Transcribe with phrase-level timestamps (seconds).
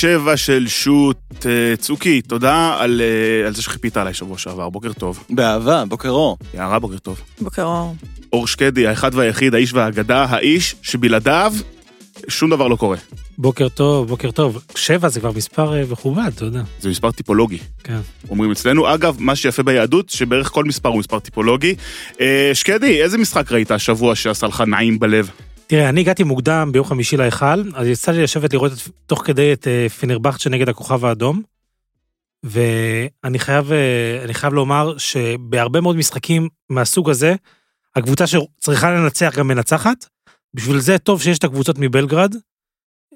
[0.00, 1.46] 7 של שוט.
[1.46, 5.24] אה, צוקי, תודה על, אה, על זה שחיפית עליי שבוע שעבר, בוקר טוב.
[5.30, 6.38] באהבה, בוקר אור.
[6.54, 7.20] יערה, בוקר טוב.
[7.40, 7.94] בוקר אור.
[8.32, 11.52] אור שקדי, האחד והיחיד, האיש והאגדה, האיש שבלעדיו
[12.28, 12.96] שום דבר לא קורה.
[13.38, 14.64] בוקר טוב, בוקר טוב.
[14.74, 16.62] שבע זה כבר מספר אה, מכובד, אתה יודע.
[16.80, 18.00] זה מספר טיפולוגי, כן.
[18.30, 18.94] אומרים אצלנו.
[18.94, 21.74] אגב, מה שיפה ביהדות, שבערך כל מספר הוא מספר טיפולוגי.
[22.54, 25.30] שקדי, איזה משחק ראית השבוע שעשה לך נעים בלב?
[25.68, 29.52] תראה, אני הגעתי מוקדם ביום חמישי להיכל, אז יצא לי לשבת לראות את, תוך כדי
[29.52, 31.42] את אה, פנרבכצ'ה נגד הכוכב האדום.
[32.44, 37.34] ואני חייב, אה, חייב לומר שבהרבה מאוד משחקים מהסוג הזה,
[37.96, 40.06] הקבוצה שצריכה לנצח גם מנצחת.
[40.54, 42.34] בשביל זה טוב שיש את הקבוצות מבלגרד,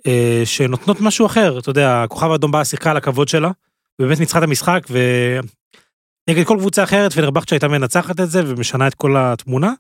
[0.06, 1.59] אה, שנותנות משהו אחר.
[1.59, 3.50] אתה יודע, הכוכב האדום באה, שיחקה על הכבוד שלה,
[3.98, 8.94] ובאמת ניצחה את המשחק, ונגד כל קבוצה אחרת, פנרבכצ'ה הייתה מנצחת את זה ומשנה את
[8.94, 9.72] כל התמונה.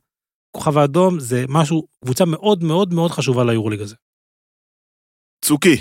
[0.56, 3.94] כוכב האדום זה משהו, קבוצה מאוד מאוד מאוד חשובה ליורוליג הזה.
[5.44, 5.76] צוקי,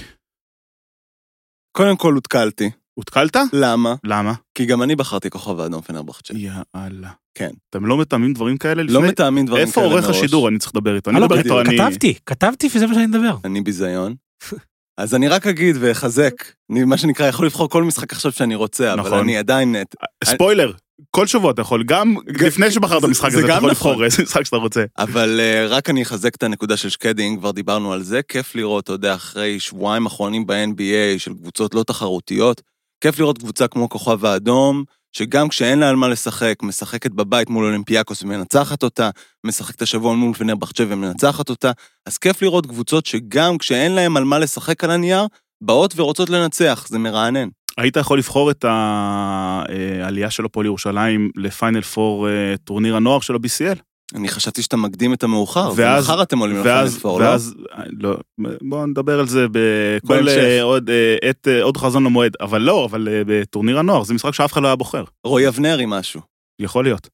[1.78, 2.70] קודם כל הותקלתי.
[2.94, 3.38] הותקלת?
[3.54, 3.96] למה?
[4.04, 4.34] למה?
[4.56, 6.34] כי גם אני בחרתי כוכב האדום פנרבכצ'ה.
[6.38, 7.12] יאללה.
[7.34, 7.52] כן.
[7.70, 8.94] אתם לא מתאמים דברים כאלה לפני?
[8.94, 10.18] לא מתאמים דברים איפה כאלה עורך מראש.
[10.18, 10.50] השידור?
[10.50, 11.10] אני צריך לדבר איתו.
[11.12, 11.78] אני מדבר איתו, אני...
[11.78, 13.38] כתבתי, כתבתי וזה מה שאני מדבר.
[13.46, 14.16] אני ביזיון.
[15.02, 16.34] אז אני רק אגיד ואחזק,
[16.72, 19.20] אני מה שנקרא יכול לבחור כל משחק עכשיו שאני רוצה, אבל נכון.
[19.20, 19.76] אני עדיין...
[20.24, 20.72] ספוילר,
[21.12, 23.92] כל שבוע אתה יכול, גם לפני שבחרת במשחק זה הזה, אתה יכול נכון.
[23.92, 24.84] לבחור איזה משחק שאתה רוצה.
[24.98, 28.56] אבל אה, רק אני אחזק את הנקודה של שקדי, אם כבר דיברנו על זה, כיף
[28.56, 32.62] לראות, אתה יודע, אחרי שבועיים אחרונים ב-NBA של קבוצות לא תחרותיות,
[33.02, 37.66] כיף לראות קבוצה כמו כוכב האדום, שגם כשאין לה על מה לשחק, משחקת בבית מול
[37.66, 39.10] אולימפיאקוס ומנצחת אותה,
[39.44, 41.72] משחקת השבוע מול פנרבחצ'ה ומנצחת אותה,
[42.06, 45.26] אז כיף לראות קבוצות שגם כשאין להם על מה לשחק על הנייר,
[45.62, 47.48] באות ורוצות לנצח, זה מרענן.
[47.78, 53.91] היית יכול לבחור את העלייה של הפועל ירושלים לפיינל פור אה, טורניר הנוער של ה-BCL.
[54.16, 57.26] אני חשבתי שאתה מקדים את המאוחר, ואז- ומחר אתם עולים ואז, לפיינל פור, לא?
[57.26, 57.54] ואז,
[58.00, 58.18] לא,
[58.62, 60.30] בואו נדבר על זה בכל.
[60.30, 64.14] אה, עוד, אה, עת, אה, עוד חזון למועד, אבל לא, אבל אה, בטורניר הנוער, זה
[64.14, 66.22] משחק שאף אחד לא היה בוחר, רועי אבנרי משהו.
[66.62, 67.08] יכול להיות.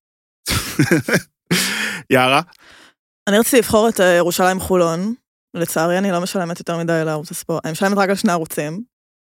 [2.14, 2.42] יערה?
[3.30, 5.14] אני רציתי לבחור את ירושלים חולון.
[5.54, 7.66] לצערי אני לא משלמת יותר מדי לערוץ הספורט.
[7.66, 8.84] אני משלמת רק על שני ערוצים.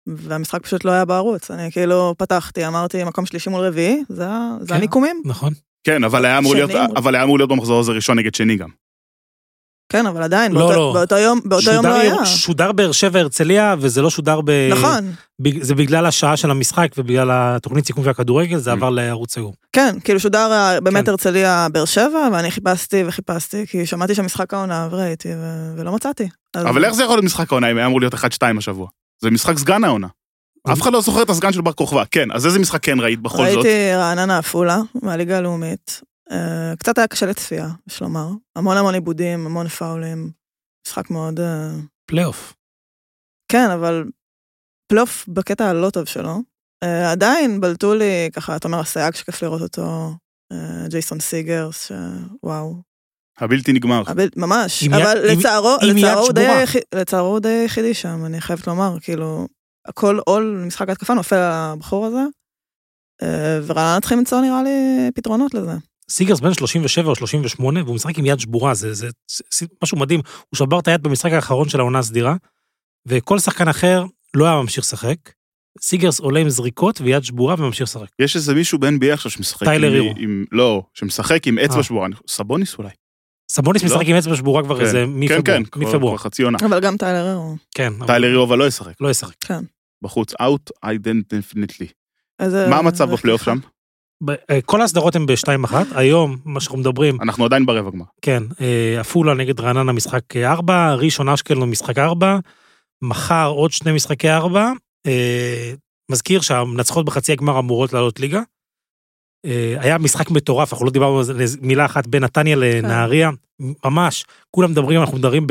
[0.06, 1.50] והמשחק פשוט לא היה בערוץ.
[1.50, 4.74] אני כאילו פתחתי, אמרתי מקום שלישי מול רביעי, זה ה- זה כן.
[4.74, 5.22] המיקומים.
[5.24, 5.52] נכון.
[5.84, 8.68] כן, אבל היה אמור להיות, אבל היה אמור להיות במחזור הזה ראשון נגד שני גם.
[9.92, 10.92] כן, אבל עדיין, לא, באותו- לא.
[10.94, 12.26] באותו יום באותו יום לא היה.
[12.26, 14.50] שודר באר שבע הרצליה, וזה לא שודר ב...
[14.72, 18.72] נכון, בג- זה בגלל השעה של המשחק ובגלל התוכנית סיכום והכדורגל, זה Mm.
[18.72, 19.54] עבר לערוץ סגור.
[19.72, 21.10] כן, כאילו שודר ה- באמת כן.
[21.10, 26.28] הרצליה באר שבע, ואני חיפשתי וחיפשתי, כי שמעתי שהמשחק העונה וראיתי, ו- ולא מצאתי.
[26.56, 28.18] אז- אבל איך זה יכול להיות משחק העונה אם היה אמור להיות 1-2
[28.58, 28.88] השבוע?
[29.22, 30.06] זה משחק סגן העונה.
[30.72, 33.20] אף אחד לא זוכר את הסגן של בר כוכבא, כן, אז איזה משחק כן ראית
[33.20, 33.46] בכל זאת?
[33.54, 36.00] ראיתי רעננה עפולה, מהליגה הלאומית.
[36.30, 38.28] אה, קצת היה קשה לצפייה, יש לומר.
[38.56, 40.30] המון המון איבודים, המון פאולים.
[40.86, 41.40] משחק מאוד...
[41.40, 41.70] אה,
[42.06, 42.54] פלייאוף.
[43.52, 44.04] כן, אבל
[44.88, 46.38] פלייאוף בקטע הלא טוב שלו.
[46.84, 50.12] אה, עדיין בלטו לי, ככה, אתה אומר, הסיג שכיף לראות אותו,
[50.88, 52.74] ג'ייסון סיגרס, שוואו.
[53.38, 54.02] הבלתי נגמר.
[54.06, 55.76] אבל, ממש, אבל עם- לצערו,
[56.94, 59.48] לצערו הוא די היחידי שם, אני חייבת לומר, כאילו,
[59.86, 62.22] כל עול משחק ההתקפה נופל על הבחור הזה,
[63.22, 64.70] אה, ורעננה צריכים למצוא נראה לי
[65.14, 65.72] פתרונות לזה.
[66.10, 69.08] סיגרס בן 37 או 38, והוא משחק עם יד שבורה, זה, זה,
[69.54, 70.20] זה, משהו מדהים.
[70.40, 72.36] הוא שבר את היד במשחק האחרון של העונה הסדירה,
[73.06, 74.04] וכל שחקן אחר
[74.34, 75.16] לא היה ממשיך לשחק.
[75.80, 78.08] סיגרס עולה עם זריקות ויד שבורה וממשיך לשחק.
[78.18, 80.14] יש איזה מישהו ב-NBA עכשיו שמשחק טיילר עם- הירו.
[80.18, 80.44] עם...
[80.52, 81.82] לא, שמשחק עם אצבע אה.
[81.82, 82.08] שבורה.
[82.28, 82.90] סבוניס אולי.
[83.52, 83.88] סבוניס לא?
[83.88, 84.80] משחק עם אצבע שבורה כבר כן.
[84.80, 85.04] איזה
[85.44, 86.12] כן, מפברואר.
[86.12, 86.16] כן.
[86.16, 86.58] כבר חצי עונה.
[86.64, 87.56] אבל גם טיילר הרו.
[87.74, 88.92] כן, טיילר הירו אבל לא ישחק.
[89.00, 89.34] לא ישחק.
[89.40, 89.64] כן.
[90.02, 91.86] בחוץ, out, I didn't definitely.
[92.40, 92.68] איזה...
[92.68, 93.58] מה המצב בפלייאוף שם?
[94.50, 98.04] אה, כל ההסדרות הן ב-2-1, היום, מה שאנחנו מדברים, אנחנו עדיין ברבע גמר.
[98.22, 102.38] כן, אה, עפולה נגד רעננה משחק 4, ראשון אשקלון משחק 4,
[103.02, 104.72] מחר עוד שני משחקי 4.
[106.10, 108.40] מזכיר שהמנצחות בחצי הגמר אמורות לעלות ליגה.
[109.46, 113.30] אה, היה משחק מטורף, אנחנו לא דיברנו על זה מילה אחת בין נתניה לנהריה,
[113.84, 115.46] ממש, כולם מדברים, אנחנו מדברים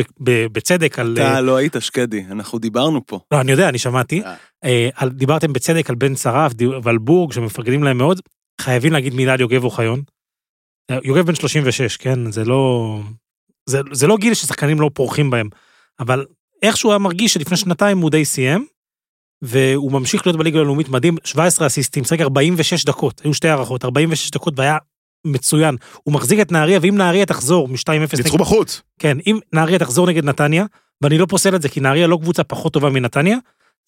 [0.52, 1.14] בצדק על...
[1.14, 3.20] אתה לא היית שקדי, אנחנו דיברנו פה.
[3.32, 4.22] לא, אני יודע, אני שמעתי.
[4.24, 4.36] אה.
[5.02, 6.52] אה, דיברתם בצדק על בן שרף
[6.84, 8.22] ועל בורג, שמפרגנים להם מאוד.
[8.62, 10.02] חייבים להגיד מילה על יוגב אוחיון.
[10.92, 12.32] אה, יוגב בן 36, כן?
[12.32, 13.00] זה לא...
[13.70, 15.50] זה, זה לא גיל ששחקנים לא פורחים בהם,
[16.00, 16.26] אבל
[16.62, 18.66] איכשהו היה מרגיש שלפני שנתיים הוא די סיים,
[19.42, 24.32] והוא ממשיך להיות בליגה הלאומית מדהים, 17 אסיסטים, שחק 46 דקות, היו שתי הערכות, 46
[24.32, 24.78] דקות והיה
[25.26, 25.76] מצוין.
[26.04, 28.18] הוא מחזיק את נהריה, ואם נהריה תחזור מ-2-0...
[28.18, 28.82] ניצחו בחוץ.
[29.00, 30.66] כן, אם נהריה תחזור נגד נתניה,
[31.02, 33.38] ואני לא פוסל את זה, כי נהריה לא קבוצה פחות טובה מנתניה,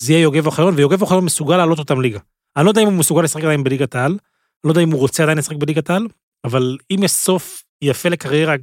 [0.01, 2.19] זה יהיה יוגב אוחיון, ויוגב אוחיון מסוגל להעלות אותם ליגה.
[2.57, 4.17] אני לא יודע אם הוא מסוגל לשחק עדיין בליגת העל,
[4.63, 6.07] לא יודע אם הוא רוצה עדיין לשחק בליגת העל,
[6.45, 8.55] אבל אם יש סוף יפה לקריירה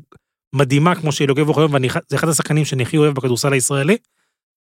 [0.55, 3.97] מדהימה כמו של יוגב אוחיון, וזה אחד השחקנים שאני הכי אוהב בכדורסל הישראלי,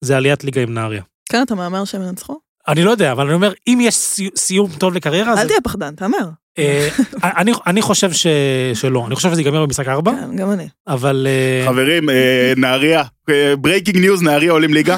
[0.01, 1.03] זה עליית ליגה עם נהריה.
[1.33, 2.39] כן, אתה מהמר שהם ינצחו?
[2.67, 5.47] אני לא יודע, אבל אני אומר, אם יש סי- סיום טוב לקריירה, אל אז...
[5.47, 6.29] תהיה פחדן, תהמר.
[6.57, 6.89] אה,
[7.23, 8.27] אני, אני חושב ש,
[8.73, 10.67] שלא, אני חושב שזה ייגמר במשחק ארבע, כן, גם אני.
[10.87, 13.03] אבל אה, חברים, אה, נהריה,
[13.57, 14.97] breaking news, נהריה עולים ליגה.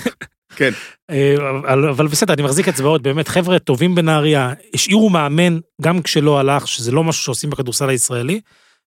[0.56, 0.70] כן,
[1.10, 6.68] אבל, אבל בסדר, אני מחזיק אצבעות, באמת, חבר'ה טובים בנהריה, השאירו מאמן גם כשלא הלך,
[6.68, 8.40] שזה לא משהו שעושים בכדורסל הישראלי,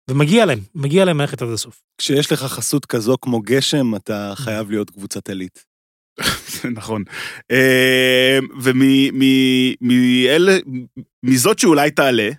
[0.10, 1.82] ומגיע להם, מגיע להם ללכת עד הסוף.
[1.98, 5.75] כשיש לך חסות כזו כמו גשם, אתה חייב להיות קבוצת עילית.
[6.74, 7.04] נכון.
[7.52, 8.40] אה,
[11.24, 12.30] ומזאת שאולי תעלה,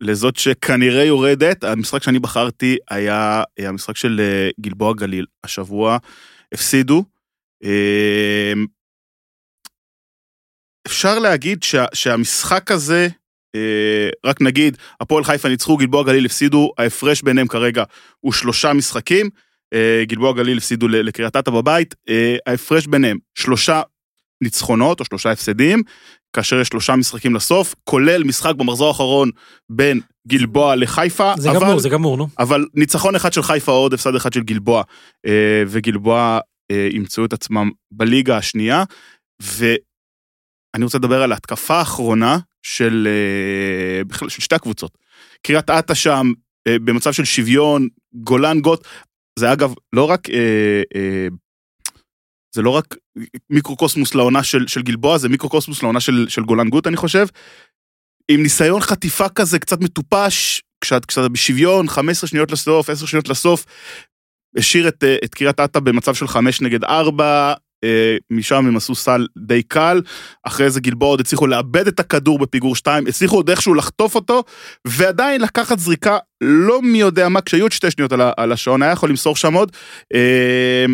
[0.00, 5.26] לזאת שכנראה יורדת, המשחק שאני בחרתי היה המשחק של אה, גלבוע גליל.
[5.44, 5.98] השבוע
[6.52, 7.04] הפסידו.
[7.64, 8.52] אה,
[10.86, 13.08] אפשר להגיד שה, שהמשחק הזה,
[14.24, 17.84] רק נגיד, הפועל חיפה ניצחו, גלבוע גליל הפסידו, ההפרש ביניהם כרגע
[18.20, 19.30] הוא שלושה משחקים.
[19.74, 23.82] אה, גלבוע גליל הפסידו לקריית אתא בבית, אה, ההפרש ביניהם שלושה
[24.40, 25.82] ניצחונות או שלושה הפסדים,
[26.32, 29.30] כאשר יש שלושה משחקים לסוף, כולל משחק במחזור האחרון
[29.70, 32.28] בין גלבוע לחיפה, זה אבל, גמור, זה גמור, נו.
[32.38, 34.82] אבל ניצחון אחד של חיפה עוד הפסד אחד של גלבוע,
[35.26, 36.38] אה, וגלבוע
[36.92, 38.84] ימצאו את עצמם בליגה השנייה,
[39.42, 43.08] ואני רוצה לדבר על ההתקפה האחרונה של,
[44.06, 44.98] בכלל, של שתי הקבוצות.
[45.42, 46.32] קריית אתא שם
[46.68, 48.86] במצב של שוויון, גולן גוט,
[49.38, 51.28] זה אגב לא רק, אה, אה,
[52.54, 52.96] זה לא רק
[53.50, 57.26] מיקרוקוסמוס לעונה של, של גלבוע, זה מיקרוקוסמוס לעונה של, של גולן גוט, אני חושב.
[58.30, 63.64] עם ניסיון חטיפה כזה קצת מטופש, כשאת, כשאת בשוויון, 15 שניות לסוף, 10 שניות לסוף,
[64.56, 67.54] השאיר את, אה, את קריית אתא במצב של 5 נגד 4, אה,
[68.30, 70.02] משם הם עשו סל די קל,
[70.42, 74.42] אחרי זה גלבוע עוד הצליחו לאבד את הכדור בפיגור 2, הצליחו עוד איכשהו לחטוף אותו,
[74.86, 79.08] ועדיין לקחת זריקה לא מי יודע מה, כשהיו עוד שתי שניות על, השעון, היה יכול
[79.08, 79.72] למסור שם עוד.
[80.14, 80.84] אה,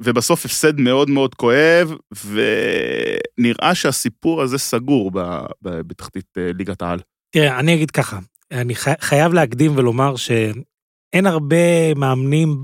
[0.00, 1.94] ובסוף הפסד מאוד מאוד כואב,
[2.26, 5.20] ונראה שהסיפור הזה סגור ב-
[5.62, 6.98] ב- בתחתית אה, ליגת העל.
[7.30, 8.18] תראה, אני אגיד ככה,
[8.52, 12.56] אני חי- חייב להקדים ולומר שאין הרבה מאמנים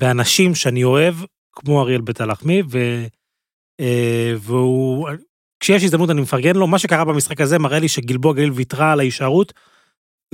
[0.00, 1.14] ואנשים שאני אוהב,
[1.56, 2.78] כמו אריאל בית הלחמי, ו...
[3.80, 5.08] אה, והוא...
[5.60, 9.00] כשיש הזדמנות אני מפרגן לו, מה שקרה במשחק הזה מראה לי שגלבוע גליל ויתרה על
[9.00, 9.52] ההישארות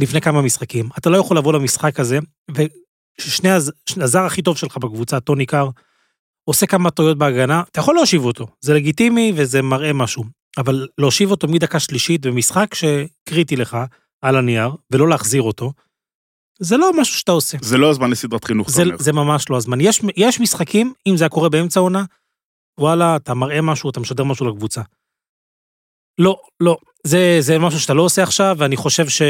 [0.00, 0.88] לפני כמה משחקים.
[0.98, 2.18] אתה לא יכול לבוא למשחק הזה,
[2.50, 3.72] וששני הז...
[3.96, 5.68] הזר הכי טוב שלך בקבוצה, טוני קאר,
[6.44, 10.24] עושה כמה טעויות בהגנה, אתה יכול להושיב אותו, זה לגיטימי וזה מראה משהו,
[10.58, 13.78] אבל להושיב אותו מדקה שלישית במשחק שקריטי לך
[14.22, 15.72] על הנייר, ולא להחזיר אותו,
[16.60, 17.58] זה לא משהו שאתה עושה.
[17.62, 19.02] זה לא הזמן לסדרת חינוך, זה, אתה אומר.
[19.02, 19.80] זה ממש לא הזמן.
[19.80, 22.04] יש, יש משחקים, אם זה היה קורה באמצע העונה,
[22.80, 24.82] וואלה, אתה מראה משהו, אתה משדר משהו לקבוצה.
[26.18, 26.76] לא, לא,
[27.06, 29.22] זה, זה משהו שאתה לא עושה עכשיו, ואני חושב ש...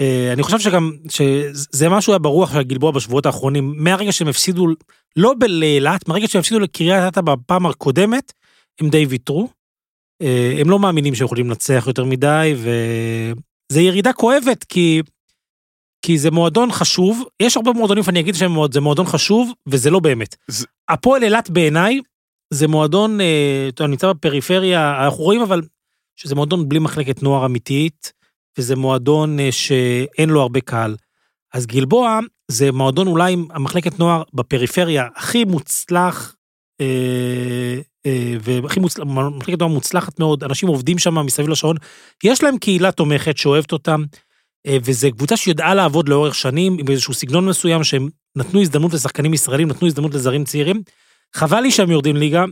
[0.00, 4.66] אה, אני חושב שגם, שזה משהו היה ברוח של הגלבוע בשבועות האחרונים, מהרגע שהם הפסידו,
[5.16, 8.32] לא לאילת, מהרגע שהם הפסידו לקריית אתא בפעם הקודמת,
[8.80, 9.48] הם די ויתרו.
[10.22, 15.02] אה, הם לא מאמינים שהם יכולים לנצח יותר מדי, וזה ירידה כואבת, כי
[16.02, 20.36] כי זה מועדון חשוב, יש הרבה מועדונים ואני אגיד שזה מועדון חשוב, וזה לא באמת.
[20.48, 22.00] זה- הפועל אילת בעיניי,
[22.54, 25.62] זה מועדון, אה, אתה יודע, נמצא בפריפריה, אנחנו רואים אבל
[26.16, 28.12] שזה מועדון בלי מחלקת נוער אמיתית,
[28.58, 30.96] וזה מועדון אה, שאין לו הרבה קהל.
[31.54, 32.18] אז גלבוע
[32.50, 36.34] זה מועדון אולי עם המחלקת נוער בפריפריה הכי מוצלח,
[36.80, 39.04] אה, אה, והכי מוצלח,
[39.36, 41.76] מחלקת נוער מוצלחת מאוד, אנשים עובדים שם מסביב לשעון,
[42.24, 44.02] יש להם קהילה תומכת שאוהבת אותם,
[44.66, 49.68] וזו קבוצה שידעה לעבוד לאורך שנים עם איזשהו סגנון מסוים שהם נתנו הזדמנות לשחקנים ישראלים,
[49.68, 50.82] נתנו הזדמנות לזרים צעירים.
[51.34, 52.44] חבל לי שהם יורדים ליגה.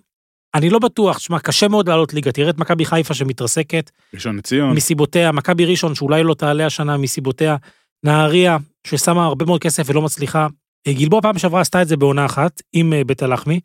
[0.55, 4.77] אני לא בטוח, שמע, קשה מאוד לעלות ליגה, תראה את מכבי חיפה שמתרסקת ראשון לציון.
[4.77, 7.57] מסיבותיה, מכבי ראשון שאולי לא תעלה השנה מסיבותיה,
[8.05, 10.47] נהריה ששמה הרבה מאוד כסף ולא מצליחה.
[10.87, 13.61] אה, גלבוע פעם שעברה עשתה את זה בעונה אחת עם אה, בית הלחמי.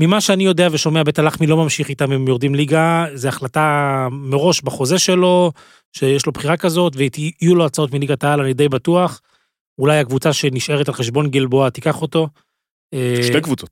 [0.00, 4.60] ממה שאני יודע ושומע, בית הלחמי לא ממשיך איתם, הם יורדים ליגה, זו החלטה מראש
[4.60, 5.52] בחוזה שלו,
[5.92, 9.20] שיש לו בחירה כזאת, ויהיו לו הצעות מליגת העל, אני די בטוח.
[9.78, 12.28] אולי הקבוצה שנשארת על חשבון גלבוע תיקח אותו.
[12.94, 13.70] אה, שתי קבוצות.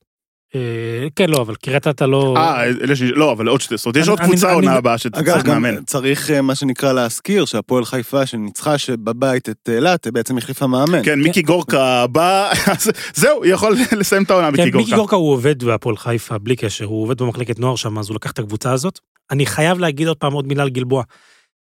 [0.55, 2.35] אה, כן, לא, אבל קריית אתא לא...
[2.37, 3.03] אה, אלה ש...
[3.03, 5.63] לא, אבל עוד שתי, זאת אומרת, יש עוד קבוצה עונה אני- הבאה אגב, שתצטרך גם
[5.63, 5.85] מאמן.
[5.85, 11.05] צריך אה, מה שנקרא להזכיר שהפועל חיפה שניצחה שבבית את אילת, בעצם החליפה מאמן.
[11.05, 12.53] כן, מיקי גורקה בא,
[13.15, 14.97] זהו, יכול לסיים את העונה, כן, מיקי מיקי גורקה.
[14.97, 18.31] גורקה הוא עובד בהפועל חיפה, בלי קשר, הוא עובד במחלקת נוער שם, אז הוא לקח
[18.31, 18.99] את הקבוצה הזאת.
[19.31, 21.03] אני חייב להגיד עוד פעם עוד מילה על גלבוע.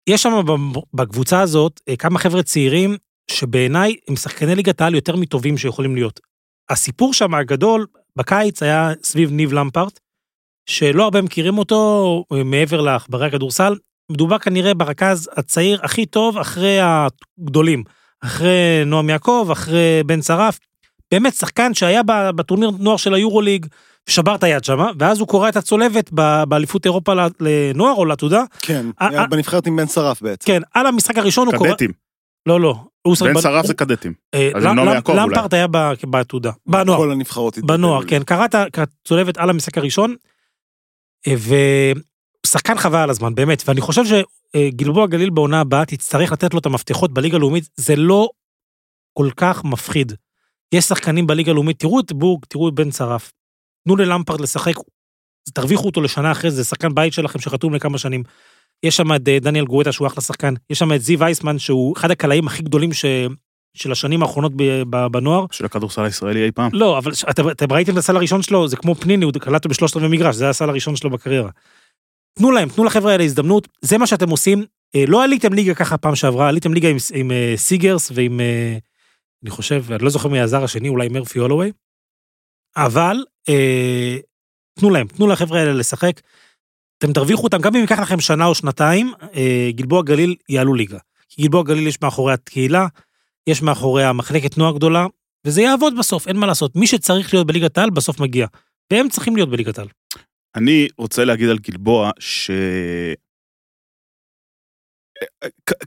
[0.07, 0.41] יש שם
[0.95, 2.97] בקבוצה הזאת אה, כמה חבר'ה צעירים,
[3.31, 6.21] שבעיניי הם שחקני ליגת העל יותר מטובים שיכולים להיות.
[6.71, 10.01] הסיפור שם הגדול בקיץ היה סביב ניב למפרט,
[10.67, 13.75] שלא הרבה מכירים אותו אה, מעבר לעכברי הכדורסל.
[14.11, 17.85] מדובר כנראה ברכז הצעיר הכי טוב אחרי הגדולים,
[18.25, 20.59] אחרי נועם יעקב, אחרי בן שרף.
[21.11, 22.03] באמת שחקן שהיה
[22.37, 23.67] בטורניר נוער של היורוליג,
[24.09, 28.43] שבר את היד שמה, ואז הוא קורע את הצולבת ב- באליפות אירופה לנוער או לעתודה.
[28.59, 29.27] כן, אה, אה.
[29.27, 30.47] בנבחרת עם בן שרף בעצם.
[30.47, 31.71] כן, על המשחק הראשון הוא קורע...
[31.71, 31.91] קדטים.
[32.47, 32.75] לא, לא.
[33.21, 34.13] בן שרף זה קדטים.
[34.35, 35.23] אה, אז למ- עם נועם למ- יעקב אולי.
[35.27, 36.51] למפרט היה ב- בעתודה.
[36.67, 36.99] בנוער.
[36.99, 37.59] כל הנבחרות.
[37.59, 40.15] בנוער, כן, קרא את הצולבת על המשחק הראשון,
[41.29, 41.35] אה,
[42.47, 44.03] ושחקן חבל על הזמן, באמת, ואני חושב
[44.57, 48.29] שגלבוע גליל בעונה הבאה תצטרך לתת לו את המפתחות בליגה הלאומית, זה לא
[49.19, 50.13] כל כך מפחיד.
[50.75, 53.33] יש שחקנים בליגה הלאומית, תראו את בורג, תראו את בן שרף.
[53.85, 54.75] תנו ללמפרד לשחק,
[55.55, 58.23] תרוויחו אותו לשנה אחרי זה, זה שחקן בית שלכם שחתום לכמה שנים.
[58.83, 61.97] יש שם את אה, דניאל גואטה שהוא אחלה שחקן, יש שם את זיו וייסמן שהוא
[61.97, 63.05] אחד הקלעים הכי גדולים ש...
[63.75, 64.53] של השנים האחרונות
[65.11, 65.47] בנוער.
[65.53, 66.71] של הכדורסל הישראלי אי פעם.
[66.73, 69.67] לא, אבל ש- אתם, אתם ראיתם את הסל הראשון שלו, זה כמו פניני, הוא קלט
[69.67, 71.51] בשלושת רבעי מגרש, זה הסל הראשון שלו בקריירה.
[72.39, 74.65] תנו להם, תנו לחבר'ה האלה הזדמנות, זה מה שאתם עושים.
[74.97, 78.41] אה, לא עליתם ליגה ככה פעם שעברה, עליתם ליגה עם, עם אה, סיגרס ועם,
[79.43, 81.73] אני חושב, אני לא זוכר מי הזר השני, אולי מרפי הולווי,
[82.77, 83.17] אבל
[83.49, 84.17] אה,
[84.79, 86.21] תנו להם, תנו לחבר'ה האלה לשחק.
[86.99, 90.99] אתם תרוויחו אותם, גם אם ייקח לכם שנה או שנתיים, אה, גלבוע גליל יעלו ליגה.
[91.29, 92.87] כי גלבוע גליל יש מאחורי הקהילה,
[93.47, 95.07] יש מאחוריה מחלקת נוער גדולה,
[95.47, 96.77] וזה יעבוד בסוף, אין מה לעשות.
[96.77, 98.47] מי שצריך להיות בליגת העל בסוף מגיע.
[98.93, 99.89] והם צריכים להיות בליגת העל.
[100.55, 102.51] אני רוצה להגיד על גלבוע ש...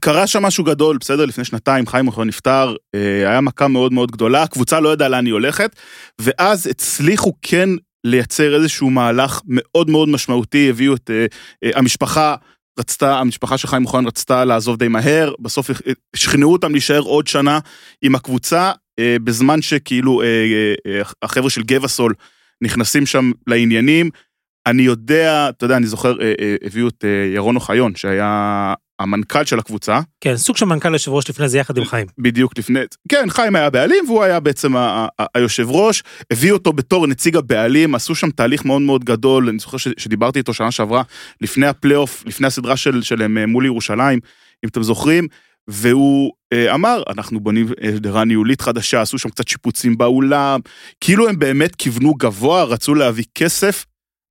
[0.00, 1.24] קרה שם משהו גדול, בסדר?
[1.24, 5.26] לפני שנתיים חיים אוחיון נפטר, אה, היה מכה מאוד מאוד גדולה, הקבוצה לא ידעה לאן
[5.26, 5.76] היא הולכת,
[6.20, 7.68] ואז הצליחו כן
[8.04, 11.26] לייצר איזשהו מהלך מאוד מאוד משמעותי, הביאו את אה,
[11.64, 12.34] אה, המשפחה,
[12.78, 15.70] רצתה, המשפחה של חיים אוחיון רצתה לעזוב די מהר, בסוף
[16.16, 17.58] שכנעו אותם להישאר עוד שנה
[18.02, 20.22] עם הקבוצה, בזמן שכאילו
[21.22, 22.14] החבר'ה של גבעסול
[22.62, 24.10] נכנסים שם לעניינים.
[24.66, 26.16] אני יודע, אתה יודע, אני זוכר,
[26.62, 31.48] הביאו את ירון אוחיון, שהיה המנכ"ל של הקבוצה, כן, סוג של מנכ"ל יושב ראש לפני
[31.48, 32.06] זה יחד עם חיים.
[32.18, 34.72] בדיוק לפני, כן, חיים היה בעלים והוא היה בעצם
[35.34, 39.76] היושב ראש, הביאו אותו בתור נציג הבעלים, עשו שם תהליך מאוד מאוד גדול, אני זוכר
[39.76, 41.02] שדיברתי איתו שנה שעברה,
[41.40, 44.18] לפני הפלייאוף, לפני הסדרה של, שלהם אה, מול ירושלים,
[44.64, 45.28] אם אתם זוכרים,
[45.68, 50.60] והוא אה, אמר, אנחנו בונים שדרה ניהולית חדשה, עשו שם קצת שיפוצים באולם,
[51.00, 53.84] כאילו הם באמת כיוונו גבוה, רצו להביא כסף,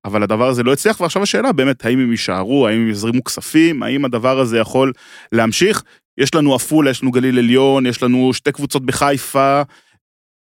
[0.06, 3.84] אבל הדבר הזה לא הצליח, ועכשיו השאלה באמת, האם הם יישארו, האם הם יזרימו כספים,
[3.84, 4.94] האם הדבר הזה יכול
[5.32, 5.84] להמשיך?
[6.18, 9.62] יש לנו עפולה, יש לנו גליל עליון, יש לנו שתי קבוצות בחיפה.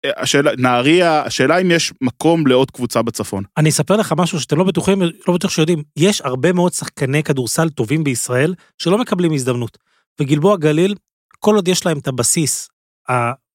[0.07, 3.45] השאלה, נהריה, השאלה אם יש מקום לעוד קבוצה בצפון.
[3.57, 5.83] אני אספר לך משהו שאתם לא בטוחים, לא בטוח שיודעים.
[5.97, 9.79] יש הרבה מאוד שחקני כדורסל טובים בישראל שלא מקבלים הזדמנות.
[10.21, 10.95] וגלבוע גליל,
[11.39, 12.69] כל עוד יש להם את הבסיס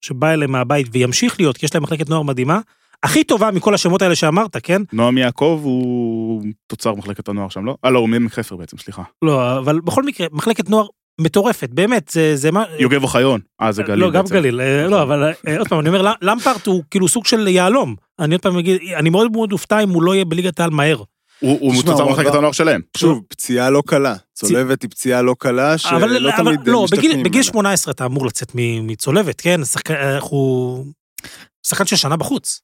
[0.02, 2.60] שבא אליהם מהבית וימשיך להיות, כי יש להם מחלקת נוער מדהימה,
[3.04, 4.82] הכי טובה מכל השמות האלה שאמרת, כן?
[4.94, 7.75] נועם יעקב הוא תוצר מחלקת הנוער שם, לא?
[7.86, 9.04] אה, לא, הוא מעמק חפר בעצם, סליחה.
[9.22, 10.86] לא, אבל בכל מקרה, מחלקת נוער
[11.22, 12.63] מטורפת, באמת, זה, זה מה...
[12.80, 14.36] יוגב אוחיון, אה, זה גליל לא, גם בעצם.
[14.36, 17.48] גליל, אה, לא, אבל אה, עוד פעם, אני אומר, למ- למפרט הוא כאילו סוג של
[17.48, 17.96] יהלום.
[18.20, 20.98] אני עוד פעם אגיד, אני מאוד מאוד אופתע אם הוא לא יהיה בליגת העל מהר.
[21.39, 22.82] הוא הוא תשמע, תוצר הוא מחלקת הנוער שלהם.
[22.98, 24.16] שוב, פציעה לא קלה.
[24.34, 27.44] צולבת היא פציעה לא קלה, שלא אבל, תמיד אבל אה, לא, בגיל, בגיל ממנה.
[27.44, 29.62] 18 אתה אמור לצאת מ- מצולבת, כן?
[29.89, 30.86] אנחנו...
[31.68, 32.62] שחקן של שנה בחוץ.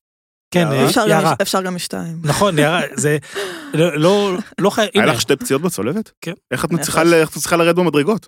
[0.53, 0.75] כן, יערה?
[0.83, 1.33] אה, אפשר גם- יערה.
[1.41, 2.17] אפשר גם משתיים.
[2.24, 3.17] נכון, יערה, זה...
[3.74, 4.88] לא, לא, לא חי...
[4.93, 6.12] היה לך שתי פציעות בצולבת?
[6.22, 6.33] כן.
[6.51, 7.03] איך את מצליחה
[7.57, 8.27] לרדת במדרגות?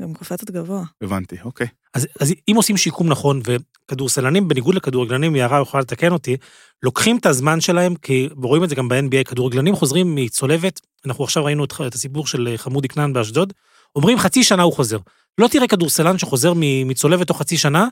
[0.00, 0.82] גם קופצת גבוה.
[1.02, 1.66] הבנתי, אוקיי.
[1.94, 6.36] אז, אז אם עושים שיקום נכון, וכדורסלנים, בניגוד לכדורגלנים, יערה יכולה לתקן אותי,
[6.82, 11.44] לוקחים את הזמן שלהם, כי ורואים את זה גם ב-NBA, כדורגלנים חוזרים מצולבת, אנחנו עכשיו
[11.44, 13.52] ראינו את, את הסיפור של חמודי כנען באשדוד,
[13.96, 14.98] אומרים חצי שנה הוא חוזר.
[15.38, 17.86] לא תראה כדורסלן שחוזר מ- מצולבת תוך חצי שנה,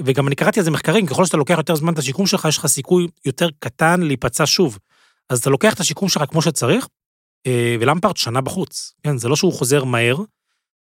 [0.00, 2.58] וגם אני קראתי על זה מחקרים, ככל שאתה לוקח יותר זמן את השיקום שלך, יש
[2.58, 4.78] לך סיכוי יותר קטן להיפצע שוב.
[5.28, 6.88] אז אתה לוקח את השיקום שלך כמו שצריך,
[7.46, 8.94] אה, ולמפרט שנה בחוץ.
[9.02, 10.16] כן, זה לא שהוא חוזר מהר,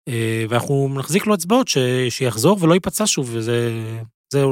[0.08, 1.78] אה, ואנחנו נחזיק לו אצבעות ש...
[2.10, 3.72] שיחזור ולא ייפצע שוב, וזה
[4.34, 4.44] זה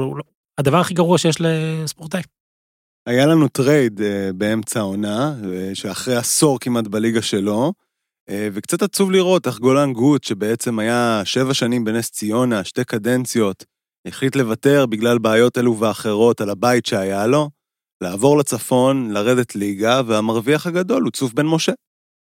[0.58, 2.22] הדבר הכי גרוע שיש לספורטאי.
[3.06, 5.34] היה לנו trade אה, באמצע העונה,
[5.74, 7.72] שאחרי עשור כמעט בליגה שלו,
[8.52, 13.64] וקצת עצוב לראות איך גולן גוטט, שבעצם היה שבע שנים בנס ציונה, שתי קדנציות,
[14.06, 17.50] החליט לוותר בגלל בעיות אלו ואחרות על הבית שהיה לו,
[18.02, 21.72] לעבור לצפון, לרדת ליגה, והמרוויח הגדול הוא צוף בן משה,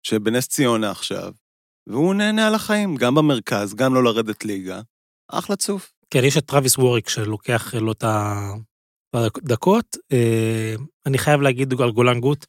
[0.06, 1.32] שבנס ציונה עכשיו,
[1.88, 4.80] והוא נהנה על החיים, גם במרכז, גם לא לרדת ליגה.
[5.28, 5.92] אחלה צוף.
[6.10, 8.04] כן, יש את טרוויס ווריק שלוקח לו את
[9.14, 9.96] הדקות.
[10.12, 10.74] אה,
[11.06, 12.46] אני חייב להגיד על גולן גוט,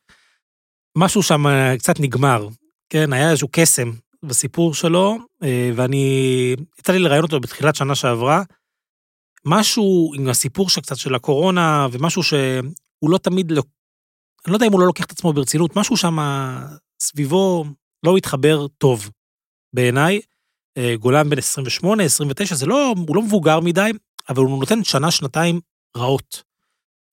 [0.98, 2.48] משהו שם אה, קצת נגמר.
[2.90, 3.92] כן, היה איזשהו קסם
[4.24, 8.44] בסיפור שלו, אה, ואני, יצא לי לראיין אותו בתחילת שנה שעברה.
[9.46, 13.64] משהו עם הסיפור שקצת של הקורונה, ומשהו שהוא לא תמיד, לא-
[14.46, 16.18] אני לא יודע אם הוא לא לוקח את עצמו ברצינות, משהו שם
[17.02, 17.66] סביבו
[18.04, 19.10] לא התחבר טוב
[19.74, 20.20] בעיניי.
[20.78, 23.92] אה, גולן בן 28, 29, זה לא, הוא לא מבוגר מדי,
[24.30, 25.60] אבל הוא נותן שנה, שנתיים
[25.98, 26.44] רעות.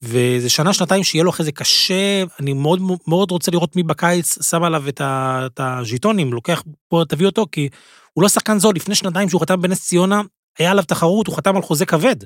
[0.03, 4.43] וזה שנה, שנתיים שיהיה לו אחרי זה קשה, אני מאוד מאוד רוצה לראות מי בקיץ
[4.43, 7.69] שם עליו את, הז'יטונים, לוקח, פה תביא אותו, כי
[8.13, 10.21] הוא לא שחקן זול, לפני שנתיים שהוא חתם בנס ציונה,
[10.59, 12.17] היה עליו תחרות, הוא חתם על חוזה כבד.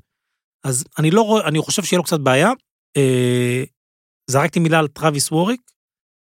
[0.65, 2.51] אז אני לא רואה, אני חושב שיהיה לו קצת בעיה.
[2.97, 3.65] אה,
[4.31, 5.61] זרקתי מילה על טראביס ווריק,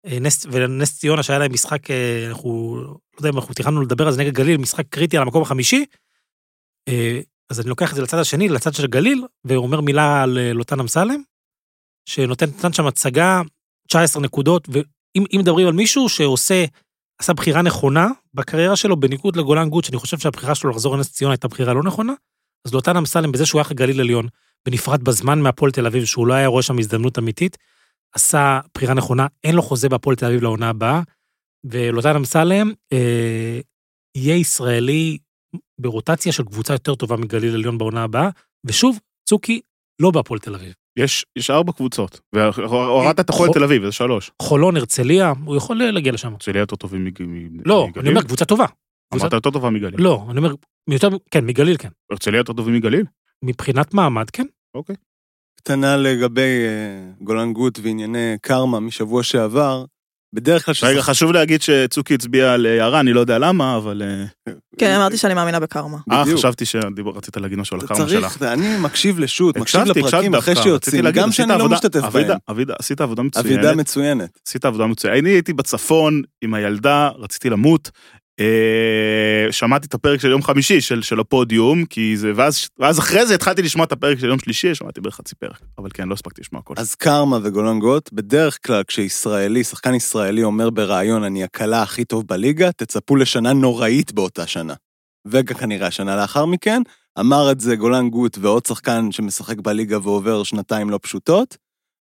[0.05, 4.07] אה, נס, ונס ציונה שהיה להם משחק, אה, אנחנו, לא יודע אם אנחנו תכננו לדבר
[4.07, 5.85] על זה נגד גליל, משחק קריטי על המקום החמישי.
[6.87, 10.53] אה, אז אני לוקח את זה לצד השני, לצד של גליל, ואומר מילה על אה,
[10.53, 11.21] לוטן אמסלם,
[12.05, 13.41] שנותן שם הצגה,
[13.87, 16.65] 19 נקודות, ואם אם מדברים על מישהו שעושה,
[17.19, 21.33] עשה בחירה נכונה בקריירה שלו, בניגוד לגולן גוט, שאני חושב שהבחירה שלו לחזור לנס ציונה
[21.33, 22.13] הייתה בחירה לא נכונה,
[22.67, 24.27] אז לוטן אמסלם, בזה שהוא היה גליל עליון,
[24.67, 27.57] ונפרד בזמן מהפועל תל אביב, שהוא לא היה רואה שם הזדמנות אמיתית,
[28.15, 31.01] עשה בחירה נכונה, אין לו חוזה בהפועל תל אביב לעונה הבאה,
[31.63, 33.59] ולוטן אמסלם אה,
[34.15, 35.17] יהיה ישראלי
[35.81, 38.29] ברוטציה של קבוצה יותר טובה מגליל עליון בעונה הבאה,
[38.65, 38.99] ושוב,
[39.29, 39.61] צוקי
[40.01, 40.73] לא בהפועל תל אביב.
[40.99, 44.31] יש, יש ארבע קבוצות, והורדת את הפועל תל אביב, זה שלוש.
[44.41, 46.31] חולון, הרצליה, הוא יכול להגיע לשם.
[46.31, 47.07] הרצליה יותר טובים
[47.65, 48.01] לא, מגליל?
[48.01, 48.65] אני אומר קבוצה טובה.
[49.13, 50.01] אמרת יותר טובה מגליל.
[50.01, 50.53] לא, אני אומר,
[50.89, 51.89] יותר, כן, מגליל כן.
[52.11, 53.05] הרצליה יותר טובים מגליל?
[53.43, 54.45] מבחינת מעמד, כן.
[54.75, 54.95] אוקיי.
[55.55, 59.85] קטנה לגבי אה, גולן גוט וענייני קרמה משבוע שעבר,
[60.33, 60.73] בדרך כלל...
[60.83, 64.01] רגע, ששחק- חשוב להגיד שצוקי הצביע על יערה, אני לא יודע למה, אבל...
[64.05, 65.97] אה, כן, אמרתי שאני מאמינה בקרמה.
[66.11, 66.23] אה.
[66.33, 68.37] חשבתי שרצית להגיד משהו על הקרמה שלך.
[68.37, 72.37] צריך, אני מקשיב לשו"ת, מקשיב לפרקים אחרי שיוצאים, גם שאני לא משתתף בהם.
[72.49, 73.47] אבידה, עשית עבודה מצוינת.
[73.47, 74.39] אבידה מצוינת.
[74.47, 75.19] עשית עבודה מצוינת.
[75.19, 77.91] אני הייתי בצפון עם הילדה, רציתי למות.
[78.39, 83.25] אה, שמעתי את הפרק של יום חמישי של, של הפודיום, כי זה, ואז, ואז אחרי
[83.25, 86.13] זה התחלתי לשמוע את הפרק של יום שלישי, שמעתי בערך חצי פרק, אבל כן, לא
[86.13, 86.73] הספקתי לשמוע הכל.
[86.77, 92.27] אז קרמה וגולן גוט, בדרך כלל כשישראלי, שחקן ישראלי אומר בריאיון, אני הקלה הכי טוב
[92.27, 94.73] בליגה, תצפו לשנה נוראית באותה שנה.
[95.27, 96.81] וכנראה השנה לאחר מכן,
[97.19, 101.57] אמר את זה גולן גוט ועוד שחקן שמשחק בליגה ועובר שנתיים לא פשוטות,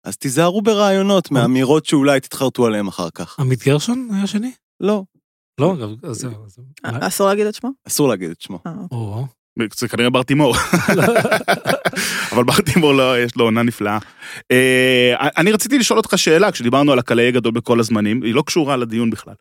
[0.03, 3.39] אז תיזהרו ברעיונות מאמירות שאולי תתחרטו עליהם אחר כך.
[3.39, 4.51] עמית גרשון היה שני?
[4.79, 5.03] לא,
[5.59, 6.31] לא, אז זהו.
[6.85, 7.71] אה, אסור להגיד את שמו?
[7.87, 8.59] אסור להגיד את שמו.
[8.67, 8.97] אה, אוקיי.
[8.97, 9.25] או,
[9.77, 10.55] זה כנראה בר תימור.
[12.31, 13.97] אבל בר תימור לא, יש לו עונה נפלאה.
[14.51, 18.77] אה, אני רציתי לשאול אותך שאלה, כשדיברנו על הקלעי גדול בכל הזמנים, היא לא קשורה
[18.77, 19.33] לדיון בכלל.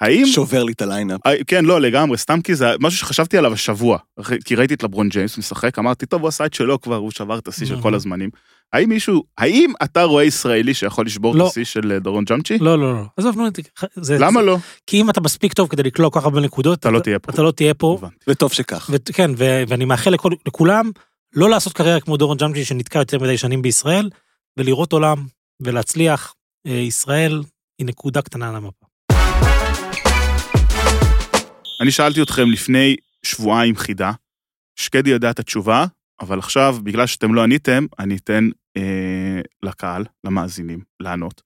[0.00, 0.26] האם...
[0.26, 1.20] שובר לי את ה line-up.
[1.26, 3.98] אה, כן, לא, לגמרי, סתם כי זה משהו שחשבתי עליו השבוע.
[4.44, 7.38] כי ראיתי את לברון ג'יימס משחק, אמרתי, טוב, הוא עשה את שלו כבר, הוא שבר
[7.38, 7.94] את השיא של כל.
[7.94, 8.30] הזמנים.
[8.72, 11.46] האם מישהו, האם אתה רואה ישראלי שיכול לשבור את לא.
[11.46, 12.58] השיא של אה, דורון ג'אמצ'י?
[12.58, 13.02] לא, לא, לא.
[13.16, 13.46] עזוב, נו,
[13.96, 14.56] זה- למה לא?
[14.86, 17.32] כי אם אתה מספיק טוב כדי לקלוע כל כך הרבה נקודות, אתה לא תהיה פה.
[17.32, 17.98] אתה לא תהיה פה.
[18.28, 18.90] וטוב שכך.
[18.92, 20.14] וכן, ו- ואני מאחל
[20.46, 20.90] לכולם
[21.34, 24.10] לא לעשות קריירה כמו דורון ג'אמצ'י שנתקע יותר מדי שנים בישראל,
[24.56, 25.26] ולראות עולם
[25.62, 26.34] ולהצליח.
[26.66, 27.42] אה, ישראל
[27.78, 28.85] היא נקודה קטנה על המפה.
[31.80, 34.12] אני שאלתי אתכם לפני שבועיים חידה,
[34.78, 35.86] שקדי יודע את התשובה,
[36.20, 41.42] אבל עכשיו, בגלל שאתם לא עניתם, אני אתן אה, לקהל, למאזינים, לענות.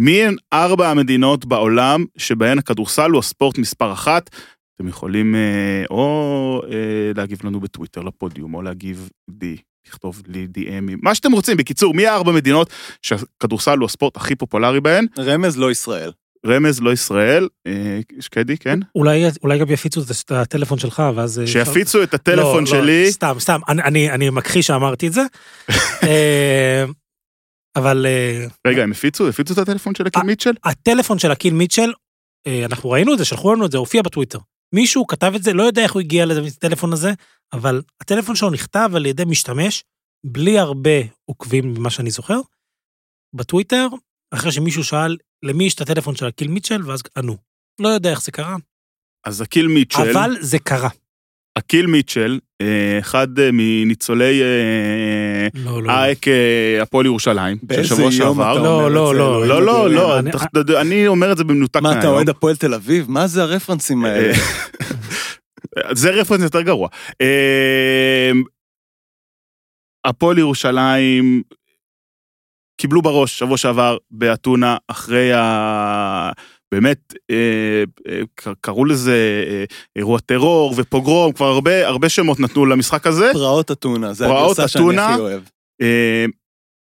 [0.00, 4.30] מי הן ארבע המדינות בעולם שבהן הכדורסל הוא הספורט מספר אחת?
[4.76, 9.10] אתם יכולים אה, או אה, להגיב לנו בטוויטר לפודיום, או להגיב
[9.42, 9.56] לי,
[9.88, 11.56] לכתוב לי די.אמים, מה שאתם רוצים.
[11.56, 12.70] בקיצור, מי הארבע מדינות
[13.02, 15.06] שהכדורסל הוא הספורט הכי פופולרי בהן?
[15.18, 16.10] רמז לא ישראל.
[16.46, 17.48] רמז, לא ישראל.
[17.66, 18.78] אה, שקדי, כן?
[18.94, 21.40] אולי, אולי גם יפיצו את הטלפון שלך, ואז...
[21.40, 23.12] אה, שיפיצו את הטלפון לא, לא, שלי.
[23.12, 25.22] סתם, סתם, אני, אני, אני מכחיש שאמרתי את זה.
[26.08, 26.84] אה,
[27.76, 28.06] אבל
[28.66, 29.28] רגע, הם הפיצו?
[29.28, 30.52] הפיצו את הטלפון של אקיל אה, מיטשל?
[30.64, 31.92] הטלפון של אקיל מיטשל,
[32.64, 34.38] אנחנו ראינו את זה, שלחו לנו את זה, הופיע בטוויטר.
[34.74, 37.12] מישהו כתב את זה, לא יודע איך הוא הגיע לטלפון הזה,
[37.52, 39.84] אבל הטלפון שלו נכתב על ידי משתמש,
[40.26, 42.40] בלי הרבה עוקבים ממה שאני זוכר,
[43.34, 43.86] בטוויטר,
[44.34, 47.36] אחרי שמישהו שאל למי יש את הטלפון של אקיל מיטשל, ואז ענו.
[47.80, 48.56] לא יודע איך זה קרה,
[49.26, 50.88] אז אקיל מיטשל, אבל זה קרה.
[51.58, 55.90] אקיל מיטשל, אה, אחד אה, מניצולי אה, לא, לא.
[55.92, 56.26] אייק
[56.82, 58.52] הפועל ירושלים, של באיזה שבוע יום שעבר.
[58.52, 60.34] אתה לא, אומר את לא, זה, לא, אלוהים לא, לא, אדירים.
[60.68, 62.14] לא, אני- אומר את זה במנותק מה, אתה מהיום.
[62.14, 63.10] אוהד הפועל תל אביב?
[63.10, 64.32] מה זה הרפרנסים האלה?
[65.92, 66.88] זה רפרנס יותר גרוע.
[70.04, 71.42] הפועל ירושלים
[72.80, 76.30] קיבלו בראש שבוע שעבר באתונה אחרי ה...
[76.74, 78.20] באמת, אה, אה,
[78.60, 79.64] קראו לזה אה,
[79.96, 83.30] אירוע טרור ופוגרום, כבר הרבה, הרבה שמות נתנו למשחק הזה.
[83.32, 84.98] פרעות אתונה, זה פרעות הגרסה שאני.
[84.98, 85.42] הכי אוהב.
[85.82, 86.24] אה,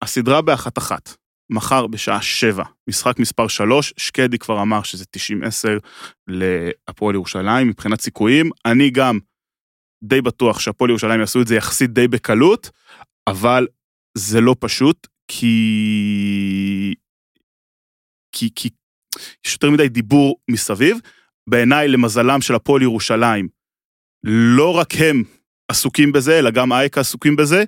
[0.03, 1.17] הסדרה באחת אחת,
[1.51, 8.51] מחר בשעה שבע, משחק מספר שלוש, שקדי כבר אמר שזה 90-10 להפועל ירושלים מבחינת סיכויים.
[8.67, 9.19] אני גם
[10.05, 12.71] די בטוח שהפועל ירושלים יעשו את זה יחסית די בקלות,
[13.29, 13.67] אבל
[14.19, 16.95] זה לא פשוט, כי...
[18.33, 18.69] כי, כי
[19.47, 20.99] יש יותר מדי דיבור מסביב.
[21.49, 23.49] בעיניי, למזלם של הפועל ירושלים,
[24.25, 25.23] לא רק הם
[25.69, 27.65] עסוקים בזה, אלא גם אייקה עסוקים בזה.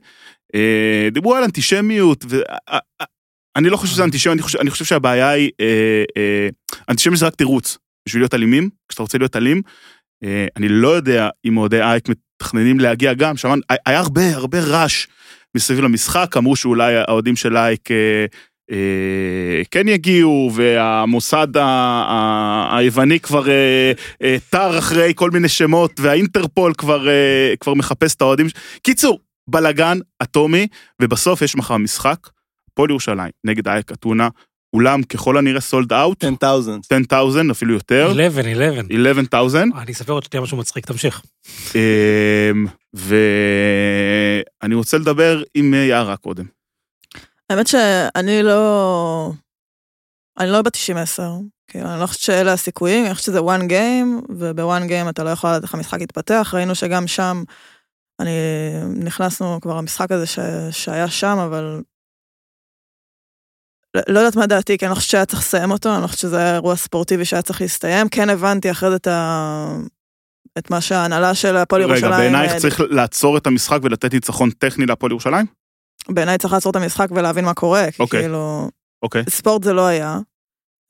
[0.54, 6.04] אה, דיברו על אנטישמיות, ואני לא חושב שזה אנטישמיות, אני אני חושב שהבעיה היא, אה,
[6.16, 6.48] אה,
[6.88, 9.62] אנטישמיות זה רק תירוץ בשביל להיות אלימים, כשאתה רוצה להיות אלים.
[10.24, 15.06] אה, אני לא יודע אם אוהדי אייק מתכננים להגיע גם, שמענו, היה הרבה הרבה רעש
[15.56, 18.26] מסביב למשחק, אמרו שאולי האוהדים של אייק אה,
[18.72, 23.92] אה, כן יגיעו, והמוסד ה- ה- היווני כבר אה,
[24.22, 28.46] אה, טר אחרי כל מיני שמות, והאינטרפול כבר, אה, כבר מחפש את האוהדים.
[28.82, 30.66] קיצור, בלאגן אטומי,
[31.02, 32.18] ובסוף יש מחר משחק,
[32.72, 34.28] הפועל ירושלים נגד אייק אתונה,
[34.76, 36.80] אולם ככל הנראה סולד אאוט, 10,000.
[36.90, 38.82] 10,000 אפילו יותר, 11, 11.
[38.92, 39.72] 11,000.
[39.76, 41.22] אני אספר עוד שנייה משהו מצחיק, תמשיך.
[41.74, 46.44] אמ, ואני רוצה לדבר עם אה, יערה קודם.
[47.50, 49.32] האמת שאני לא...
[50.38, 51.22] אני לא ב-90-10.
[51.68, 55.30] כאילו, אני לא חושבת שאלה הסיכויים, אני חושבת שזה one game, וב-one game אתה לא
[55.30, 56.50] יכול לדעת איך המשחק יתפתח.
[56.54, 57.42] ראינו שגם שם,
[58.20, 58.30] אני...
[58.96, 60.38] נכנסנו כבר למשחק הזה ש...
[60.70, 61.80] שהיה שם, אבל...
[64.08, 66.20] לא- יודעת מה דעתי, כי אני לא חושבת שהיה צריך לסיים אותו, אני לא חושבת
[66.20, 68.08] שזה היה אירוע ספורטיבי שהיה צריך להסתיים.
[68.08, 69.78] כן הבנתי אחרי זה את ה...
[70.58, 72.04] את מה שההנהלה של הפועל ירושלים...
[72.04, 75.46] רגע, בעינייך אה, צריך לעצור את המשחק ולתת ניצחון טכני להפועל ירושלים?
[76.08, 78.20] בעיניי צריך לעצור את המשחק ולהבין מה קורה, כי אוקיי.
[78.20, 78.70] כאילו...
[79.02, 79.24] אוקיי.
[79.28, 80.18] ספורט זה לא היה,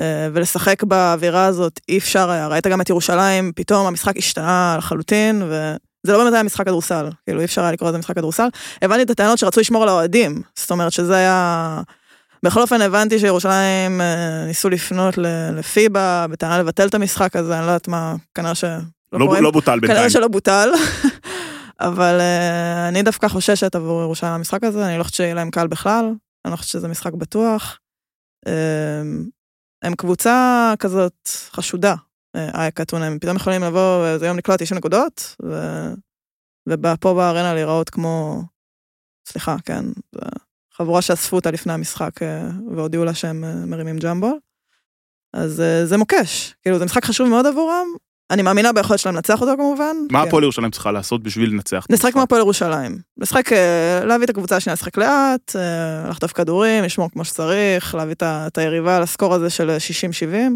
[0.01, 2.49] אה, ולשחק באווירה הזאת אי אפשר היה.
[2.49, 7.41] ראית גם את ירושלים, פתאום המשחק השתנה לחלוטין, וזה לא באמת היה משחק כדורסל, כאילו
[7.41, 8.49] אי אפשר היה לקרוא לזה משחק כדורסל.
[8.83, 11.81] הבנתי את הטענות שרצו לשמור על האוהדים, זאת אומרת שזה היה...
[12.47, 15.15] בכל אופן הבנתי שירושלים אה, ניסו לפנות
[15.53, 18.79] לפיבה בטענה לבטל את המשחק הזה, אני לא יודעת מה, כנראה שלא
[19.13, 19.41] לא.
[19.41, 19.97] לא בוטל בינתיים.
[19.97, 20.71] כנראה שלא בוטל,
[21.81, 25.67] אבל uh, אני דווקא חוששת עבור ירושלים במשחק הזה, אני לא חושבת שיהיה להם קהל
[25.67, 26.05] בכלל,
[26.45, 27.79] אני לא חושבת שזה משחק בטוח.
[28.49, 28.51] Um,
[29.83, 31.95] הם קבוצה כזאת חשודה,
[32.37, 35.83] אה, אייק אתונה, הם פתאום יכולים לבוא ואיזה יום לקלוע 90 נקודות, ו...
[36.69, 38.43] ופה בארנה להיראות כמו,
[39.29, 40.21] סליחה, כן, זה
[40.77, 42.43] חבורה שאספו אותה לפני המשחק אה,
[42.75, 44.39] והודיעו לה שהם אה, מרימים ג'מבו.
[45.33, 47.87] אז אה, זה מוקש, כאילו זה משחק חשוב מאוד עבורם,
[48.31, 49.97] אני מאמינה ביכולת שלהם לנצח אותו כמובן.
[50.11, 50.29] מה כן.
[50.29, 51.87] הפועל ירושלים צריכה לעשות בשביל לנצח?
[51.91, 52.13] נשחק?
[52.13, 52.99] כמו הפועל ירושלים.
[53.19, 55.57] לשחק, אה, להביא את הקבוצה השנייה לשחק לאט,
[56.09, 60.47] לחטוף כדורים, לשמור כמו שצריך, להביא את היריבה לסקור הזה של 60-70, אה,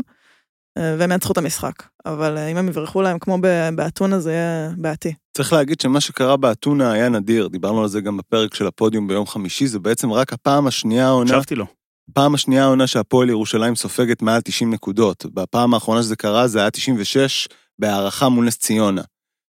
[0.78, 1.72] והם ינצחו את המשחק.
[2.06, 3.38] אבל אה, אם הם יברחו להם כמו
[3.74, 5.14] באתונה זה יהיה בעייתי.
[5.36, 9.26] צריך להגיד שמה שקרה באתונה היה נדיר, דיברנו על זה גם בפרק של הפודיום ביום
[9.26, 11.66] חמישי, זה בעצם רק הפעם השנייה העונה, הקשבתי לו.
[12.14, 15.26] פעם השנייה העונה שהפועל ירושלים סופגת מעל 90 נקודות.
[15.34, 19.02] בפעם האחרונה שזה קרה זה היה 96 בהערכה מול נס ציונה.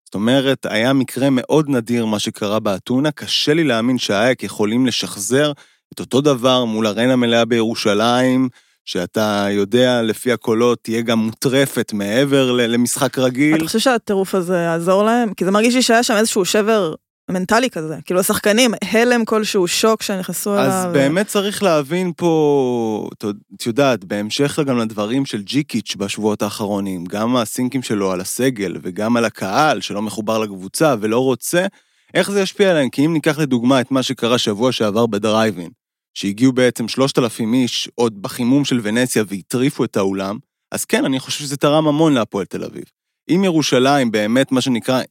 [0.04, 5.52] זאת אומרת, היה מקרה מאוד נדיר מה שקרה באתונה, קשה לי להאמין שהאייק יכולים לשחזר
[5.94, 8.48] את אותו דבר מול ארנה מלאה בירושלים,
[8.84, 13.56] שאתה יודע, לפי הקולות, תהיה גם מוטרפת מעבר למשחק רגיל.
[13.56, 15.34] אתה חושב שהטירוף הזה יעזור להם?
[15.34, 16.94] כי זה מרגיש לי שהיה שם איזשהו שבר
[17.30, 17.96] מנטלי כזה.
[18.04, 20.64] כאילו השחקנים, הלם כלשהו, שוק שנכנסו אליו.
[20.64, 23.08] אז באמת צריך להבין פה,
[23.54, 29.16] את יודעת, בהמשך גם לדברים של ג'יקיץ' בשבועות האחרונים, גם הסינקים שלו על הסגל וגם
[29.16, 31.66] על הקהל שלא מחובר לקבוצה ולא רוצה,
[32.14, 32.88] איך זה ישפיע עליהם?
[32.90, 35.70] כי אם ניקח לדוגמה את מה שקרה שבוע שעבר בדרייבין,
[36.14, 40.38] שהגיעו בעצם 3,000 איש עוד בחימום של ונציה והטריפו את האולם,
[40.72, 42.84] אז כן, אני חושב שזה תרם המון להפועל תל אביב.
[43.30, 45.02] אם ירושלים באמת, מה שנקרא,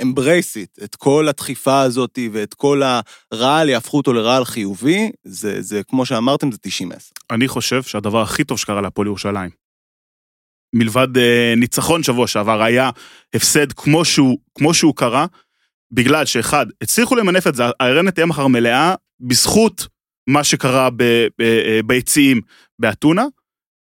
[0.00, 2.82] it, את כל הדחיפה הזאת ואת כל
[3.32, 6.70] הרעל, יהפכו אותו לרעל חיובי, זה, זה כמו שאמרתם, זה 90-10.
[7.30, 9.50] אני חושב שהדבר הכי טוב שקרה להפועל ירושלים,
[10.74, 12.90] מלבד אה, ניצחון שבוע שעבר, היה
[13.34, 15.26] הפסד כמו שהוא, כמו שהוא קרה,
[15.90, 19.86] בגלל שאחד, הצליחו למנף את זה, הארנה תהיה מחר מלאה, בזכות
[20.26, 20.88] מה שקרה
[21.40, 22.40] אה, ביציעים
[22.78, 23.24] באתונה.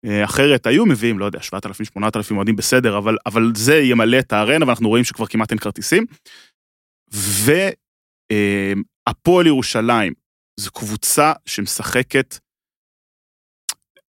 [0.06, 4.34] אה, אחרת היו מביאים, לא יודע, 7,000, 8,000 אוהדים בסדר, אבל, אבל זה ימלא את
[4.34, 6.06] הארנה, ואנחנו רואים שכבר כמעט אין כרטיסים.
[9.08, 10.14] והפועל ירושלים,
[10.60, 12.38] זו קבוצה שמשחקת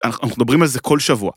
[0.04, 1.32] אנחנו מדברים על זה כל שבוע.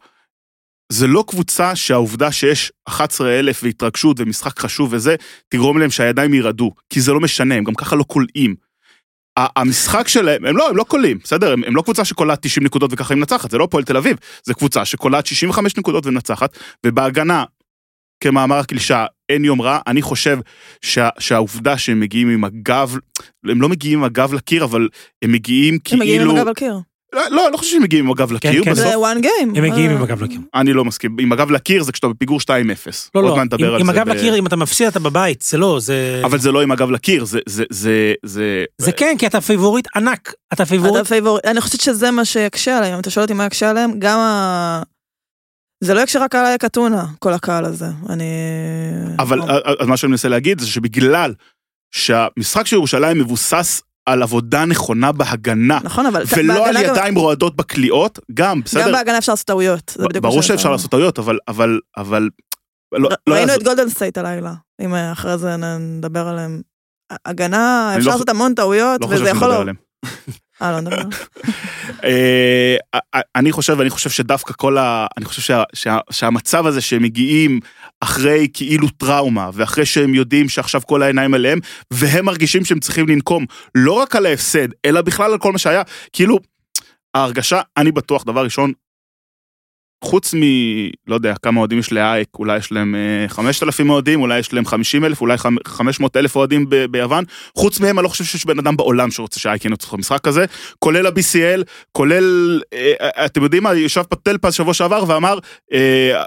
[0.91, 5.15] זה לא קבוצה שהעובדה שיש 11,000 והתרגשות ומשחק חשוב וזה,
[5.49, 8.55] תגרום להם שהידיים ירעדו, כי זה לא משנה, הם גם ככה לא קולעים.
[9.55, 11.53] המשחק שלהם, הם לא, הם לא קולעים, בסדר?
[11.53, 14.17] הם, הם לא קבוצה שקולעת 90 נקודות וככה היא מנצחת, זה לא הפועל תל אביב,
[14.43, 17.43] זה קבוצה שקולעת 65 נקודות ומנצחת, ובהגנה,
[18.23, 20.39] כמאמר הקלישה, אין יום רע, אני חושב
[20.81, 22.95] שה, שהעובדה שהם מגיעים עם הגב,
[23.45, 24.87] הם לא מגיעים עם הגב לקיר, אבל
[25.21, 26.01] הם מגיעים הם כאילו...
[26.01, 26.79] מגיעים עם הגב על קיר.
[27.13, 28.71] לא, לא, אני לא חושב שהם מגיעים עם הגב לקיר, כן.
[28.71, 29.57] בסוף זה one game.
[29.57, 29.95] הם מגיעים אה.
[29.95, 30.39] עם הגב לקיר.
[30.55, 31.17] אני לא מסכים.
[31.19, 32.47] עם הגב לקיר זה כשאתה בפיגור 2-0.
[33.15, 34.87] לא, עוד לא, מעט נדבר עם- על עם זה הגב ב- לקיר, אם אתה מפסיד
[34.87, 36.21] אתה בבית, זה לא, זה...
[36.25, 37.39] אבל זה לא עם הגב לקיר, זה...
[37.45, 37.63] זה...
[37.69, 38.13] זה...
[38.25, 38.65] זה...
[38.77, 40.33] זה כן, כי אתה פייבוריט ענק.
[40.53, 40.95] אתה פייבוריט.
[40.95, 43.91] אתה פייבוריט, אני חושבת שזה מה שיקשה עליהם, אם אתה שואל אותי מה יקשה עליהם,
[43.99, 44.81] גם ה...
[45.83, 47.85] זה לא יקשה רק על איי.אק אתונה, כל הקהל הזה.
[48.09, 48.23] אני...
[49.19, 49.39] אבל
[49.79, 51.33] אז מה שאני מנסה להגיד זה שבגלל
[51.91, 56.23] שהמשחק של ירושלים מבוסס על עבודה נכונה בהגנה, נכון, אבל...
[56.37, 58.85] ולא על בהגנה גם- ידיים רועדות בקליעות, גם, בסדר?
[58.85, 59.97] גם בהגנה אפשר לעשות טעויות.
[60.21, 60.71] ברור שאפשר.
[60.71, 62.29] לעשות טעויות, אבל, אבל, אבל,
[62.91, 63.55] לא, לא ראינו יעזור.
[63.55, 66.61] את גולדן סטייט הלילה, אם אחרי זה נדבר עליהם.
[67.25, 69.47] הגנה, אפשר לא לעשות המון טעויות, לא חושב וזה יכול...
[69.51, 69.71] שנדבר לא-.
[70.61, 70.95] אה, לא נדבר.
[72.03, 72.75] אה,
[73.35, 75.07] אני חושב, אני חושב שדווקא כל ה...
[75.17, 77.59] אני חושב שה, שה, שהמצב הזה שהם מגיעים
[78.01, 81.59] אחרי כאילו טראומה, ואחרי שהם יודעים שעכשיו כל העיניים עליהם,
[81.91, 85.81] והם מרגישים שהם צריכים לנקום לא רק על ההפסד, אלא בכלל על כל מה שהיה,
[86.13, 86.39] כאילו,
[87.13, 88.73] ההרגשה, אני בטוח, דבר ראשון,
[90.03, 90.39] חוץ מ...
[91.07, 94.65] לא יודע כמה אוהדים יש לאייק, אולי יש להם אה, 5,000 אוהדים, אולי יש להם
[94.65, 95.35] 50 אלף, אולי
[95.65, 97.23] 500 אלף אוהדים ביוון.
[97.57, 100.45] חוץ מהם אני לא חושב שיש בן אדם בעולם שרוצה שאייק ינצח במשחק הזה,
[100.79, 105.39] כולל ה-BCL, כולל, אה, אתם יודעים מה, ישב פטלפז שבוע שעבר ואמר,
[105.73, 106.23] אה,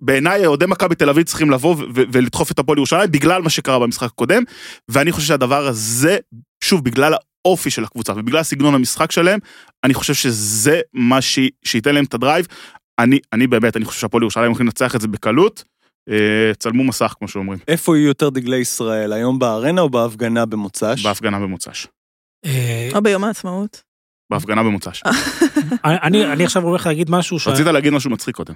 [0.00, 4.06] בעיניי אוהדי מכבי תל אביב צריכים לבוא ולדחוף את הפועל ירושלים בגלל מה שקרה במשחק
[4.06, 4.42] הקודם,
[4.88, 6.18] ואני חושב שהדבר הזה,
[6.64, 9.38] שוב, בגלל האופי של הקבוצה ובגלל סגנון המשחק שלהם,
[9.84, 12.46] אני חושב שזה מה ש- שייתן להם את ה drive.
[12.98, 15.64] אני, אני באמת, אני חושב שהפועל ירושלים הולכים לנצח את זה בקלות.
[16.08, 21.06] אה, צלמו מסך, כמו שאומרים, איפה יהיו יותר דגלי ישראל, היום בארנה או בהפגנה במוצ"ש?
[21.06, 21.86] בהפגנה במוצ"ש.
[22.44, 23.82] אה, או ביום העצמאות.
[24.32, 25.02] בהפגנה במוצ"ש.
[25.84, 27.48] אני אני עכשיו הולך להגיד משהו ש...
[27.48, 28.54] רצית להגיד משהו מצחיק קודם.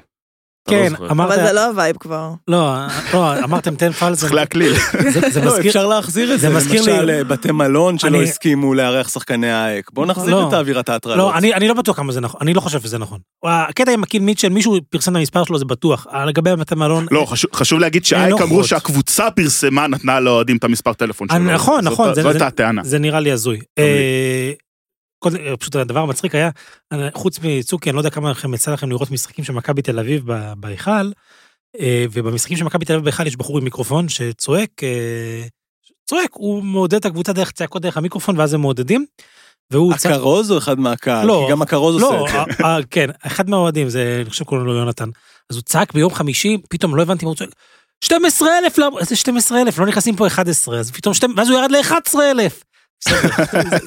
[0.68, 0.92] לא כן.
[1.10, 1.30] אמרת...
[1.32, 2.30] אבל זה לא ה vibe כבר.
[2.48, 2.74] לא,
[3.14, 4.14] לא, אמרתם תן פלזן.
[4.20, 4.72] צריך להקליל.
[5.30, 5.66] זה- לא, מזכיר...
[5.68, 9.08] אפשר להחזיר את זה זה, מזכיר לי- למשל אה, בתי מלון שלא אני- הסכימו לארח
[9.08, 9.90] שחקני האק.
[9.92, 10.48] בוא נחזיר לא.
[10.48, 11.18] את האווירת ההטרלות.
[11.18, 13.18] לא, אני, אני לא בטוח כמה זה נכון, אני לא חושב שזה נכון.
[13.44, 16.06] הקטע עם הקיל מיטשל, מישהו פרסם את המספר שלו, זה בטוח.
[16.14, 17.06] אה, לגבי בתי מלון...
[17.10, 18.64] לא, חשוב- להגיד שאייק אין אמרו.
[18.64, 21.44] שהקבוצה פרסמה, נתנה לאוהדים את המספר טלפון אה, שלו.
[21.54, 22.82] נכון, נכון, זה- זו הייתה הטענה.
[22.84, 23.58] זה נראה לי הזוי.
[25.58, 26.50] פשוט הדבר המצחיק היה,
[26.92, 29.98] אה, חוץ מצוקי, אני לא יודע כמה לכם יצא לכם לראות משחקים של מכבי תל
[29.98, 30.24] אביב
[30.56, 31.10] בהיכל,
[31.80, 35.42] אה, ובמשחקים של מכבי תל אביב בהיכל יש בחור עם מיקרופון שצועק, אה,
[36.06, 39.06] צועק, הוא מעודד את הקבוצה דרך צעקות דרך המיקרופון, ואז הם מעודדים.
[39.70, 41.26] והוא הכרוז או אחד מהקהל?
[41.26, 42.64] לא, כי גם הכרוז לא, עושה את זה.
[42.64, 45.08] אה, אה, כן, אחד מהאוהדים, זה, אני חושב קוראים לו יונתן.
[45.50, 47.50] אז הוא צעק ביום חמישי, פתאום לא הבנתי מה הוא צועק.
[48.04, 51.70] 12 אלף, איזה 12 אלף, לא נכנסים פה 11, אז פתאום, שתי- ואז הוא ירד
[51.70, 52.62] ל-11 אלף.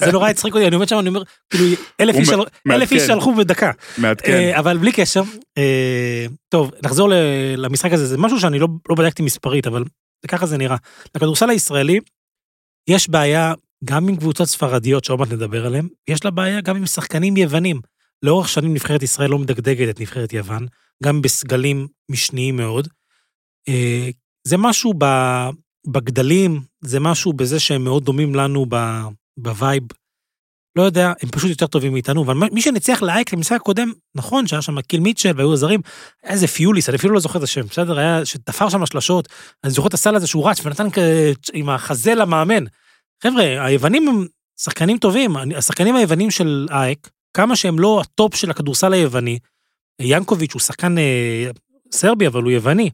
[0.04, 3.10] זה נורא הצחיק אותי, אני עומד שם, אני אומר, כאילו, אלף איש.
[3.10, 3.70] הלכו בדקה.
[3.98, 4.32] מעדכן.
[4.32, 5.22] אה, אבל בלי קשר,
[5.58, 7.08] אה, טוב, נחזור
[7.56, 9.84] למשחק הזה, זה משהו שאני לא לא בדקתי מספרית, אבל
[10.28, 10.76] ככה זה נראה.
[11.14, 12.00] לכדורסל הישראלי,
[12.88, 16.86] יש בעיה גם עם קבוצות ספרדיות שעוד מעט נדבר עליהן, יש לה בעיה גם עם
[16.86, 17.80] שחקנים יוונים.
[18.22, 20.66] לאורך שנים נבחרת ישראל לא מדגדגת את נבחרת יוון,
[21.02, 22.88] גם בסגלים משניים מאוד.
[23.68, 24.08] אה,
[24.44, 24.94] זה משהו
[25.86, 29.02] בגדלים, זה משהו בזה שהם מאוד דומים לנו ב-
[29.38, 29.82] ב vibe.
[30.76, 34.62] לא יודע, הם פשוט יותר טובים מאיתנו, אבל מי שניצח לאייק למשחק הקודם, נכון שהיה
[34.62, 35.80] שם קייל מיטשל והיו הזרים,
[36.22, 37.98] היה איזה פיוליס, אני אפילו לא זוכר את השם, בסדר?
[37.98, 39.28] היה שתפר שם שלשות,
[39.64, 42.64] אני זוכר את הסל הזה שהוא רץ ונתן כ- עם החזה למאמן.
[43.22, 44.26] חבר'ה, היוונים הם
[44.60, 49.38] שחקנים טובים, השחקנים היוונים של אייק, כמה שהם לא הטופ של הכדורסל היווני,
[50.00, 51.50] ינקוביץ' הוא שחקן אה,
[51.92, 52.90] סרבי, אבל הוא יווני,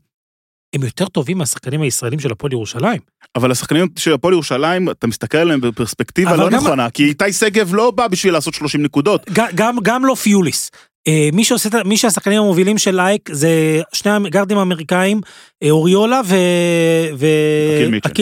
[0.74, 3.00] הם יותר טובים מהשחקנים הישראלים של הפועל ירושלים.
[3.36, 7.74] אבל השחקנים של הפועל ירושלים, אתה מסתכל עליהם בפרספקטיבה לא גם- נכונה, כי איתי שגב
[7.74, 9.30] לא בא בשביל לעשות 30 נקודות.
[9.54, 10.70] גם, גם לא פיוליס.
[11.08, 15.20] אה, מי שעושה, מי שהשחקנים המובילים של לייק זה שני הגארדים האמריקאים,
[15.62, 16.34] אה, אוריולה ו...
[17.18, 17.26] ו...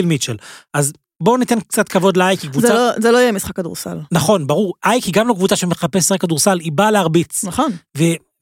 [0.07, 0.37] מיטשל.
[0.75, 2.75] אז בואו ניתן קצת כבוד לאייק, היא זה קבוצה...
[2.75, 3.99] לא- זה לא יהיה משחק כדורסל.
[4.13, 7.45] נכון, ברור, אייק היא גם לא קבוצה שמחפש רק כדורסל, היא באה להרביץ.
[7.45, 7.71] נכון.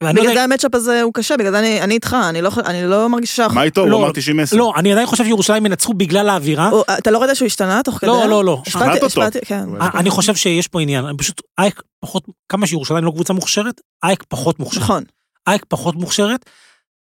[0.03, 2.87] ואני בגלל זה המצ'אפ הזה הוא קשה, בגלל זה אני- אני איתך, אני לא אני
[2.87, 3.55] לא מרגישה שאנחנו...
[3.55, 3.85] מה איתו?
[3.85, 4.55] לא, הוא אמר 90-10.
[4.57, 6.69] לא, אני עדיין חושב שירושלים ינצחו בגלל האווירה.
[6.97, 8.09] אתה לא רואה שהוא השתנה תוך כדי?
[8.09, 8.61] לא, לא, לא.
[8.67, 9.05] השפעתי- שמעת אותו.
[9.05, 9.65] השפעתי- כן.
[9.81, 13.81] אה, אני חושב שיש פה עניין, אני פשוט, אייק פחות, כמה שירושלים לא קבוצה מוכשרת,
[14.03, 14.83] אייק פחות מוכשרת.
[14.83, 15.03] נכון.
[15.47, 16.45] אייק פחות מוכשרת.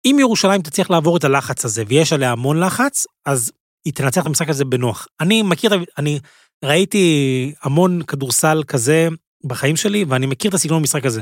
[0.05, 3.51] אם ירושלים תצליח לעבור את הלחץ הזה, ויש עליה המון לחץ, אז
[3.85, 5.07] היא תנצח את המשחק הזה בנוח.
[5.21, 6.19] אני מכיר, אני
[6.65, 7.05] ראיתי
[7.63, 9.07] המון כדורסל כזה
[9.45, 11.21] בחיים שלי, ואני מכיר את הסגנון במשחק הזה.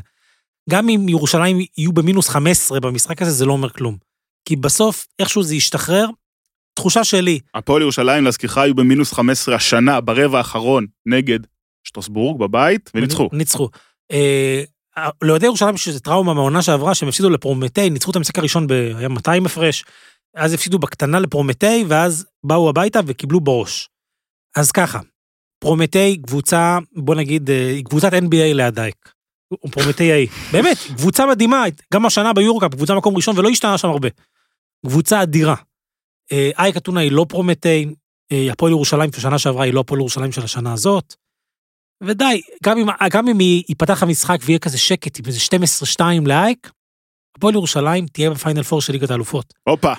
[0.69, 3.97] גם אם ירושלים יהיו במינוס 15 במשחק הזה, זה לא אומר כלום.
[4.45, 6.05] כי בסוף, איכשהו זה ישתחרר,
[6.73, 11.39] תחושה שלי, הפועל ירושלים, להזכירך, היו במינוס 15 השנה, ברבע האחרון, נגד
[11.83, 13.29] שטרסבורג בבית, וניצחו.
[13.33, 13.69] ניצחו.
[14.11, 14.63] אה,
[15.21, 19.07] לאוהדי ירושלים איזו טראומה מהעונה שעברה, שהם הפסידו לפרומטי, ניצחו את המשחק הראשון, ב- היה
[19.07, 19.85] 200 הפרש,
[20.35, 23.89] אז הפסידו בקטנה לפרומטי, ואז באו הביתה וקיבלו בראש.
[24.55, 24.99] אז ככה,
[25.59, 28.79] פרומטי קבוצה, בוא נגיד, אה, היא קבוצת NBA ליד
[29.51, 30.29] או פרומטי A.
[30.51, 34.09] באמת, קבוצה מדהימה, גם השנה ביורקאפ, קבוצה מקום ראשון, ולא השתנה שם הרבה.
[34.85, 35.55] קבוצה אדירה.
[36.31, 37.85] אה, אייק אתונה היא לא פרומטי,
[38.31, 41.15] אה, הפועל ירושלים של שנה שעברה היא לא הפועל ירושלים של השנה הזאת.
[42.03, 46.71] ודי, גם אם, גם אם היא ייפתח המשחק ויהיה כזה שקט עם איזה 12-2 לאייק,
[47.37, 49.53] הפועל ירושלים תהיה בפיינל פור של ליגת האלופות.
[49.63, 49.93] הופה,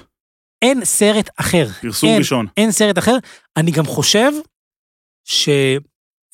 [0.63, 1.67] אין סרט אחר.
[1.83, 2.47] פרסום אין, ראשון.
[2.57, 3.17] אין סרט אחר.
[3.57, 4.33] אני גם חושב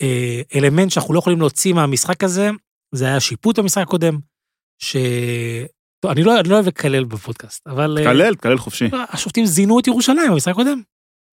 [0.03, 2.51] אה, אלמנט שאנחנו לא יכולים להוציא מהמשחק הזה,
[2.97, 4.19] זה היה שיפוט במשחק הקודם,
[4.79, 4.97] ש...
[6.01, 7.99] טוב, אני לא, אני לא אוהב לקלל בפודקאסט, אבל...
[7.99, 8.85] אה, תקלל, תקלל חופשי.
[9.11, 10.83] השופטים זינו את ירושלים במשחק הקודם.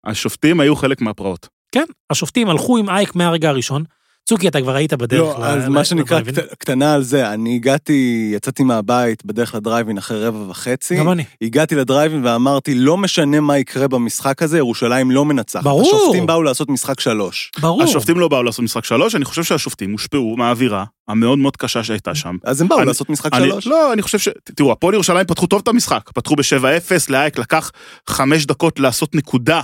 [0.05, 1.47] השופטים היו חלק מהפרעות.
[1.71, 3.83] כן, השופטים הלכו עם אייק מהרגע הראשון.
[4.29, 6.21] צוקי, אתה כבר היית בדרך לא, ל- אז ל- מה שנקרא.
[6.21, 10.95] קט- קטנה על זה, אני הגעתי, יצאתי מהבית בדרך לדרייבין אחרי רבע וחצי.
[10.95, 11.23] גם אני.
[11.41, 15.63] הגעתי לדרייבין ואמרתי, לא משנה מה יקרה במשחק הזה, ירושלים לא מנצחת.
[15.63, 15.81] ברור.
[15.81, 17.51] השופטים באו לעשות משחק שלוש.
[17.61, 17.83] ברור.
[17.83, 22.15] השופטים לא באו לעשות משחק שלוש, אני חושב שהשופטים הושפעו מהאווירה המאוד מאוד קשה שהייתה
[22.15, 22.35] שם.
[22.43, 23.67] אז הם באו אני- לעשות משחק אני, שלוש.
[23.67, 24.27] לא, אני חושב ש...
[24.55, 26.09] תראו, הפועל ירושלים פתחו טוב את המשחק.
[26.15, 26.63] פתחו ב-7-0,
[27.09, 27.71] לאייק לקח
[28.09, 29.61] חמש דקות לעשות נקודה,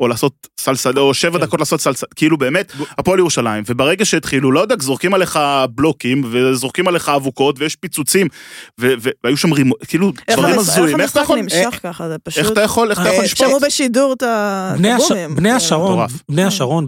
[0.00, 1.44] או לעשות סלסל, או שבע כן.
[1.44, 5.38] דקות לעשות סלסל, כאילו באמת, הפועל ירושלים, וברגע שהתחילו, לא יודע, זורקים עליך
[5.74, 8.26] בלוקים, וזורקים עליך אבוקות, ויש פיצוצים,
[8.80, 8.92] ו-
[9.24, 11.38] והיו שם רימו, כאילו, איך דברים הזויים, איך אתה המשחק יכול...
[11.40, 12.52] נמשך ככה, זה איך פשוט...
[12.52, 13.46] אתה יכול, איך אתה אה, יכול אה, לשפוט?
[13.46, 16.06] שמעו בשידור את ה- את בני, זה- השרון.
[16.28, 16.86] בני השרון.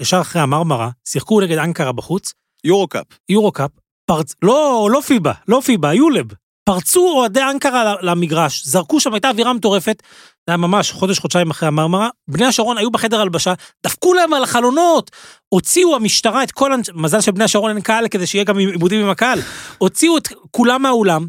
[0.00, 2.32] ישר אחרי המרמרה, שיחקו נגד אנקרה בחוץ,
[2.64, 3.04] יורו-קאפ.
[3.28, 3.70] יורו-קאפ,
[4.06, 4.34] פרצ...
[4.42, 6.26] לא, לא פיבה, לא פיבה, יולב.
[6.64, 10.02] פרצו אוהדי אנקרה למגרש, זרקו שם, הייתה אווירה מטורפת,
[10.46, 13.54] זה היה ממש חודש, חודשיים אחרי המרמרה, בני השרון היו בחדר הלבשה,
[13.86, 15.10] דפקו להם על החלונות,
[15.48, 19.38] הוציאו המשטרה את כל, מזל שבני השרון אין קהל כדי שיהיה גם עיבודים עם הקהל,
[19.78, 21.26] הוציאו את כולם מהאולם,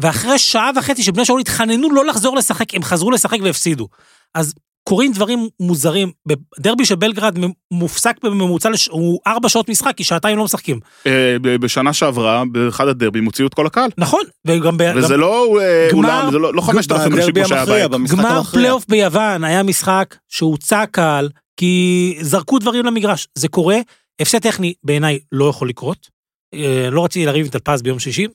[0.00, 3.88] ואחרי שעה וחצי שבני השרון התחננו לא לחזור לשחק, הם חזרו לשחק והפסידו.
[4.34, 4.54] אז
[4.88, 7.38] קורים דברים מוזרים, בדרבי של בלגרד
[7.70, 8.88] מופסק בממוצע, לש...
[8.88, 10.80] הוא ארבע שעות משחק, כי שעתיים לא משחקים.
[11.06, 13.90] אה, בשנה שעברה, באחד הדרבים, הוציאו את כל הקהל.
[13.98, 14.92] נכון, וגם ב...
[14.96, 15.20] וזה גם...
[15.20, 18.10] לא אה, גמר- אולם, זה לא לא 5,000 אנשים בדרבי כמו שהיה בית.
[18.10, 18.42] גמר.
[18.42, 23.28] פלייאוף ביוון היה משחק שהוצא קהל, כי זרקו דברים למגרש.
[23.34, 23.76] זה קורה,
[24.20, 26.08] הפסד טכני בעיניי לא יכול לקרות.
[26.54, 28.26] אה, לא רציתי לריב עם טלפז ביום שישי,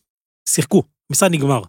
[0.49, 1.61] שיחקו, משחק נגמר.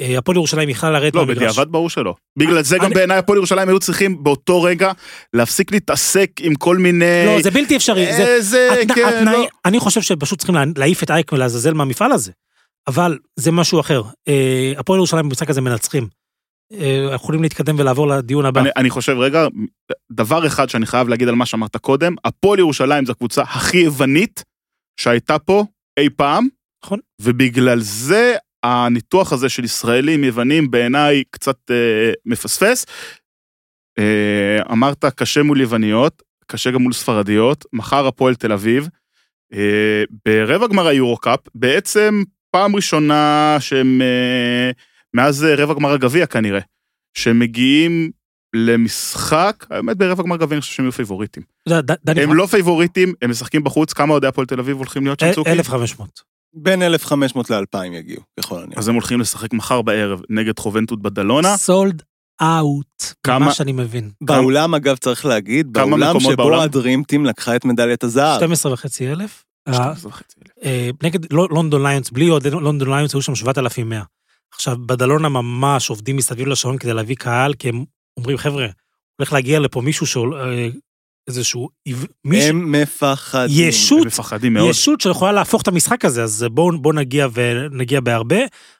[0.00, 1.38] אה, הפועל ירושלים יכלה לרדת לא, מהמגרש.
[1.52, 2.14] בדיעבד ברור שלא.
[2.38, 4.92] בגלל זה גם בעיניי הפועל ירושלים היו צריכים באותו רגע
[5.32, 7.22] להפסיק להתעסק עם כל מיני...
[7.26, 8.06] לא, זה בלתי אפשרי.
[8.40, 8.68] זה...
[8.70, 9.46] אה, כן, לא.
[9.64, 12.32] אני חושב שפשוט צריכים לה- להעיף את אייק ולעזאזל מהמפעל הזה.
[12.86, 14.02] אבל זה משהו אחר.
[14.28, 16.08] אה, הפועל ירושלים במשחק הזה מנצחים.
[17.14, 18.60] יכולים להתקדם ולעבור לדיון הבא.
[18.60, 19.46] אני, אני חושב, רגע,
[20.12, 24.44] דבר אחד שאני חייב להגיד על מה שאמרת קודם, הפועל ירושלים זו הקבוצה הכי יוונית
[25.00, 25.64] שהייתה פה
[25.98, 26.48] אי פעם.
[26.84, 26.98] נכון.
[27.20, 32.86] ובגלל זה הניתוח הזה של ישראלים יוונים בעיניי קצת אה, מפספס.
[33.98, 38.88] אה, אמרת קשה מול יווניות, קשה גם מול ספרדיות, מחר הפועל תל אביב.
[39.54, 44.70] אה, ברבע גמר היורו-קאפ, בעצם פעם ראשונה שהם, אה,
[45.14, 46.60] מאז אה, רבע גמר הגביע כנראה,
[47.14, 48.10] שהם מגיעים
[48.56, 51.42] למשחק, האמת ברבע גמר גביע אני חושב שהם יהיו פייבוריטים.
[52.04, 55.26] דני, הם לא פייבוריטים, הם משחקים בחוץ, כמה אוהדי הפועל תל אביב הולכים להיות שם
[55.26, 55.50] אל- צוקי?
[55.50, 56.31] 1,500.
[56.54, 58.78] בין 1,500 ל-2,000 יגיעו, ככל הנראה.
[58.78, 61.56] אז הם הולכים לשחק מחר בערב נגד חובנטות בדלונה.
[61.56, 62.02] סולד
[62.42, 62.86] אאוט.
[63.26, 64.10] כמה- מה שאני מבין.
[64.20, 66.62] באולם, אגב, צריך להגיד, כמה באולם שבו?
[66.62, 68.36] הדרימטים לקחה את מדליית הזהב.
[68.38, 69.44] 12 וחצי אלף.
[69.68, 70.52] אה, 12 וחצי אלף.
[70.64, 74.02] אה, נגד לונדון ליונס, בלי אוהדי לונדון ליונס היו שם 7,100.
[74.54, 77.84] עכשיו, בדלונה ממש עובדים מסביב לשעון כדי להביא קהל, כי הם
[78.16, 78.66] אומרים, חבר'ה,
[79.18, 80.68] הולך להגיע לפה מישהו שהוא אה,
[81.28, 81.68] איזשהו,
[82.24, 83.68] מישהו, הם מפחדים.
[83.68, 84.70] ישות, הם מפחדים מאוד.
[84.70, 88.36] ישות שיכולה להפוך את המשחק הזה, אז בואו בוא נגיע ונגיע בהרבה.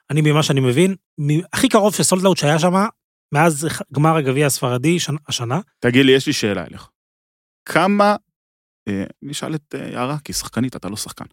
[0.09, 2.73] אני, ממה שאני מבין, מ- הכי קרוב של סולדאוט שהיה שם,
[3.33, 6.89] מאז גמר הגביע הספרדי שנ- השנה, תגיד לי, יש לי שאלה אליך.
[7.65, 8.15] כמה,
[8.87, 11.25] אה, נשאל את אה, יערה, כי היא שחקנית, אתה לא שחקן.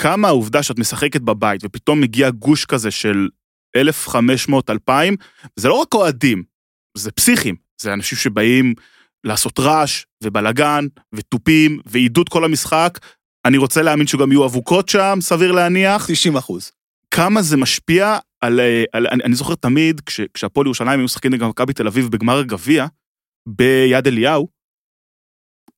[0.00, 3.28] כמה העובדה שאת משחקת בבית ופתאום מגיע גוש כזה של
[3.76, 4.90] 1,500-2,000,
[5.56, 6.42] זה לא רק אוהדים,
[6.96, 8.74] זה פסיכים, זה אנשים שבאים
[9.24, 12.98] לעשות רעש ובלאגן ותופים ועידוד כל המשחק.
[13.44, 16.06] אני רוצה להאמין שגם יהיו אבוקות שם, סביר להניח.
[16.10, 16.72] 90 אחוז.
[17.10, 18.60] כמה זה משפיע על...
[18.60, 22.08] אה, על אני, אני זוכר תמיד, כש, כשהפועל ירושלים היו משחקים נגד מכבי תל אביב
[22.08, 22.86] בגמר הגביע,
[23.48, 24.48] ביד אליהו,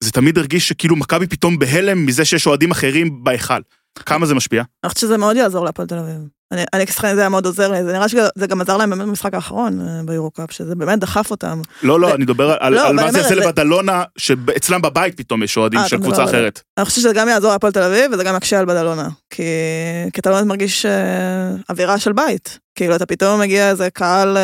[0.04, 3.60] זה תמיד הרגיש שכאילו מכבי פתאום בהלם מזה שיש אוהדים אחרים בהיכל.
[3.98, 4.62] כמה זה משפיע?
[4.84, 6.16] אני חושבת שזה מאוד יעזור להפועל תל אביב.
[6.52, 9.02] אני, אני כשחקנית זה היה מאוד עוזר לי, זה נראה שזה גם עזר להם באמת
[9.06, 11.60] במשחק האחרון אה, ביורו-קאפ, שזה באמת דחף אותם.
[11.82, 15.42] לא, לא, זה- אני מדבר על, לא, על מה זה יעשה לבדלונה, שאצלם בבית פתאום
[15.42, 16.60] יש אוהדים אה, של קבוצה אחרת.
[16.78, 19.08] אני חושבת שזה גם יעזור להפועל תל אביב, וזה גם יקשה על בדלונה.
[19.30, 19.42] כי,
[20.12, 22.58] כי אתה באמת מרגיש אה, אווירה של בית.
[22.74, 24.36] כאילו, אתה פתאום מגיע איזה קהל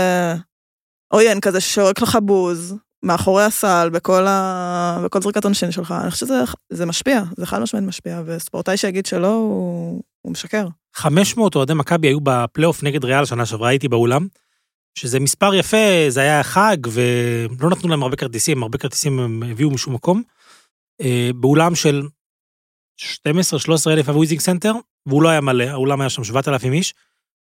[1.12, 2.74] עוין כזה ששורק לך בוז,
[3.06, 5.00] מאחורי הסל, בכל, ה...
[5.04, 5.94] בכל זריקת עונשין שלך.
[6.02, 10.66] אני חושבת שזה זה משפיע, זה חד משמעית משפיע, וספורטאי שיגיד שלא, הוא, הוא משקר.
[10.94, 14.26] 500 אוהדי מכבי היו בפלייאוף נגד ריאל שנה שעברה, הייתי באולם,
[14.98, 15.76] שזה מספר יפה,
[16.08, 20.22] זה היה חג, ולא נתנו להם הרבה כרטיסים, הרבה כרטיסים הם הביאו משום מקום.
[21.00, 22.02] אה, באולם של
[23.00, 23.04] 12-13
[23.86, 24.72] אלף הוויזינק סנטר,
[25.06, 26.94] והוא לא היה מלא, האולם היה שם 7,000 איש,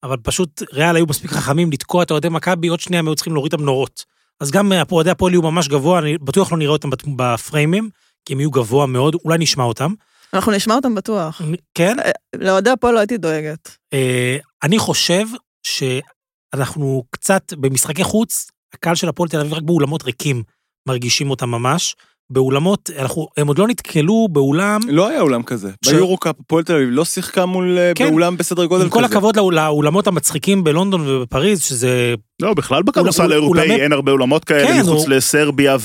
[0.02, 3.32] אבל פשוט ריאל היו מספיק חכמים לתקוע את אוהדי מכבי, עוד שנייה הם היו צריכים
[3.32, 4.04] להוריד את המנורות.
[4.40, 7.90] אז גם אוהדי הפועל יהיו ממש גבוה, אני בטוח לא נראה אותם בפריימים,
[8.24, 9.94] כי הם יהיו גבוה מאוד, אולי נשמע אותם.
[10.34, 11.42] אנחנו נשמע אותם בטוח.
[11.74, 11.96] כן?
[12.36, 13.76] לאוהדי הפועל לא הייתי דואגת.
[13.92, 15.26] אה, אני חושב
[15.62, 20.42] שאנחנו קצת במשחקי חוץ, הקהל של הפועל תל אביב רק באולמות ריקים
[20.88, 21.96] מרגישים אותם ממש.
[22.30, 25.70] באולמות, אנחנו, הם עוד לא נתקלו באולם, לא היה אולם כזה.
[25.84, 28.08] ש- ביורו-קאפ הפועל תל אביב לא שיחקה מול אה, כן.
[28.10, 28.98] באולם בסדר גודל עם כזה.
[28.98, 33.92] כל הכבוד לאול- לאולמות המצחיקים בלונדון ובפריז, שזה לא, בכלל בכדורסל אול- האירופאי אולמי- אין
[33.92, 35.76] הרבה אולמות כאלה כן, מחוץ הוא- לסרביה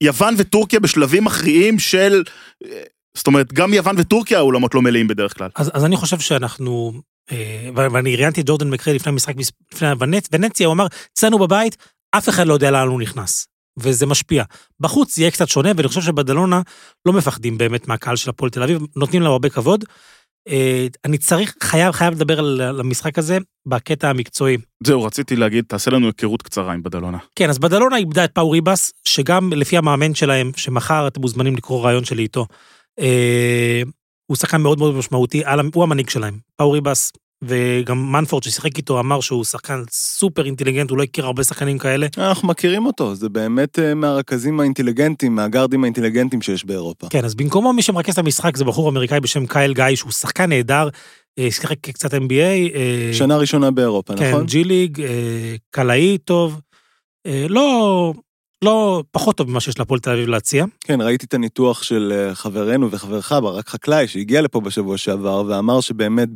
[0.00, 2.22] ויוון וטורקיה בשלבים מכריעים של...
[2.64, 2.70] אה,
[3.16, 5.48] זאת אומרת, גם יוון וטורקיה האולמות לא מלאים בדרך כלל.
[5.56, 6.92] אז, אז אני חושב שאנחנו,
[7.32, 9.34] אה, ואני ראיינתי את ג'ורדן מקרי לפני המשחק,
[9.74, 11.76] לפני ונצ, ונציה, הוא אמר, אצלנו בבית,
[12.16, 13.46] אף אחד לא יודע לאן הוא נכנס.
[13.82, 14.44] וזה משפיע.
[14.80, 16.62] בחוץ יהיה קצת שונה, ואני חושב שבדלונה
[17.06, 19.84] לא מפחדים באמת מהקהל של הפועל תל אביב, נותנים לו הרבה כבוד.
[20.48, 24.56] אה, אני צריך, חייב, חייב לדבר על, המשחק הזה בקטע המקצועי.
[24.84, 27.18] זהו, רציתי להגיד, תעשה לנו היכרות קצרה עם בדלונה.
[27.36, 31.84] כן, אז בדלונה איבדה את פאו ריבס, שגם לפי המאמן שלהם, שמחר אתם מוזמנים לקרוא
[31.84, 32.46] רעיון שלי איתו,
[33.00, 33.82] אה,
[34.26, 35.42] הוא שחקן מאוד מאוד משמעותי,
[35.74, 36.38] הוא המנהיג שלהם.
[36.56, 37.12] פאו ריבס,
[37.44, 42.06] וגם מנפורד ששיחק איתו אמר שהוא שחקן סופר אינטליגנט, הוא לא הכיר הרבה שחקנים כאלה.
[42.18, 47.08] אנחנו מכירים אותו, זה באמת אה, מהרכזים האינטליגנטים, מהגארדים האינטליגנטים שיש באירופה.
[47.10, 50.48] כן, אז במקומו מי שמרכז את המשחק זה בחור אמריקאי בשם קייל גיא, שהוא שחקן
[50.48, 50.88] נהדר,
[51.38, 52.74] אה, שיחק קצת NBA.
[52.74, 54.46] אה, שנה ראשונה באירופה, כן, נכון?
[54.46, 55.02] G League,
[55.70, 56.60] קלעי טוב,
[57.48, 58.12] לא,
[58.64, 60.64] לא פחות טוב ממה שיש להפועל תל אביב להציע.
[60.80, 65.80] כן, ראיתי את הניתוח של אה, חברנו וחברך, ברק חקלאי, שהגיע לפה בשבוע שעבר, ואמר
[65.80, 66.28] שבאמת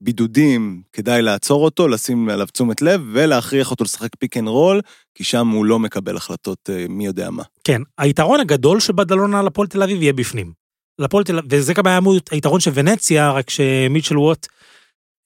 [0.00, 4.80] בבידודים כדאי לעצור אותו, לשים עליו תשומת לב, ולהכריח אותו לשחק פיק אנד רול,
[5.14, 7.42] כי שם הוא לא מקבל החלטות אה, מי יודע מה.
[7.64, 10.52] כן, היתרון הגדול של בדלונה על הפועל תל אביב יהיה בפנים.
[10.98, 12.00] לפועל תל אביב, וזה גם היה
[12.30, 14.46] היתרון של ונציה, רק שמיצ'ל וואט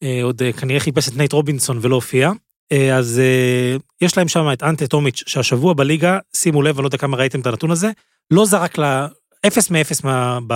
[0.03, 2.33] אה, עוד אה, כנראה חיפש את נייט רובינסון ולא הופיע.
[2.73, 6.87] אה, אז אה, יש להם שם את אנטה טומיץ', שהשבוע בליגה, שימו לב, אני לא
[6.87, 7.91] יודע כמה ראיתם את הנתון הזה,
[8.31, 9.07] לא זרק לה
[9.47, 10.55] 0 מ-0 מה, ב,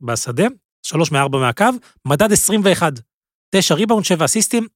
[0.00, 0.46] בשדה,
[0.82, 1.64] 3 מ-4 מהקו,
[2.04, 2.92] מדד 21,
[3.50, 4.66] 9 ריבאונד, 7 אסיסטים,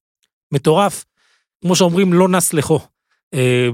[0.53, 1.05] מטורף.
[1.63, 2.81] כמו שאומרים, לא נס לכו.
[3.35, 3.69] אה,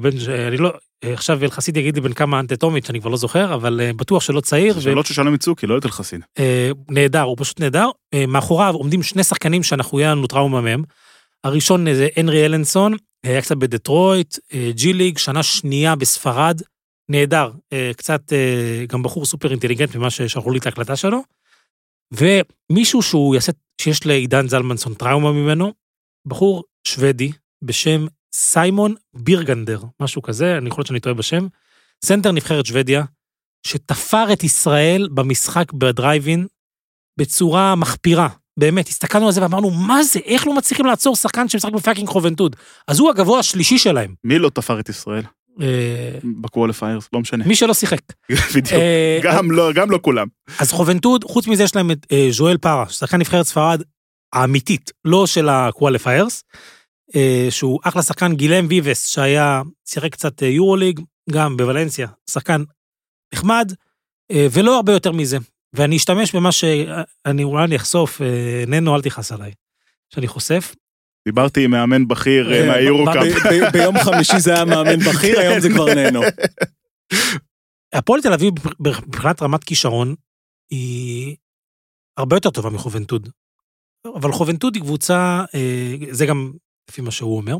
[0.48, 0.72] אני לא,
[1.04, 4.40] עכשיו אלחסיד יגיד לי בן כמה אנטה טומיץ', אני כבר לא זוכר, אבל בטוח שלא
[4.40, 4.80] צעיר.
[4.80, 6.20] שאלות ששאלנו מצוקי, לא את אלחסין.
[6.38, 7.90] אה, נהדר, הוא פשוט נהדר.
[8.28, 10.82] מאחוריו עומדים שני שחקנים שאנחנו, יהיה לנו טראומה מהם.
[11.44, 16.60] הראשון זה הנרי אלנסון, היה קצת בדטרויט, אה, ג'י ליג, שנה שנייה בספרד,
[17.08, 17.50] נהדר.
[17.72, 21.22] אה, קצת, אה, גם בחור סופר אינטליגנט ממה ששלחו לי את ההקלטה שלו.
[22.12, 25.72] ומישהו שהוא יעשה, שיש לעידן זלמנסון טראומה ממנו,
[26.26, 27.32] בחור שוודי
[27.64, 31.46] בשם סיימון בירגנדר, משהו כזה, אני יכול להיות שאני טועה בשם.
[32.04, 33.04] סנטר נבחרת שוודיה,
[33.66, 36.46] שתפר את ישראל במשחק ב דרייב אין
[37.18, 38.28] בצורה מחפירה.
[38.58, 42.08] באמת, הסתכלנו על זה ואמרנו, מה זה, איך לא מצליחים לעצור שחקן שמשחק ב fucking
[42.08, 42.56] חובנטוד?
[42.88, 44.14] אז הוא הגבוה השלישי שלהם.
[44.24, 45.22] מי לא תפר את ישראל?
[45.60, 47.44] אה, ב qualifiers, לא משנה.
[47.46, 48.00] מי שלא שיחק.
[48.54, 48.72] בדיוק.
[48.72, 50.26] אה, גם לא, גם לא כולם.
[50.58, 53.82] אז חובנטוד, חוץ מזה יש להם את אה, ז'ואל פארה, שחקן נבחרת ספרד
[54.32, 56.44] האמיתית, לא של ה qualifiers,
[57.50, 61.00] שהוא אחלה שחקן, גילם ויבס, שהיה, שיחק קצת יורוליג,
[61.30, 62.62] גם בוולנסיה, שחקן
[63.34, 63.72] נחמד,
[64.32, 65.38] ולא הרבה יותר מזה.
[65.72, 69.52] ואני אשתמש במה שאני אולי אני אחשוף, אה, ננו, אל תכעס עליי,
[70.14, 70.74] שאני חושף.
[71.26, 73.72] דיברתי עם מאמן בכיר אה, אה, מהיורו-קאפ.
[73.72, 76.20] ביום חמישי זה היה מאמן בכיר, היום זה כבר ננו.
[77.94, 80.14] הפועל תל אביב, מבחינת רמת כישרון,
[80.70, 81.36] היא
[82.16, 83.28] הרבה יותר טובה מחובנטוד.
[84.14, 86.52] אבל חובנטוד היא קבוצה, אה, זה גם
[86.90, 87.56] לפי מה שהוא אומר,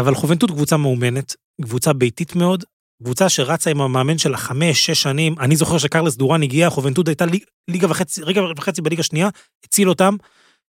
[0.00, 2.64] אבל חובנטוד קבוצה מאומנת, קבוצה ביתית מאוד,
[3.04, 5.34] קבוצה שרצה עם המאמן שלה חמש, שש שנים.
[5.40, 9.28] אני זוכר שקרלס דורן הגיע, חובנטוד הייתה ליג- ליגה וחצי, רגע וחצי בליגה שנייה,
[9.64, 10.16] הציל אותם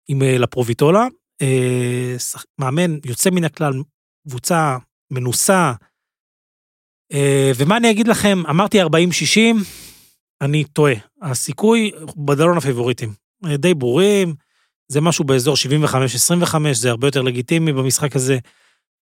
[0.08, 1.06] עם אה, לפרוביטולה.
[1.42, 2.16] אה,
[2.58, 3.72] מאמן יוצא מן הכלל,
[4.28, 4.76] קבוצה
[5.10, 5.72] מנוסה.
[7.12, 8.86] אה, ומה אני אגיד לכם, אמרתי 40-60,
[10.40, 10.94] אני טועה.
[11.22, 13.12] הסיכוי בדלון הפיבוריטים.
[13.54, 14.34] די ברורים,
[14.88, 18.38] זה משהו באזור 75-25, זה הרבה יותר לגיטימי במשחק הזה.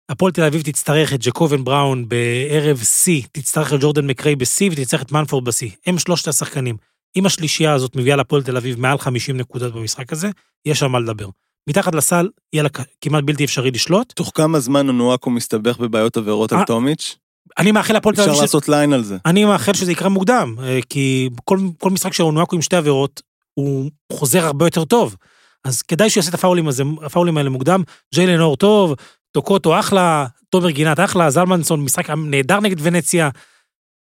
[0.09, 5.03] הפועל תל אביב תצטרך את ג'קובן בראון בערב שיא, תצטרך את ג'ורדן מקריי בשיא ותצטרך
[5.03, 5.71] את מנפורד בשיא.
[5.87, 6.77] הם שלושת השחקנים.
[7.17, 10.31] אם השלישייה הזאת מביאה להפועל תל אביב מעל 50 נקודות במשחק הזה,
[10.67, 11.29] יש על מה לדבר.
[11.69, 12.69] מתחת לסל, יהיה לה
[13.01, 14.13] כמעט בלתי אפשרי לשלוט.
[14.13, 17.17] תוך כמה זמן אונואקו מסתבך בבעיות עבירות על אה, טומיץ'?
[17.59, 18.41] אני מאחל להפועל תל אפשר אביב...
[18.41, 19.17] ש- לעשות line על זה.
[19.27, 23.23] אני מאחל שזה יקרה מוקדם, אה, כי כל, כל משחק של אונואקו עם שתי עבירות,
[23.55, 25.17] הוא חוזר הרבה יותר טוב.
[25.65, 27.83] אז כדאי שיעשה את הפאולים, הזה, הפאולים האלה מוקדם.
[28.15, 28.95] ג'יילן הורד טוב,
[29.33, 33.29] טוקוטו אחלה, תומר גינת אחלה, זלמנסון משחק נהדר נגד ונציה.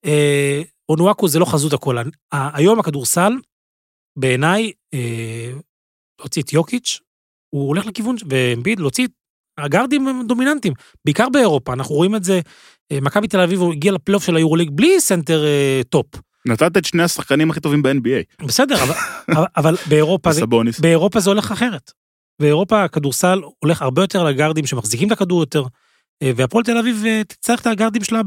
[0.05, 1.97] אה, אונואקו זה לא חזות הכל.
[2.33, 3.33] היום הכדורסל,
[4.19, 5.51] בעיניי, אה,
[6.21, 7.01] להוציא את יוקיץ',
[7.51, 9.09] הוא הולך לכיוון, ואמביד, להוציא,
[9.59, 10.75] הגארדים הם דומיננטיים,
[11.05, 12.41] בעיקר באירופה, אנחנו רואים את זה,
[12.93, 16.07] אה, מכבי תל אביב הגיע לפלייאוף של היורוליג בלי סנטר אה, top.
[16.47, 18.45] נתת את שני השחקנים הכי טובים ב-NBA.
[18.47, 18.95] בסדר, אבל,
[19.57, 20.43] אבל- באירופה, זה-.
[20.83, 21.93] באירופה זה הולך אחרת.
[22.41, 25.65] באירופה הכדורסל הולך הרבה יותר לגארדים שמחזיקים את הכדור יותר,
[26.23, 28.21] אה, והפועל תל אביב אה, תצטרך את הגארדים שלה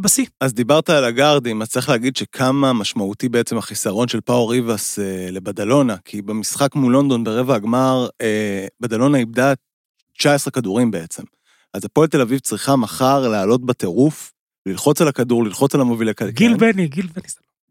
[0.00, 0.26] בשיא.
[0.40, 5.28] אז דיברת על הגארדים, אז צריך להגיד שכמה משמעותי בעצם החיסרון של פאו ריבס אה,
[5.30, 9.52] לבדלונה, כי במשחק מול לונדון ברבע הגמר, אה, בדלונה איבדה
[10.18, 11.22] 19 כדורים בעצם.
[11.74, 14.32] אז הפועל תל אביב צריכה מחר לעלות בטירוף,
[14.66, 16.30] ללחוץ על הכדור, ללחוץ על המוביל הכדור.
[16.30, 17.22] גיל בני, גיל בני.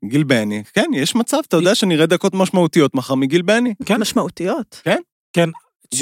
[0.05, 3.73] גיל בני, כן, יש מצב, אתה יודע שנראה דקות משמעותיות מחר מגיל בני.
[3.85, 4.01] כן.
[4.01, 4.81] משמעותיות.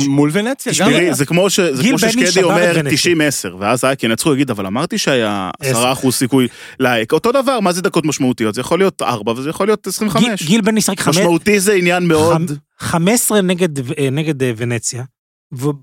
[0.07, 0.89] מול ונציה, גם.
[0.91, 3.13] תראי, זה כמו ש- זה כמו ששקדי אומר ונציה.
[3.51, 5.93] 90-10, ואז אייקי ינצחו, יגיד, אבל אמרתי שהיה עשר.
[5.93, 6.47] 10% סיכוי
[6.79, 7.11] לאייק.
[7.13, 8.55] אותו דבר, מה זה דקות משמעותיות?
[8.55, 10.23] זה יכול להיות 4 וזה יכול להיות 25.
[10.23, 12.51] גיל- גיל בני שחק חמש- משמעותי זה עניין מאוד...
[12.79, 15.03] 15 נגד, אה, נגד אה, ונציה,
[15.51, 15.73] והוא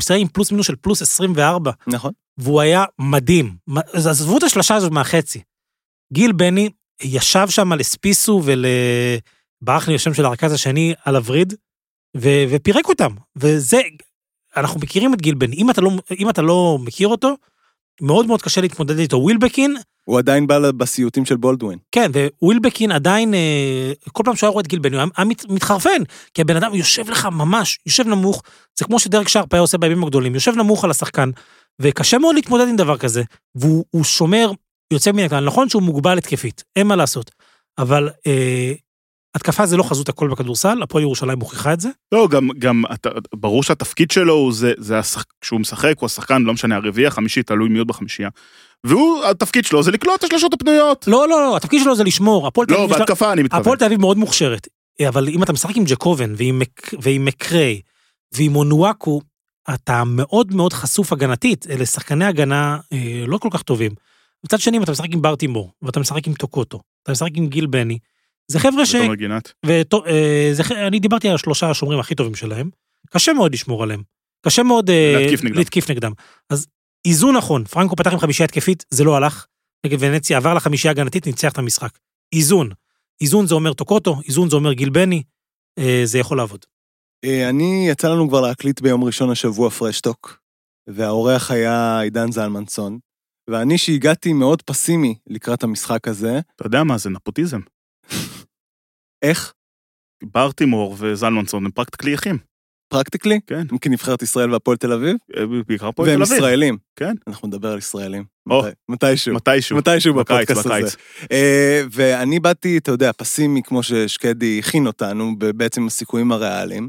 [0.00, 2.12] שיחק עם פלוס מינוס של פלוס 24, נכון.
[2.38, 3.54] והוא היה מדהים.
[3.92, 5.40] אז עזבו את השלושה הזאת מהחצי.
[6.12, 6.68] גיל בני
[7.02, 11.54] ישב שם לספיסו ולברח לי השם של הרכז השני על הווריד,
[12.20, 13.10] ו- ופירק אותם.
[13.36, 13.80] וזה,
[14.56, 17.34] אנחנו מכירים את גיל בני, אם אתה לא, אם אתה לא מכיר אותו,
[18.00, 19.16] מאוד מאוד קשה להתמודד איתו.
[19.16, 21.78] ווילבקין, הוא עדיין בא בסיוטים של בולדווין.
[21.92, 22.10] כן,
[22.42, 25.48] ווילבקין עדיין, אה, כל פעם שהוא היה רואה את גיל בני, הוא היה- היה מת-
[25.48, 26.02] מתחרפן,
[26.34, 28.42] כי הבן אדם יושב לך ממש, יושב נמוך,
[28.78, 31.30] זה כמו שדרק שרפ היה עושה בימים הגדולים, יושב נמוך על השחקן,
[31.80, 33.22] וקשה מאוד להתמודד עם דבר כזה,
[33.54, 34.50] והוא הוא שומר
[34.92, 37.30] יוצא מן הכלל, נכון שהוא מוגבל התקפית, אין מה לעשות,
[37.78, 38.72] אבל אה,
[39.34, 43.08] התקפה זה לא חזות הכל בכדורסל, הפועל ירושלים מוכיחה את זה, לא, גם, גם, אתה,
[43.34, 45.24] ברור שהתפקיד שלו הוא זה, זה השח...
[45.40, 48.28] כשהוא משחק, הוא השחקן, לא משנה, הרביעי, החמישי, תלוי מי עוד בחמישייה.
[48.84, 51.08] והוא, התפקיד שלו זה לקלוט את השלשות הפנויות.
[51.08, 53.60] לא, לא, לא, התפקיד שלו זה לשמור, הפועל לא, בהתקפה אני מתכוון.
[53.60, 54.68] הפועל תל אביב מאוד מוכשרת,
[55.08, 57.80] אבל אם אתה משחק עם ג'קובן ועם, מק- ועם מקריי
[58.34, 59.20] ועם אונואקו,
[59.74, 63.92] אתה מאוד מאוד חשוף הגנתית, אלה שחקני הגנה אה, לא כל כך טובים.
[64.44, 67.66] מצד שני, אם אתה משחק עם ברטימור, ואתה משחק עם טוקוטו, אתה משחק עם גיל
[67.66, 67.98] בני,
[68.48, 68.94] זה חבר'ה ש...
[68.94, 69.52] ותומר גינת.
[69.66, 72.70] וטו- אה, זה, אני דיברתי על השלושה השומרים הכי טובים שלהם,
[73.10, 74.02] קשה מאוד לשמור עליהם.
[74.46, 75.58] קשה מאוד אה, להתקיף נגדם.
[75.58, 76.12] להתקיף נגדם.
[76.50, 76.66] אז
[77.06, 79.46] איזון נכון, פרנקו פתח עם חמישייה התקפית, זה לא הלך.
[79.86, 81.98] נגד ונציה עבר לחמישייה הגנתית, ניצח את המשחק.
[82.34, 82.70] איזון.
[83.20, 85.22] איזון זה אומר טוקוטו, איזון זה אומר גיל בני,
[85.78, 86.64] אה, זה יכול לעבוד.
[87.24, 90.40] אה, אני, יצא לנו כבר להקליט ביום ראשון השבוע פרשטוק,
[90.88, 92.98] והאורח היה עידן זלמנסון,
[93.50, 97.60] ואני שהגעתי מאוד פסימי לקראת המשחק הזה, אתה יודע מה זה נפוטיזם.
[99.22, 99.52] איך?
[100.24, 102.38] ברטימור וזלמנסון הם פרקטיקלי אחים.
[102.92, 103.40] פרקטיקלי?
[103.46, 103.62] כן.
[103.80, 105.16] כנבחרת ישראל והפועל תל אביב?
[105.36, 106.34] אה, בעיקר פה תל והם אביב.
[106.36, 106.76] ישראלים.
[106.96, 107.14] כן.
[107.26, 108.24] אנחנו נדבר על ישראלים.
[108.50, 108.62] או.
[108.62, 109.34] מתי- מתישהו.
[109.34, 109.76] מתישהו.
[109.76, 110.84] מתישהו בפודקאסט בקיץ.
[110.84, 110.96] הזה.
[111.32, 116.88] אה, ואני באתי, אתה יודע, פסימי, כמו ששקדי הכין אותנו, בעצם הסיכויים הריאליים,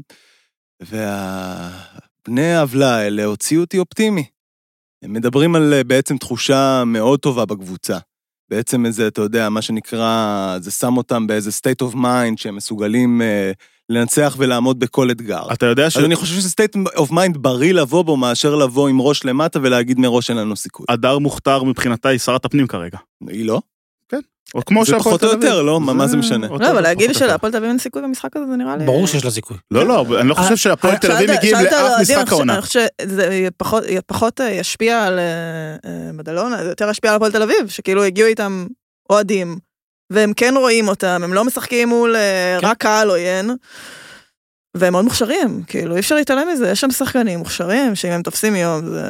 [0.82, 4.24] ובני העוולה האלה הוציאו אותי אופטימי.
[5.04, 7.98] הם מדברים על אה, בעצם תחושה מאוד טובה בקבוצה.
[8.50, 13.22] בעצם איזה, אתה יודע, מה שנקרא, זה שם אותם באיזה state of mind שהם מסוגלים
[13.22, 13.52] אה,
[13.88, 15.42] לנצח ולעמוד בכל אתגר.
[15.52, 15.96] אתה יודע ש...
[15.96, 19.58] אז אני חושב שזה state of mind בריא לבוא בו, מאשר לבוא עם ראש למטה
[19.62, 20.86] ולהגיד מראש אין לנו סיכוי.
[20.88, 22.98] הדר מוכתר מבחינתה היא שרת הפנים כרגע.
[23.28, 23.60] היא לא?
[24.54, 25.42] או כמו זה שהפועל פחות או תל אביב.
[25.44, 25.80] יותר, לא?
[25.80, 26.46] מה- זה משנה?
[26.48, 27.26] לא, אבל להגיד פחות או.
[27.28, 28.84] שלהפועל תל אביב אין סיכוי במשחק הזה, זה נראה לי...
[28.84, 29.56] ברור שיש לה סיכוי.
[29.70, 32.52] לא, לא, אני לא חושב שהפועל תל אביב מגיעים לאף משחק חושב- העונה.
[32.54, 35.24] אני חושב שזה פחות- פחות אה, ישפיע על אה,
[35.90, 38.66] אה, מדלונה, זה יותר ישפיע על הפועל תל אביב, שכאילו הגיעו איתם
[39.10, 39.58] אוהדים,
[40.12, 42.66] והם כן רואים אותם, הם לא משחקים מול אה, כן.
[42.66, 43.50] רק קהל עוין,
[44.76, 48.56] והם מאוד מוכשרים, כאילו אי אפשר להתעלם מזה, יש שם שחקנים מוכשרים, שאם הם תופסים
[48.56, 49.02] יום, זה...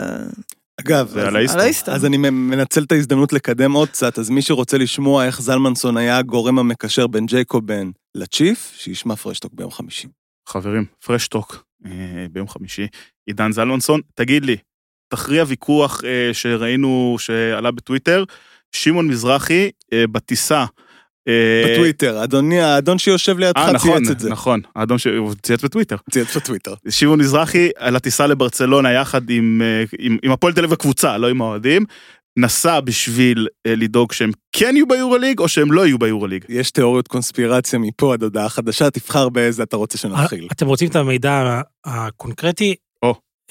[0.81, 1.59] אגב, זה אז- על האיסטר.
[1.59, 1.93] על האיסטר.
[1.93, 6.19] אז אני מנצל את ההזדמנות לקדם עוד קצת, אז מי שרוצה לשמוע איך זלמנסון היה
[6.19, 10.09] הגורם המקשר בין ג'ייקובן לצ'יף, שישמע פרשטוק ביום חמישי.
[10.49, 11.91] חברים, פרשטוק אה,
[12.33, 12.87] ביום חמישי,
[13.27, 14.57] עידן זלמנסון, תגיד לי,
[15.09, 18.25] תכריע ויכוח אה, שראינו שעלה בטוויטר,
[18.73, 20.65] שמעון מזרחי אה, בטיסה.
[21.31, 24.31] אה, בטוויטר, אדוני, האדון שיושב לידך אה, נכון, צייץ את זה.
[24.31, 25.97] נכון, האדום שהוא צייץ בטוויטר.
[26.11, 26.75] צייץ בטוויטר.
[26.89, 31.29] שמעון מזרחי על הטיסה לברצלונה יחד עם, אה, עם, עם הפועל תל אביב הקבוצה, לא
[31.29, 31.85] עם האוהדים,
[32.39, 36.45] נסע בשביל לדאוג שהם כן יהיו ביורוליג או שהם לא יהיו ביורוליג.
[36.49, 40.49] יש תיאוריות קונספירציה מפה עד הודעה חדשה, תבחר באיזה אתה רוצה שנתחיל.
[40.53, 42.75] אתם רוצים את המידע הקונקרטי?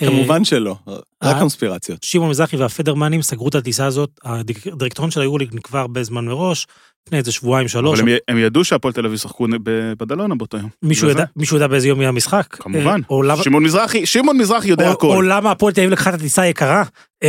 [0.01, 2.03] אה, כמובן שלא, רק אה, קונספירציות.
[2.03, 6.67] שמעון מזרחי והפדרמנים סגרו את הטיסה הזאת, הדירקטוריון של היורליג נקבר הרבה זמן מראש,
[7.07, 7.99] לפני איזה שבועיים שלוש.
[7.99, 10.69] אבל הם, ידעו שהפועל תל אביב ישחקו ב- בדלונה באותו יום.
[10.83, 12.45] מישהו ידע, באיזה יום יהיה המשחק?
[12.49, 13.01] כמובן.
[13.11, 15.07] אה, למה, שמעון מזרחי, שמעון מזרחי יודע הכל.
[15.07, 16.83] או למה הפועל תל אביב לקחה את הטיסה היקרה?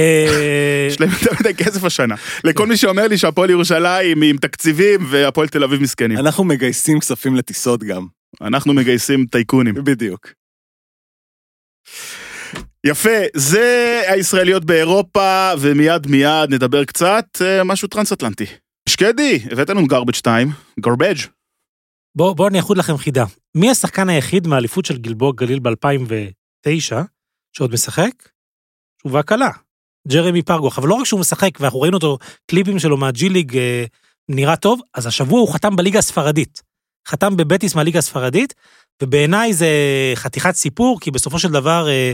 [0.88, 2.14] יש להם יותר מדי כסף השנה.
[2.44, 6.18] לכל מי שאומר לי שהפועל ירושלים עם תקציבים והפועל תל אביב מסכנים.
[6.18, 8.06] אנחנו מגייסים כספים לטיסות גם.
[8.40, 9.74] אנחנו מגייסים טייקונים.
[9.74, 10.28] בדיוק.
[12.86, 18.46] יפה, זה הישראליות באירופה, ומיד מיד נדבר קצת אה, משהו טרנס-אטלנטי.
[18.88, 20.48] שקדי, הבאת לנו garbage 2,
[20.86, 21.26] garbage.
[22.16, 23.24] בואו בוא אני אחוד לכם חידה.
[23.54, 26.94] מי השחקן היחיד מהאליפות של גלבוע גליל ב-2009
[27.56, 28.28] שעוד משחק?
[28.98, 29.50] תשובה קלה.
[30.08, 32.18] ג'רמי פרגוך, אבל לא רק שהוא משחק, ואנחנו ראינו אותו,
[32.50, 33.84] קליפים שלו מהג'י ליג אה,
[34.28, 36.62] נראה טוב, אז השבוע הוא חתם בליגה הספרדית.
[37.08, 38.54] חתם בבטיס מהליגה הספרדית,
[39.02, 39.68] ובעיניי זה
[40.14, 42.12] חתיכת סיפור, כי בסופו של דבר אה,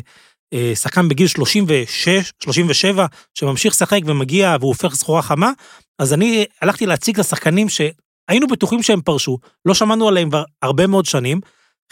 [0.53, 5.51] אה, שחקן בגיל 36, 37, שממשיך לשחק ומגיע והוא הופך סחורה חמה,
[5.99, 10.87] אז אני הלכתי להציג את השחקנים שהיינו בטוחים שהם פרשו, לא שמענו עליהם כבר הרבה
[10.87, 11.41] מאוד שנים.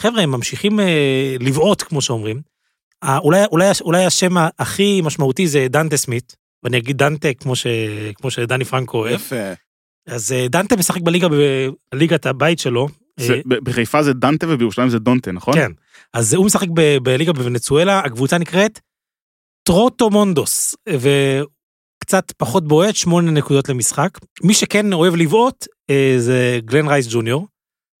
[0.01, 2.41] חבר'ה, הם ממשיכים אה, לבעוט, כמו שאומרים.
[3.17, 7.67] אולי, אולי, אולי השם הכי משמעותי זה דנטה סמית, ואני אגיד דנטה כמו, ש,
[8.15, 9.15] כמו שדני פרנקו אוהב.
[9.15, 9.53] יפה.
[10.07, 11.27] אז אה, דנטה משחק בליגה,
[11.91, 12.87] בליגת הבית שלו.
[13.19, 15.53] זה- אה, בחיפה זה דנטה ובירושלים זה דונטה, נכון?
[15.53, 15.71] כן.
[16.13, 18.79] אז הוא משחק ב- בליגה בוונצואלה, הקבוצה נקראת
[19.63, 24.09] טרוטומונדוס, וקצת פחות בועט, שמונה נקודות למשחק.
[24.43, 27.47] מי שכן אוהב לבעוט אה, זה גלן רייס ג'וניור,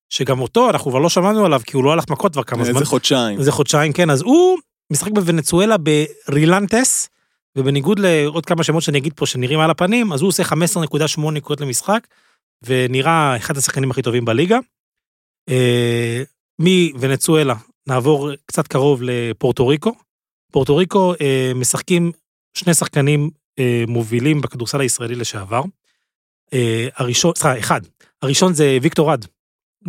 [0.09, 2.73] שגם אותו אנחנו כבר לא שמענו עליו, כי הוא לא הלך מכות כבר כמה זמן.
[2.75, 3.43] איזה חודשיים.
[3.43, 4.57] זה חודשיים, כן, אז הוא
[4.91, 7.09] משחק בוונצואלה ברילנטס,
[7.57, 10.51] ובניגוד לעוד כמה שמות שאני אגיד פה שנראים על הפנים, אז הוא עושה 15.8
[11.31, 12.07] נקודות למשחק,
[12.63, 14.59] ונראה אחד השחקנים הכי טובים בליגה.
[15.49, 16.23] אה,
[16.59, 17.55] מוונצואלה
[17.87, 19.95] נעבור קצת קרוב לפורטו ריקו.
[20.51, 22.11] פורטו ריקו אה, משחקים
[22.53, 23.29] שני שחקנים
[23.59, 25.61] אה, מובילים בכדורסל הישראלי לשעבר.
[26.53, 27.81] אה, הראשון, סליחה, אחד.
[28.21, 29.25] הראשון זה ויקטור רד.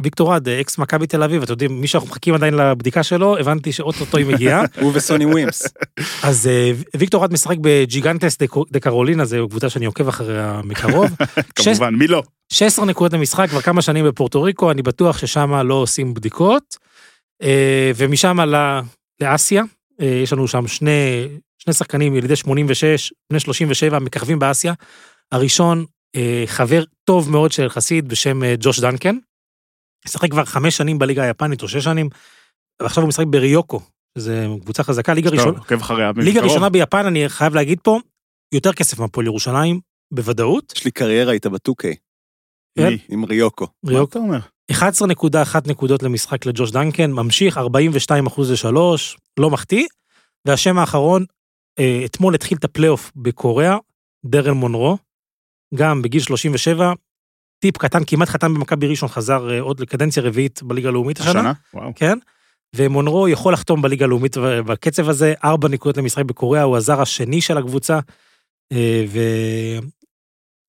[0.02, 3.38] ויקטור רד, אה, אקס מכבי תל אביב, אתם יודעים, מי שאנחנו מחכים עדיין לבדיקה שלו,
[3.38, 4.62] הבנתי שאוטוטו היא מגיעה.
[4.80, 5.62] הוא וסוני ווימס.
[6.22, 8.38] אז אה, ויקטור רד משחק בג'יגנטס
[8.70, 11.10] דה- קרולינה, זו קבוצה שאני עוקב אחריה מקרוב.
[11.56, 12.22] כמובן, מי לא?
[12.52, 16.76] 16 נקודות למשחק כבר כמה שנים בפורטו ריקו, אני בטוח ששם לא עושים בדיקות.
[17.42, 18.38] אה, ומשם
[19.20, 19.62] לאסיה,
[20.00, 21.28] אה, יש לנו שם שני,
[21.58, 24.72] שני שחקנים ילידי 86, בני 37, מככבים באסיה.
[25.32, 25.84] הראשון,
[26.16, 29.16] אה, חבר טוב מאוד של חסיד בשם אה, ג'וש דנקן.
[30.06, 32.08] משחק כבר חמש שנים בליגה היפנית או שש שנים,
[32.82, 33.80] ועכשיו הוא משחק בריוקו,
[34.18, 34.32] שזו
[34.62, 35.58] קבוצה חזקה, ליגה ראשונה.
[35.58, 36.12] עוקב אחריה.
[36.16, 36.40] ליגה.
[36.40, 37.98] ראשונה ביפן, אני חייב להגיד פה,
[38.54, 39.80] יותר כסף מהפועל ירושלים,
[40.14, 40.72] בוודאות.
[40.76, 41.86] יש לי קריירה איתה ב-2K,
[42.78, 42.98] מי?
[43.08, 43.66] עם ריוקו.
[43.82, 44.10] מה ריוקו.
[44.10, 44.38] אתה אומר?
[44.72, 44.76] 11.1
[45.66, 49.86] נקודות למשחק לג'וש דנקן, ממשיך 42 אחוז לשלוש, לא מחטיא.
[50.46, 51.24] והשם האחרון,
[51.78, 53.76] אה, אתמול התחיל את הפלייאוף בקוריאה,
[54.26, 54.98] דרן מונרו,
[55.74, 56.92] גם בגיל 37,
[57.58, 61.52] טיפ קטן, כמעט חתם במכבי ראשון, חזר אה, עוד לקדנציה רביעית בליגה הלאומית השנה, השנה?
[61.74, 61.92] וואו.
[61.94, 62.18] כן?
[62.76, 67.58] ומונרו יכול לחתום בליגה הלאומית בקצב הזה, ארבע נקודות למשחק בקוריאה, הוא הזר השני של
[67.58, 67.98] הקבוצה,
[68.72, 69.04] אה,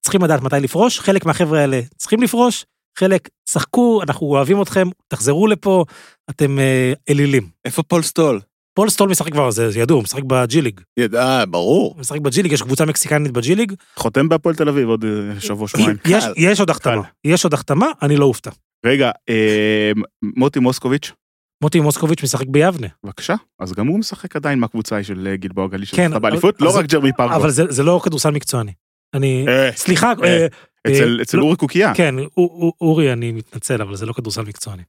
[0.03, 2.65] וצריכים לדעת מתי לפרוש, חלק מהחבר'ה האלה צריכים לפרוש,
[2.99, 5.85] חלק, שחקו, אנחנו אוהבים אתכם, תחזרו לפה,
[6.29, 7.49] אתם אה, אלילים.
[7.65, 8.39] איפה פול סטול?
[8.77, 10.79] פול סטול משחק כבר, זה זה ידוע, הוא משחק בג'י ליג.
[10.99, 11.91] ידע, ברור.
[11.93, 13.73] הוא משחק בג'י ליג, יש קבוצה מקסיקנית בג'י ליג.
[13.95, 15.97] חותם בהפועל תל אביב עוד אה, שבוע, שבועיים.
[16.05, 16.23] יש.
[16.37, 18.51] יש עוד החתמה, יש עוד החתמה, אני לא אופתע.
[18.85, 19.91] רגע, אה,
[20.35, 21.11] מוטי מוסקוביץ',
[21.63, 23.35] מוטי מוסקוביץ' משחק ביבנה, בבקשה.
[23.59, 26.85] אז גם הוא משחק עדיין מהקבוצה של אה, גלבוע גליל כן, שזכתה באליפות, לא רק
[26.85, 27.35] ג'רמי פרגו.
[27.35, 28.71] אבל זה, זה לא כדורסל מקצועני.
[29.13, 30.47] אני, אה, סליחה, אה, אה,
[30.87, 31.93] אצל אה, אצל לא- אורי קוקייה.
[31.95, 34.83] כן, אור- אור- אורי, אני מתנצל, אבל זה לא כדורסל מקצועני.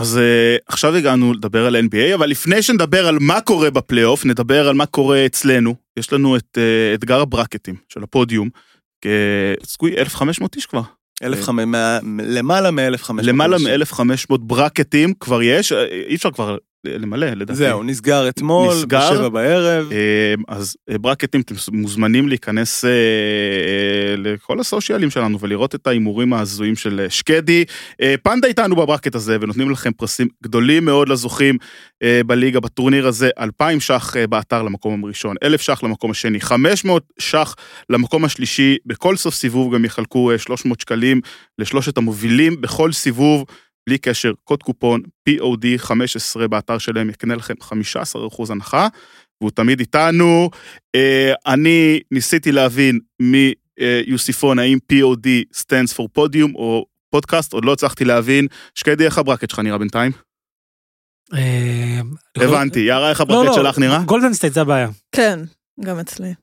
[0.00, 4.68] אז uh, עכשיו הגענו לדבר על NBA, אבל לפני שנדבר על מה קורה בפלייאוף, נדבר
[4.68, 5.74] על מה קורה אצלנו.
[5.98, 8.48] יש לנו את uh, אתגר הברקטים של הפודיום.
[9.62, 10.82] צפוי 1,500 איש כבר.
[11.22, 13.12] 1,500, למעלה מ-1,500.
[13.22, 17.54] למעלה מ-1,500 ברקטים כבר יש, אה, אי אפשר כבר למלא לדעתי.
[17.54, 19.10] זהו, נסגר אתמול, נסגר.
[19.12, 19.92] בשבע בערב.
[19.92, 22.90] אה, אז אה, ברקטים, אתם מוזמנים להיכנס אה,
[24.16, 27.64] לכל הסושיאלים שלנו ולראות את ההימורים ההזויים של שקדי.
[28.22, 31.56] פנדה איתנו בברקט הזה ונותנים לכם פרסים גדולים מאוד לזוכים
[32.26, 37.54] בליגה בטורניר הזה, 2,000 ש"ח באתר למקום הראשון, 1,000 ש"ח למקום השני, 500 ש"ח
[37.90, 41.20] למקום השלישי, בכל סוף סיבוב גם יחלקו אה, 300 שקלים
[41.58, 43.44] לשלושת המובילים בכל סיבוב.
[43.88, 48.88] בלי קשר, קוד קופון POD 15 באתר שלהם יקנה לכם 15% הנחה,
[49.40, 50.50] והוא תמיד איתנו.
[50.94, 55.26] אה, אני ניסיתי להבין מיוסיפון האם POD
[55.56, 58.46] stands for podium או פודקאסט, עוד לא הצלחתי להבין.
[58.74, 60.12] שקדי, איך ה bracket שלך נראה בינתיים?
[61.34, 62.00] אה,
[62.36, 64.02] הבנתי, יערה, איך לא, ה bracket לא, שלך נראה?
[64.02, 64.88] גולדן סטייט זה הבעיה.
[65.12, 65.40] כן,
[65.84, 66.34] גם אצלי.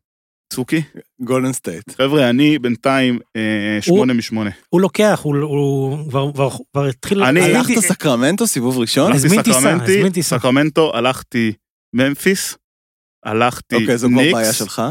[0.53, 0.81] צוקי?
[1.21, 1.91] גולדן סטייט.
[2.01, 4.49] חבר'ה, אני בינתיים אה, שמונה משמונה.
[4.69, 7.23] הוא לוקח, הוא- הוא כבר- כבר כבר התחיל...
[7.23, 9.11] אני- הלכת סקרמנטו סיבוב ראשון?
[9.13, 10.37] הזמין טיסה, הזמין טיסה.
[10.39, 11.53] סקרמנטו, הלכתי
[11.95, 12.57] ממפיס,
[13.25, 14.33] הלכתי אוקיי, זו כבר ניקס.
[14.33, 14.81] בעיה שלך.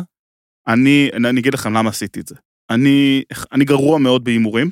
[0.68, 2.34] אני, אני אני אגיד לכם למה עשיתי את זה.
[2.70, 4.70] אני, אני גרוע מאוד בהימורים.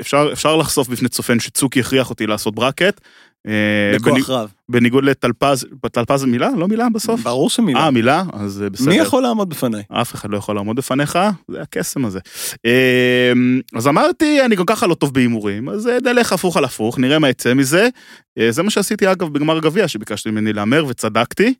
[0.00, 3.00] אפשר, אפשר לחשוף בפני צופן שצוקי הכריח אותי לעשות ברקט.
[3.46, 3.52] אה,
[3.98, 4.50] בניג- בכוח רב.
[4.68, 6.48] בניגוד לטלפז, טלפז זה מילה?
[6.58, 7.20] לא מילה בסוף?
[7.20, 7.80] ברור שמילה.
[7.80, 8.22] אה, מילה?
[8.32, 8.88] אז אה, בסדר.
[8.88, 9.82] מי יכול לעמוד בפניי?
[9.88, 11.18] אף אחד לא יכול לעמוד בפניך,
[11.48, 12.18] זה הקסם הזה.
[12.64, 16.98] אמ, אז אמרתי, אני גם ככה לא טוב בהימורים, אז אה, נלך הפוך על הפוך,
[16.98, 17.88] נראה מה יצא מזה.
[18.50, 21.54] זה מה שעשיתי אגב בגמר הגביע, שביקשתי ממני להמר וצדקתי.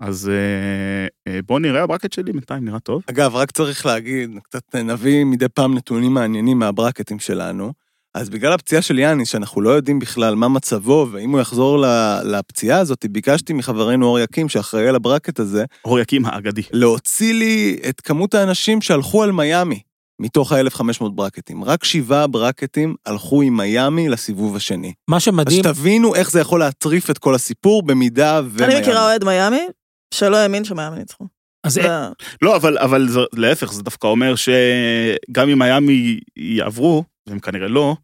[0.00, 3.02] אז אה, אה, בוא נראה, הברקט שלי בינתיים נראה טוב.
[3.10, 7.72] אגב, רק צריך להגיד, קצת נביא מדי פעם נתונים מעניינים מהברקטים שלנו.
[8.14, 11.84] אז בגלל הפציעה של יאניס, שאנחנו לא יודעים בכלל מה מצבו, ואם הוא יחזור
[12.24, 16.62] לפציעה הזאת, ביקשתי מחברנו אור יקים, שאחראי על הברקט הזה, אור יקים האגדי.
[16.72, 19.80] להוציא לי את כמות האנשים שהלכו על מיאמי,
[20.20, 21.64] מתוך ה-1500 ברקטים.
[21.64, 24.92] רק שבעה ברקטים הלכו עם מיאמי לסיבוב השני.
[25.08, 28.74] מה אז שמדהים, שתבינו איך זה יכול להטריף את כל הסיפור במידה ומיאמי.
[28.74, 29.66] אני מכירה אוהד מיאמי,
[30.14, 31.24] שלא האמין שמיאמי ניצחו.
[31.64, 31.88] אז זה-
[32.42, 37.96] לא, אבל, אבל זה, להפך, זה דווקא אומר שגם אם מיאמי יעברו, והם כנראה לא,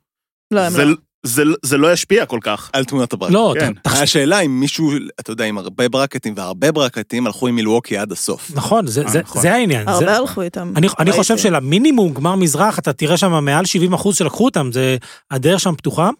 [0.50, 0.94] לא, הם זה, לא.
[1.26, 2.70] זה, זה לא ישפיע כל כך.
[2.72, 3.32] על תמונת הברקט.
[3.34, 3.72] לא, כן.
[3.74, 4.90] ת- תחש- השאלה אם מישהו,
[5.20, 8.50] אתה יודע, עם הרבה ברקטים והרבה ברקטים, הלכו עם מילווקי עד הסוף.
[8.55, 9.42] נכון, זה- אה, זה- נכון.
[9.42, 9.84] זה העניין.
[9.84, 10.72] זה- הרבה הלכו איתם.
[10.76, 11.36] אני, אני חושב.
[11.38, 14.96] שלמינימום גמר מזרח אתה תראה שם מעל 70 אחוז שלקחו אותם זה
[15.30, 16.11] הדרך שם פתוחה.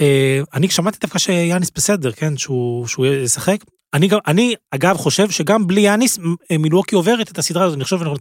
[0.00, 3.56] אה, אני שמעתי דווקא שיאניס בסדר כן שהוא שהוא ישחק
[3.94, 7.84] אני גם אני אגב חושב שגם בלי יאניס מ- מילווקי עוברת את הסדרה הזאת אני
[7.84, 8.16] חושב שאנחנו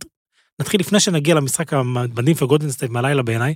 [0.61, 3.55] נתחיל לפני שנגיע למשחק המדהים של גולדן סטייט מהלילה בעיניי.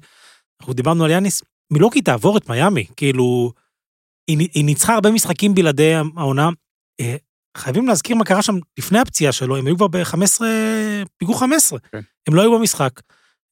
[0.61, 1.41] אנחנו דיברנו על יאניס
[1.71, 3.51] מילווקי תעבור את מיאמי כאילו
[4.27, 6.49] היא, היא ניצחה הרבה משחקים בלעדי העונה.
[6.99, 7.15] אה,
[7.57, 10.41] חייבים להזכיר מה קרה שם לפני הפציעה שלו הם היו כבר ב-15
[11.17, 11.99] פיגור 15 כן.
[12.27, 12.99] הם לא היו במשחק.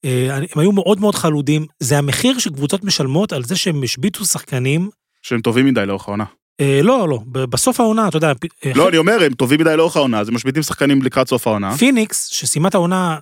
[0.06, 4.90] אה, הם היו מאוד מאוד חלודים זה המחיר שקבוצות משלמות על זה שהם השביתו שחקנים.
[5.24, 6.24] שהם טובים מדי לאורך העונה.
[6.62, 8.32] אה, לא לא בסוף העונה אתה יודע.
[8.66, 11.48] אה, לא, אני אומר, הם טובים מדי לאורך העונה, אז הם משביתים שחקנים לקראת סוף
[11.48, 11.78] העונה.
[11.78, 13.18] פיניקס שסיימה את העונה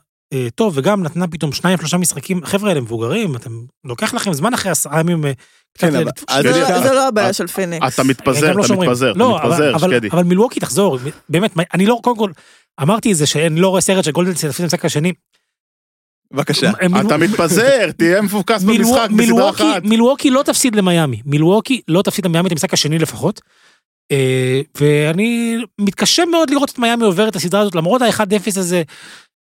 [0.56, 3.52] טוב וגם נתנה פתאום שניים שלושה משחקים חבר'ה אלה מבוגרים אתם
[3.86, 5.26] לוקח לכם זמן אחרי עשרה ימים.
[5.78, 6.04] כן, זה
[6.94, 7.94] לא- הבעיה של פיניקס.
[7.94, 8.74] אתה מתפזר, לא אתה.
[8.76, 10.08] מתפזר, אתה לא, מתפזר, אבל- שקדי.
[10.12, 11.00] אבל מילווקי תחזור
[11.30, 12.32] באמת אני לא קודם כל
[12.82, 15.14] אמרתי את זה שאני לא רואה סרט של גולדן סטייט לפני המשחק השני.
[16.34, 16.72] בבקשה.
[17.06, 19.84] אתה מתפזר, תהיה מפוקס במשחק בסדרה אחת.
[19.84, 23.42] מילווקי לא תפסיד למיאמי, מילווקי לא תפסיד למיאמי את המשחק השני לפחות.
[24.12, 28.84] אה, ואני מתקשה מאוד לראות את מיאמי עובר את הסדרה הזאת למרות ה-1-0 הזה.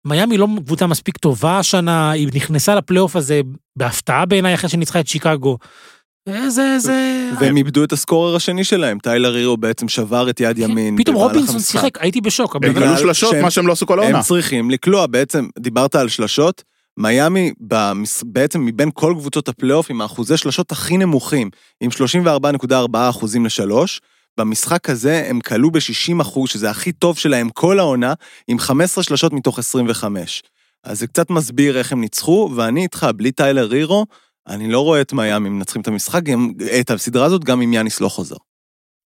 [0.07, 3.41] מיאמי לא קבוצה מספיק טובה השנה, היא נכנסה לפלייאוף הזה
[3.75, 5.57] בהפתעה בעיניי אחרי שניצחה את שיקגו.
[6.29, 7.29] אה, זה, זה...
[7.39, 10.95] והם איבדו את ה scorer השני שלהם, טיילר הירו בעצם שבר את יד ימין.
[10.97, 11.59] כן, פתאום במהלך רובינסון.
[11.59, 12.55] שיחק, הייתי בשוק.
[12.55, 14.17] אבל- הם קלעו שלשות, מה שהם לא עשו כל העונה.
[14.17, 16.63] הם צריכים לקלוע, בעצם, דיברת על שלשות,
[16.97, 17.51] מיאמי
[18.25, 21.49] בעצם מבין כל קבוצות הפלייאוף עם האחוזי שלשות הכי נמוכים,
[21.81, 22.69] עם 34.4
[23.09, 24.01] אחוזים לשלוש,
[24.39, 28.13] במשחק הזה הם כלו ב-60 אחוז, שזה הכי טוב שלהם כל העונה,
[28.47, 30.43] עם 15 שלשות מתוך 25.
[30.83, 34.05] אז זה קצת מסביר איך הם ניצחו, ואני איתך, בלי טיילר רירו,
[34.47, 38.01] אני לא רואה את מיאמי מנצחים את המשחק, גם- את הסדרה הזאת, גם אם יאניס
[38.01, 38.35] לא חוזר.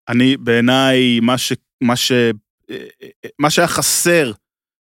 [0.09, 1.35] אני, בעיניי, מה.
[1.81, 2.11] מה ש...
[2.69, 2.77] אה,
[3.39, 4.31] מה שהיה חסר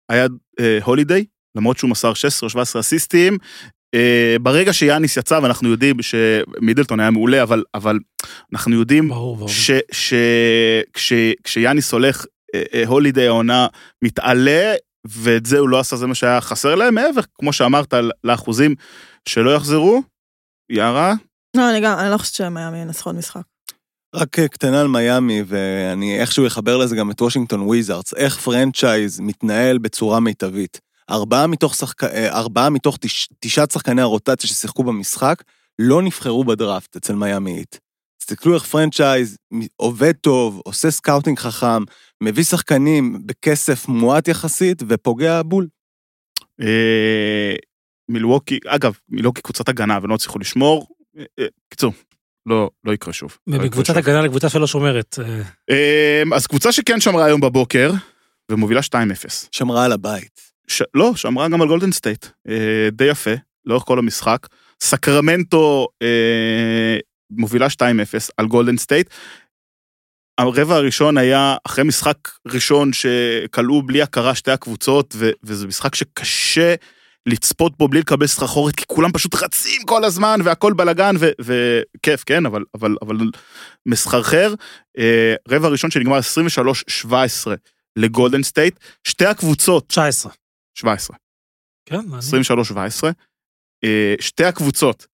[0.08, 0.26] היה
[0.60, 1.24] אה, הולידיי,
[1.56, 3.38] למרות שהוא מסר 16 או 17 אסיסטים.
[3.94, 7.98] אה, ברגע שיאניס יצא, ואנחנו יודעים שמידלטון היה מעולה, אבל, אבל
[8.52, 9.48] אנחנו יודעים ברור, ברור.
[9.48, 10.14] ש, ש,
[10.92, 11.12] כש,
[11.44, 12.24] כשיאניס הולך,
[12.54, 13.66] אה, אה, הולידיי העונה
[14.04, 14.74] מתעלה,
[15.06, 17.94] ואת זה הוא לא עשה, זה מה שהיה חסר להם, מעבר, כמו שאמרת,
[18.24, 18.74] לאחוזים
[19.28, 20.02] שלא יחזרו.
[20.70, 21.14] יערה,
[21.56, 23.42] לא, אני גם, אני לא חושבת שמיאמי ינצחו עוד משחק.
[24.14, 29.78] רק קטנה על מיאמי, ואני איכשהו אחבר לזה גם את וושינגטון וויזארדס, איך franchise מתנהל
[29.78, 30.80] בצורה מיטבית.
[31.10, 32.04] ארבעה מתוך, שחק...
[32.04, 33.28] אה, ארבעה מתוך תש...
[33.40, 35.42] תשעת שחקני הרוטציה ששיחקו במשחק,
[35.78, 37.76] לא נבחרו בדראפט אצל מיאמי היט.
[38.18, 39.36] תסתכלו איך franchise
[39.76, 41.82] עובד טוב, עושה scouting חכם,
[42.22, 45.66] מביא שחקנים בכסף מועט יחסית, ופוגע בול.
[46.60, 47.54] אה,
[48.08, 50.86] מילווקי, אגב, מילווקי קבוצת הגנה ולא הצליחו לשמור.
[51.18, 51.92] אה, קיצור,
[52.46, 53.38] לא, לא יקרה שוב.
[53.46, 53.96] לא מקבוצת שוב.
[53.96, 55.18] הגנה לקבוצה שלא שומרת.
[56.36, 57.92] אז קבוצה שכן שמרה היום בבוקר,
[58.50, 58.94] ומובילה 2-0.
[59.52, 60.49] שמרה על הבית.
[60.70, 60.82] ש...
[60.94, 62.26] לא, שמרה גם על גולדן סטייט.
[62.48, 63.30] אה, די יפה,
[63.66, 64.46] לאורך כל המשחק.
[64.82, 66.98] סקרמנטו אה,
[67.30, 67.70] מובילה 2-0
[68.36, 69.10] על גולדן סטייט.
[70.38, 72.16] הרבע הראשון היה אחרי משחק
[72.46, 76.74] ראשון שקלעו בלי הכרה שתי הקבוצות, ו- וזה משחק שקשה
[77.26, 82.24] לצפות בו בלי לקבל סחרחורת, כי כולם פשוט רצים כל הזמן והכל בלאגן ו- וכיף,
[82.26, 83.16] כן, אבל, אבל, אבל
[83.86, 84.54] מסחרחר.
[84.98, 86.18] אה, רבע ראשון שנגמר
[86.98, 87.12] 23-17
[87.96, 90.32] לגולדן סטייט, שתי הקבוצות, 19.
[90.80, 91.16] 17,
[91.86, 93.10] כן, אני- 23-17,
[93.84, 95.06] אה, שתי הקבוצות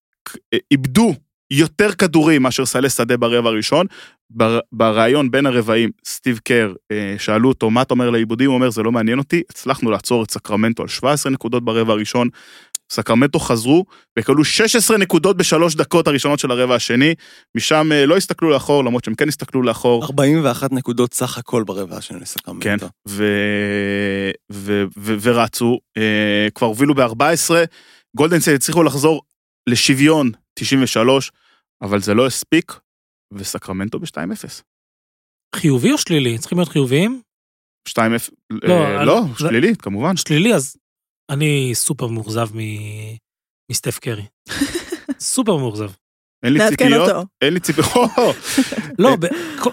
[0.55, 1.15] אה, איבדו
[1.51, 3.87] יותר כדורים מאשר סלי שדה ברבע הראשון.
[4.31, 8.49] בר- בריאיון בין הרבעים, סטיב קר, אה, שאלו אותו, מה אתה אומר לאיבודים?
[8.51, 12.29] הוא אומר, זה לא מעניין אותי, הצלחנו לעצור את סקרמנטו על 17 נקודות ברבע הראשון.
[12.93, 13.85] סקרמנטו חזרו
[14.19, 17.15] וקלעו 16 נקודות בשלוש דקות הראשונות של הרבע השני,
[17.57, 20.05] משם אה, לא הסתכלו לאחור, למרות שהם כן הסתכלו לאחור.
[20.05, 22.87] 41 נקודות סך הכל ברבע השני כן, לסקרמנטו.
[23.09, 23.25] ו...
[24.53, 24.85] ו...
[24.99, 25.15] ו...
[25.21, 27.51] ורצו, אה, כבר הובילו ב-14,
[28.17, 29.23] גולדן סטייט הצליחו לחזור
[29.69, 31.33] לשוויון 93,
[31.83, 32.73] אבל זה לא הספיק,
[33.33, 34.63] וסקרמנטו ב-2-0.
[35.57, 36.39] חיובי או שלילי?
[36.39, 37.21] צריכים להיות חיוביים?
[37.89, 38.01] 2-0,
[38.51, 40.17] לא, אה, לא, זה- שלילית, כמובן.
[40.17, 40.77] שלילי, אז
[41.31, 42.61] אני סופר מאוכזב מ...
[43.73, 44.25] מסטף קרי.
[45.21, 45.91] סופר מאוכזב.
[46.45, 47.25] אין לי ציפיות, אותו.
[47.43, 47.89] אין לי ציפיות,
[48.99, 49.27] לא, ב-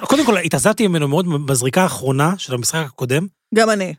[0.05, 3.27] קודם כל התאזבתי ממנו מאוד בזריקה האחרונה של המשחק הקודם.
[3.55, 3.93] גם אני.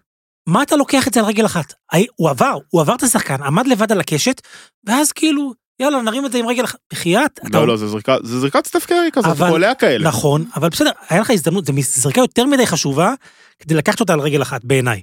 [0.48, 1.72] מה אתה לוקח את זה על רגל אחת?
[2.16, 4.40] הוא עבר, הוא עבר את השחקן, עמד לבד על הקשת,
[4.86, 6.78] ואז כאילו, יאללה, נרים את זה עם רגל אחת.
[6.92, 7.38] בחייאת.
[7.38, 10.08] אתה- לא, לא, זה זריקה- זה זריקת סטף קרי כזאת, אבל- קולע כאלה.
[10.08, 13.14] נכון, אבל בסדר, היה לך הזדמנות, זו זריקה יותר מדי חשובה
[13.58, 15.02] כדי לקחת אותה על רגל אחת, בעיניי.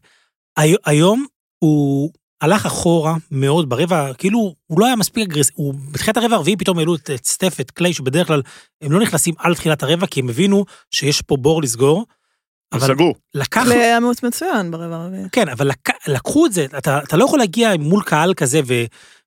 [0.57, 1.25] הי- היום
[1.63, 2.11] הוא
[2.41, 6.79] הלך אחורה מאוד ברבע, כאילו, הוא לא היה מספיק אגרסיבי, הוא בתחילת הרבע הרביעי פתאום
[6.79, 8.41] העלו את את סטף, את קליי, שבדרך כלל
[8.81, 12.05] הם לא נכנסים על תחילת הרבע, כי הם הבינו שיש פה בור לסגור.
[12.73, 13.15] אבל סגור.
[13.33, 15.23] לקח, קליי היה מאוד מצוין ברבע הרביעי.
[15.31, 15.89] כן, אבל לק...
[16.07, 18.73] לקחו את זה, אתה, אתה לא יכול להגיע מול קהל כזה, ו...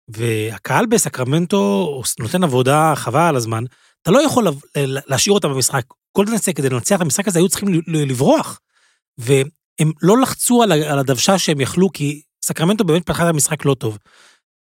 [0.09, 3.65] והקהל בסקרמנטו נותן עבודה חבל על הזמן,
[4.03, 5.83] אתה לא יכול לב- ל- להשאיר אותם במשחק.
[6.17, 8.61] גולדן סטייט כדי לנצח את המשחק הזה היו צריכים לברוח.
[9.19, 13.99] והם לא לחצו על הדוושה שהם יכלו, כי סקרמנטו באמת פתחה את המשחק לא טוב.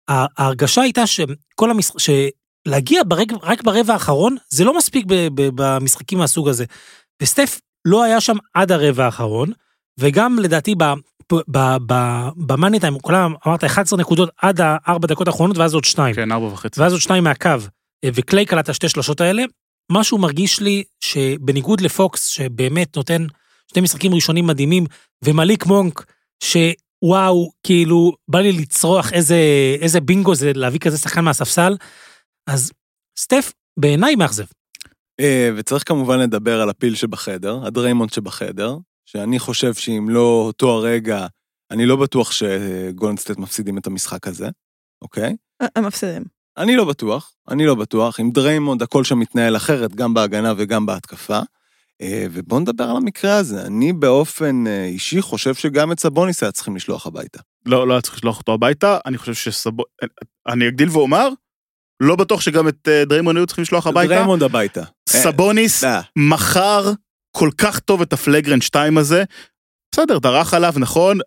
[0.08, 3.34] ההרגשה הייתה שכל המשחק, שלהגיע ברג...
[3.44, 5.14] רק ברבע האחרון, זה לא מספיק ב...
[5.14, 5.50] ב...
[5.56, 6.66] במשחקים מהסוג הזה.
[7.22, 9.52] וסטף לא היה שם עד הרבע האחרון,
[10.00, 10.76] וגם לדעתי.
[12.38, 16.16] במאני טיים, כולם אמרת 11 נקודות עד הארבע דקות האחרונות ואז עוד שתיים.
[16.16, 16.82] כן, ארבע וחצי.
[16.82, 17.50] ואז עוד שניים מהקו,
[18.04, 19.44] אה, וקליי קלט השתי שלושות האלה,
[19.92, 23.26] משהו מרגיש לי שבניגוד לפוקס, שבאמת נותן
[23.74, 24.86] שני משחקים ראשונים מדהימים,
[25.24, 26.06] ומליק מונק,
[27.06, 29.38] שוואו, כאילו, בא לי לצרוח איזה,
[29.82, 31.78] איזה בינגו זה להביא כזה שחקן מהספסל,
[32.48, 32.72] אז
[33.20, 34.46] סטף בעיניי מאכזב.
[35.20, 41.28] אה, וצריך כמובן לדבר על הפיל שבחדר, הדריימונד שבחדר, שאני חושב שאם לא אותו הרגע,
[41.72, 44.50] אני לא בטוח שגולדן סטייט מפסידים את המשחק הזה,
[45.02, 45.36] אוקיי?
[45.76, 46.24] הם מפסידים.
[46.58, 48.20] אני לא בטוח, אני לא בטוח.
[48.20, 51.40] עם דריימונד הכל שם מתנהל אחרת, גם בהגנה וגם בהתקפה.
[52.02, 53.62] אה, ובואו נדבר על המקרה הזה.
[53.62, 57.40] אני באופן אה, אישי חושב שגם את סבוניס היה צריכים לשלוח הביתה.
[57.66, 59.84] לא, לא היה צריך לשלוח אותו הביתה, אני חושב שסבו...
[60.48, 61.30] אני אגדיל ואומר,
[62.04, 64.14] לא בטוח שגם את אה, דריימון היו צריכים לשלוח הביתה.
[64.14, 64.84] דריימונד הביתה.
[65.10, 66.92] סבוניס אה, מכר
[67.38, 69.24] כל כך טוב את ה flagrant 2 הזה.
[69.96, 71.18] בסדר, דרך עליו, נכון,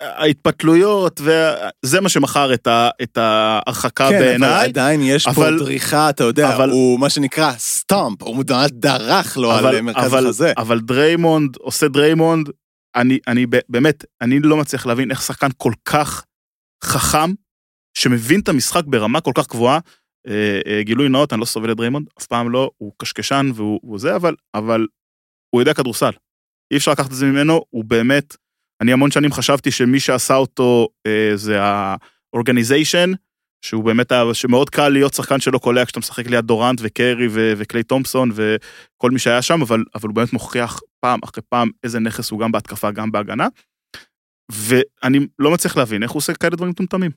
[0.00, 2.90] ההתפתלויות, וזה מה שמכר את, ה...
[3.02, 4.68] את ההרחקה כן, אבל בעיניי.
[4.68, 9.36] עדיין יש פה אבל- דריכה, אתה יודע, אבל- הוא מה שנקרא stomp, הוא ממש דרך
[9.36, 10.52] לו אבל, על מרכז אבל, החזה.
[10.56, 12.48] אבל דריימונד עושה דריימונד,
[12.96, 16.24] אני, אני באמת, אני לא מצליח להבין איך שחקן כל כך
[16.84, 17.32] חכם,
[17.98, 19.78] שמבין את המשחק ברמה כל כך גבוהה,
[20.28, 23.80] אה, אה, גילוי נאות, אני לא סובל את דריימונד, אף פעם לא, הוא קשקשן והוא
[23.82, 24.86] הוא זה, אבל, אבל
[25.54, 26.10] הוא יודע כדורסל.
[26.72, 28.36] אי אפשר לקחת את זה ממנו, הוא באמת,
[28.80, 33.16] אני המון שנים חשבתי שמי שעשה אותו אה, זה ה organization,
[33.64, 37.52] שהוא באמת היה, שמאוד קל להיות שחקן שלא קולע כשאתה משחק ליד דורנט וקרי ו-
[37.56, 42.00] וקליי תומפסון וכל מי שהיה שם, אבל, אבל הוא באמת מוכיח פעם אחרי פעם איזה
[42.00, 43.48] נכס הוא גם בהתקפה, גם בהגנה.
[44.52, 47.10] ואני לא מצליח להבין איך הוא עושה כאלה דברים מטומטמים.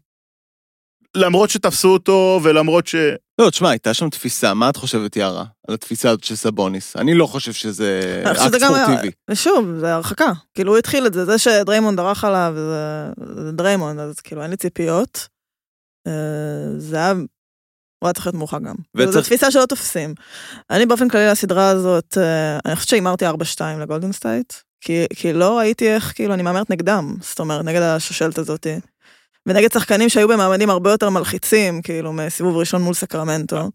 [1.15, 2.95] למרות שתפסו אותו ולמרות ש...
[3.41, 6.95] לא, תשמע, הייתה שם תפיסה, מה את חושבת, יארה, על התפיסה הזאת של סבוניס?
[6.95, 8.39] אני לא חושב שזה אקט
[8.85, 9.11] ספורטיבי.
[9.31, 10.31] ושוב, זה הרחקה.
[10.53, 13.09] כאילו, הוא התחיל את זה, זה שדריימונד דרך עליו, זה,
[13.43, 15.27] זה דריימונד, אז כאילו, אין לי ציפיות.
[16.07, 16.11] אה,
[16.77, 17.11] זה היה...
[17.11, 18.75] הוא היה צריך להיות מורחק גם.
[18.95, 20.13] וצריך- זו תפיסה שלא תופסים.
[20.69, 23.31] אני באופן כללי לסדרה הזאת, אה, אני חושבת שהימרתי 4-2
[23.81, 28.37] לגולדן סטייט, כי, כי לא ראיתי איך, כאילו, אני מהמרת נגדם, זאת אומרת, נגד השושלת
[28.37, 28.75] הזאתי.
[29.47, 33.69] ונגד שחקנים שהיו במעמדים הרבה יותר מלחיצים, כאילו, מסיבוב ראשון מול סקרמנטו.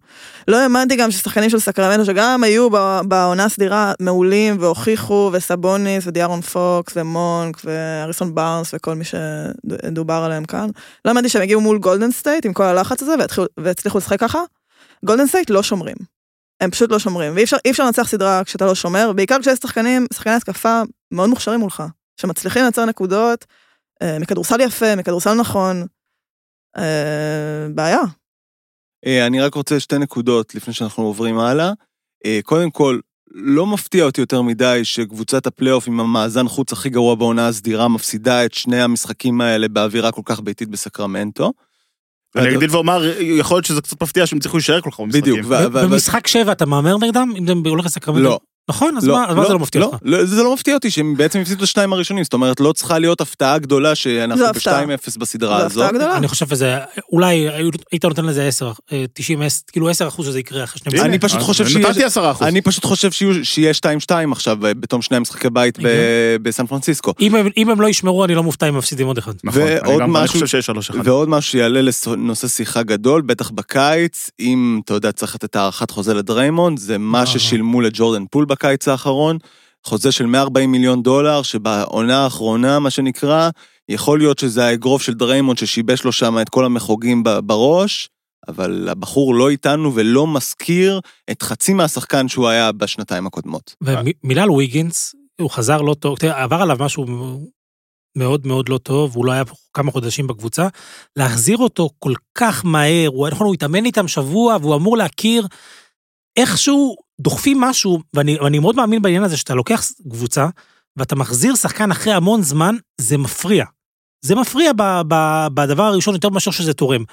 [0.48, 2.68] לא האמנתי גם ששחקנים של סקרמנטו, שגם היו
[3.08, 10.68] בעונה הסדירה מעולים והוכיחו, וסבוניס, ודיארון פוקס, ומונק, והריסון בארנס, וכל מי שדובר עליהם כאן.
[11.04, 14.40] לא האמנתי שהם הגיעו מול גולדן סטייט עם כל הלחץ הזה, והתחילו- והצליחו לשחק ככה.
[15.04, 15.96] גולדן סטייט לא שומרים.
[16.60, 20.06] הם פשוט לא שומרים, ואי אפשר, אפשר לנצח סדרה כשאתה לא שומר, בעיקר כשיש שחקנים,
[20.14, 21.82] שחקני התקפה מאוד מוכשרים מולך,
[22.20, 23.44] שמצליחים לייצר נקודות,
[24.20, 25.86] מכדורסל יפה, מכדורסל נכון,
[26.76, 28.00] אה, בעיה.
[29.06, 31.72] אה, אני רק רוצה שתי נקודות לפני שאנחנו עוברים הלאה.
[32.26, 32.98] אה, קודם כל,
[33.32, 38.44] לא מפתיע אותי יותר מדי שקבוצת הפלייאוף עם המאזן חוץ הכי גרוע בעונה הסדירה מפסידה
[38.44, 41.52] את שני המשחקים האלה באווירה כל כך ביתית בסקרמנטו.
[42.36, 45.22] אני אגדיל ואומר, יכול להיות שזה קצת מפתיע שהם צריכו להישאר כל כך במשחקים.
[45.22, 47.32] בדיוק, במשחק שבע אתה מהמר נגדם?
[47.38, 48.24] אם זה הולך לסקרמנטו?
[48.24, 48.40] לא,
[48.70, 49.96] נכון, אז מה אז מה זה לא מפתיע אותך?
[50.02, 52.98] לא, זה לא מפתיע אותי שהם בעצם הפסידו את השניים הראשונים, זאת אומרת, לא צריכה
[52.98, 54.86] להיות הפתעה גדולה שאנחנו זו הפתעה.
[54.86, 55.84] ב-2-0 בסדרה זו הזאת.
[55.84, 56.16] הפתעה גדולה.
[56.16, 56.76] אני חושב שזה,
[57.12, 57.48] אולי
[57.92, 59.40] היית נותן לזה 10, אה, 90,
[59.72, 61.20] כאילו 10 אחוז שזה יקרה אחרי שני אני משחקים.
[61.28, 62.46] פשוט חושב שיש- נתתי עשרה אחוז.
[62.46, 63.10] אני פשוט חושב
[63.42, 63.78] שיהיה 2-2
[64.32, 65.78] עכשיו אה, בתום שני המשחקי בית.
[66.42, 67.12] בסן פרנסיסקו.
[67.20, 67.34] אם
[67.70, 69.32] הם- לא ישמרו, אני לא מופתע אם מפסידים עוד אחד.
[69.44, 70.98] נכון, אני ועוד אני משהו- חושב שיש שלוש אחד.
[71.04, 76.14] ועוד משהו שיעלה לנושא שיחה גדול, בטח בקיץ, אם אתה יודע, צריך לתת הארכת חוזה
[76.14, 77.26] לדריימונד, זה מה לא.
[77.26, 79.38] ששילמו לג'ורדן פול בקיץ האחרון,
[79.86, 83.50] חוזה של 140 מיליון דולר, שבעונה האחרונה, מה שנקרא,
[83.88, 88.08] יכול להיות שזה האגרוף של דריימונד ששיבש לו שם את כל המחוגים בראש,
[88.48, 91.00] אבל הבחור לא איתנו ולא מזכיר
[91.30, 93.74] את חצי מהשחקן שהוא היה בשנתיים הקודמות.
[93.82, 97.06] ומילה על ויגינס, הוא חזר לא טוב, תראה, עבר עליו משהו
[98.16, 99.42] מאוד מאוד לא טוב, הוא לא היה
[99.74, 100.68] כמה חודשים בקבוצה,
[101.16, 105.46] להחזיר אותו כל כך מהר, הוא, נכון, הוא התאמן איתם שבוע והוא אמור להכיר,
[106.40, 110.48] איכשהו דוחפים משהו, ואני, ואני מאוד מאמין בעניין הזה, שאתה לוקח קבוצה
[110.96, 113.64] ואתה מחזיר שחקן אחרי המון זמן, זה מפריע.
[114.24, 115.14] זה מפריע ב, ב,
[115.54, 117.04] בדבר הראשון יותר מאשר שזה תורם.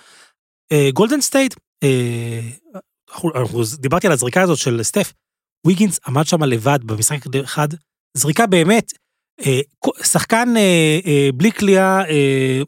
[0.93, 2.39] גולדן סטייט, אה,
[3.09, 5.13] אנחנו, אנחנו, דיברתי על הזריקה הזאת של סטף,
[5.67, 7.67] ויגינס עמד שם לבד במשחק אחד,
[8.17, 8.93] זריקה באמת,
[9.45, 9.59] אה,
[10.03, 12.61] שחקן אה, אה, בלי קליעה אה,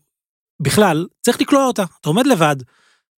[0.62, 2.56] בכלל, צריך לקלוע אותה, אתה עומד לבד,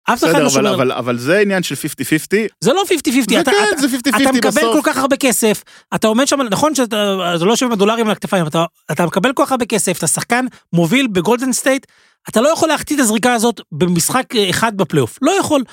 [0.04, 2.48] אף אחד לא שומר, אבל- אבל זה עניין של 50-50.
[2.60, 2.90] זה לא 50-50,
[3.30, 4.74] זה אתה, כן, אתה, זה 50-50 אתה מקבל בסוף.
[4.74, 5.62] כל כך הרבה כסף,
[5.94, 9.32] אתה עומד שם, נכון שאתה אתה לא יושב עם הדולרים על הכתפיים, אתה, אתה מקבל
[9.32, 11.86] כל כך הרבה כסף, אתה שחקן מוביל בגולדן סטייט,
[12.28, 15.64] אתה לא יכול להחטיא את הזריקה הזאת במשחק אה, אחד בפלייאוף, לא יכול.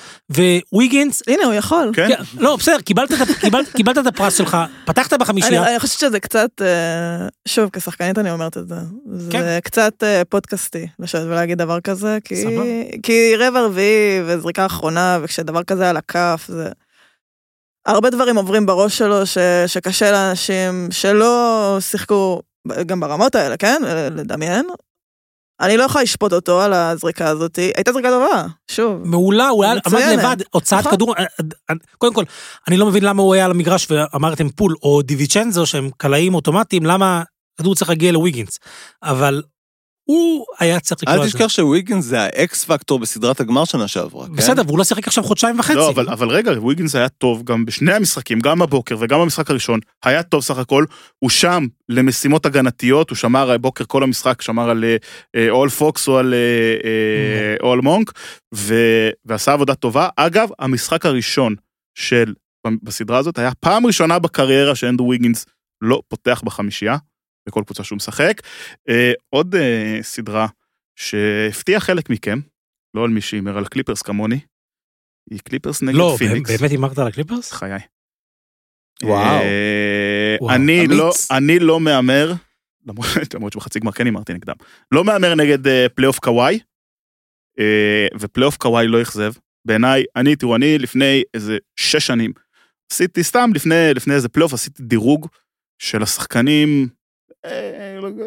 [0.72, 1.90] וויגינס, הנה, הוא יכול.
[1.94, 2.08] כן.
[2.38, 6.20] לא, בסדר, קיבלת את, קיבלת, קיבלת את הפרס שלך, פתחת אני, בחמישייה, אני חושבת שזה
[6.20, 8.74] קצת, אה, שוב, כשחקנית אני אומרת את זה,
[9.12, 9.58] זה כן.
[9.64, 12.62] קצת אה, פודקאסטי לשבת ולהגיד דבר כזה, כי, סבבה.
[13.02, 16.68] כי רבע רביעי וזריקה אחרונה, וכשדבר כזה על הכף, זה...
[17.86, 22.42] הרבה דברים עוברים בראש שלו ש, שקשה לאנשים שלא שיחקו
[22.86, 23.82] גם ברמות האלה, כן?
[24.10, 24.66] לדמיין.
[25.60, 29.02] אני לא יכולה לשפוט אותו על הזריקה הזאת, הייתה זריקה טובה, שוב.
[29.04, 30.18] מעולה, הוא היה עמד.
[30.18, 30.92] לבד, הוצאת נכון.
[30.92, 31.24] כדור, אה,
[31.70, 32.24] אה, קודם כל,
[32.68, 36.86] אני לא מבין למה הוא היה על המגרש ואמרתם פול או דיוויצ'נזו שהם קלעים אוטומטיים,
[36.86, 37.22] למה
[37.56, 38.58] כדור צריך להגיע לוויגינס,
[39.02, 39.42] אבל
[40.10, 41.38] הוא היה צריך לקלוע אל את זה.
[41.38, 44.32] תשכח שוויגינס זה ה X factor בסדרת הגמר שנה שעברה, כן?
[44.32, 45.74] בסדר, והוא לא שיחק עכשיו חודשיים וחצי.
[45.74, 49.80] לא, אבל, אבל רגע, וויגינס היה טוב גם בשני המשחקים, גם בבוקר וגם במשחק הראשון,
[50.04, 50.84] היה טוב סך הכל,
[51.18, 54.84] הוא שם למשימות הגנתיות, הוא שמר הבוקר כל המשחק, שמר על
[55.36, 56.38] אה, על פוקס או על אה,
[56.84, 58.12] אה, על מונק,
[59.24, 60.08] ועשה עבודה טובה.
[60.16, 61.54] אגב, המשחק הראשון
[61.94, 62.34] של,
[62.82, 65.46] בסדרה הזאת, היה פעם ראשונה בקריירה שאנדרו וויגינס
[65.82, 66.96] לא פותח בחמישייה,
[67.48, 68.40] בכל קבוצה שהוא משחק.
[68.88, 70.46] אה, עוד אה, סדרה
[70.96, 72.38] שהפתיעה חלק מכם,
[72.94, 74.40] לא על מי שהימר על קליפרס כמוני,
[75.30, 76.50] היא קליפרס נגד לא, פיניקס.
[76.50, 77.52] באמת הימרת על הקליפרס?
[77.52, 77.80] חיי.
[79.02, 79.42] וואו.
[79.42, 80.86] אה, וואו, אני.
[80.86, 82.32] לא, אני לא מהמר,
[83.34, 84.56] למרות שבחצי גמר כן הימרתי נגדם,
[84.92, 86.58] לא מהמר נגד פלייאוף קוואי,
[88.20, 89.32] ופלייאוף קוואי לא אכזב.
[89.64, 92.32] בעיניי, אני, תראו, אני לפני איזה שש שנים,
[92.92, 95.28] עשיתי סתם לפני, לפני איזה פלייאוף, עשיתי דירוג
[95.78, 96.97] של השחקנים לא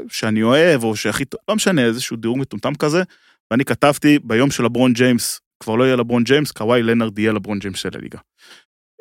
[0.09, 3.03] שאני אוהב, או שהכי טוב, לא משנה, איזשהו דירוג מטומטם כזה,
[3.51, 7.59] ואני כתבתי, ביום של לברון ג'יימס, כבר לא יהיה לברון ג'יימס, קוואי לנארד יהיה לברון
[7.59, 8.19] ג'יימס של הליגה.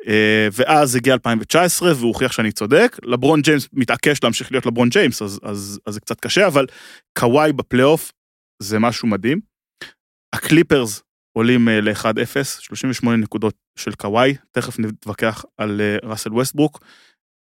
[0.07, 5.21] אה, ואז הגיע 2019 והוא הוכיח שאני צודק, לברון ג'יימס מתעקש להמשיך להיות לברון ג'יימס,
[5.21, 6.65] אז, אז, אז זה קצת קשה, אבל
[7.19, 8.11] קוואי בפלייאוף
[8.61, 9.39] זה משהו מדהים.
[10.35, 11.03] הקליפרס
[11.33, 16.79] עולים אה, ל-1-0, 38 נקודות של קוואי, תכף נתווכח על אה, ראסל ווסטברוק.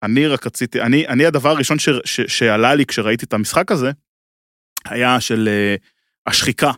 [0.06, 3.90] אני רק רציתי, אני, אני הדבר הראשון ש, ש, שעלה לי כשראיתי את המשחק הזה,
[4.84, 5.48] היה של
[5.78, 6.70] אה, השחיקה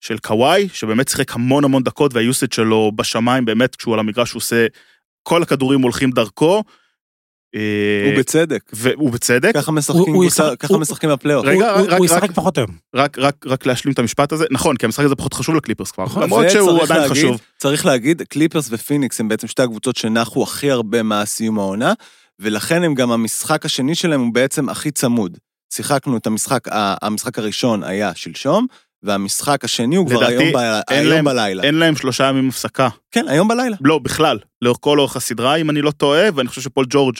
[0.00, 4.38] של קוואי, שבאמת שיחק המון המון דקות והיוסד שלו בשמיים, באמת כשהוא על המגרש הוא
[4.40, 4.66] עושה,
[5.22, 6.62] כל הכדורים הולכים דרכו.
[7.54, 8.62] אה, ובצדק.
[8.72, 9.54] והוא בצדק.
[9.54, 11.46] ככה הוא- משחקים הוא ישחק- ככה הוא- משחקים בפלייאוף.
[11.46, 12.70] רגע, הוא- רק- הוא רק- ישחק פחות היום.
[12.94, 16.04] רק, רק, רק להשלים את המשפט הזה, נכון, כי המשחק הזה פחות חשוב לקליפרס כבר,
[16.04, 17.40] נכון, למרות שהוא עדיין חשוב.
[17.58, 21.92] צריך להגיד, קליפרס ופיניקס הם בעצם שתי הקבוצות שנחו הכי הרבה מאז סיום העונה,
[22.38, 25.38] ולכן הם גם המשחק השני שלהם הוא בעצם הכי צמוד.
[25.74, 26.64] שיחקנו את המשחק,
[27.02, 28.66] המשחק הראשון היה שלשום,
[29.02, 30.56] והמשחק השני הוא כבר היום, ב...
[30.56, 31.62] אין היום להם- בלילה.
[31.62, 32.88] אין להם שלושה ימים הפסקה.
[33.10, 33.76] כן, היום בלילה.
[33.80, 37.16] לא, בכלל, לאורך כל אורך הסדרה, אם אני לא טועה, ואני חושב שפול ג'ורג'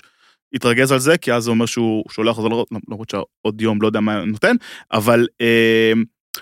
[0.55, 3.87] התרגז על זה, כי אז זה אומר שהוא שולח אותו, לא- למרות שעוד יום לא
[3.87, 4.57] יודע מה נותן,
[4.93, 5.93] אבל אה,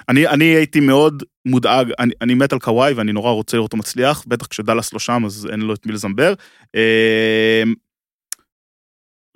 [0.09, 3.77] אני, אני הייתי מאוד מודאג, אני, אני מת על קוואי ואני נורא רוצה לראות אותו
[3.77, 6.35] מצליח, בטח כשדאלאס לא שם אז אין לו את מי לזמבר.
[6.77, 7.63] אה,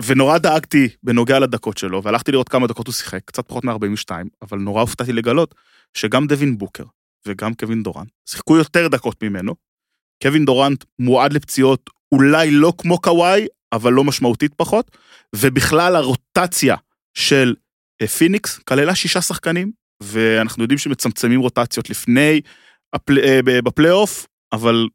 [0.03, 4.11] ונורא דאגתי בנוגע לדקות שלו, והלכתי לראות כמה דקות הוא שיחק, קצת פחות מ-42,
[4.42, 5.55] אבל נורא הופתעתי לגלות
[5.94, 6.84] שגם דווין בוקר
[7.26, 9.55] וגם קווין דורנט שיחקו יותר דקות ממנו.
[10.22, 14.97] קווין דורנט מועד לפציעות, אולי לא כמו קוואי, אבל לא משמעותית פחות,
[15.34, 16.76] ובכלל הרוטציה
[17.14, 17.55] של
[18.03, 19.72] אה, פיניקס כללה שישה שחקנים,
[20.03, 22.40] ואנחנו יודעים שמצמצמים רוטציות לפני.
[22.94, 24.88] אה, בפלייאוף, אבל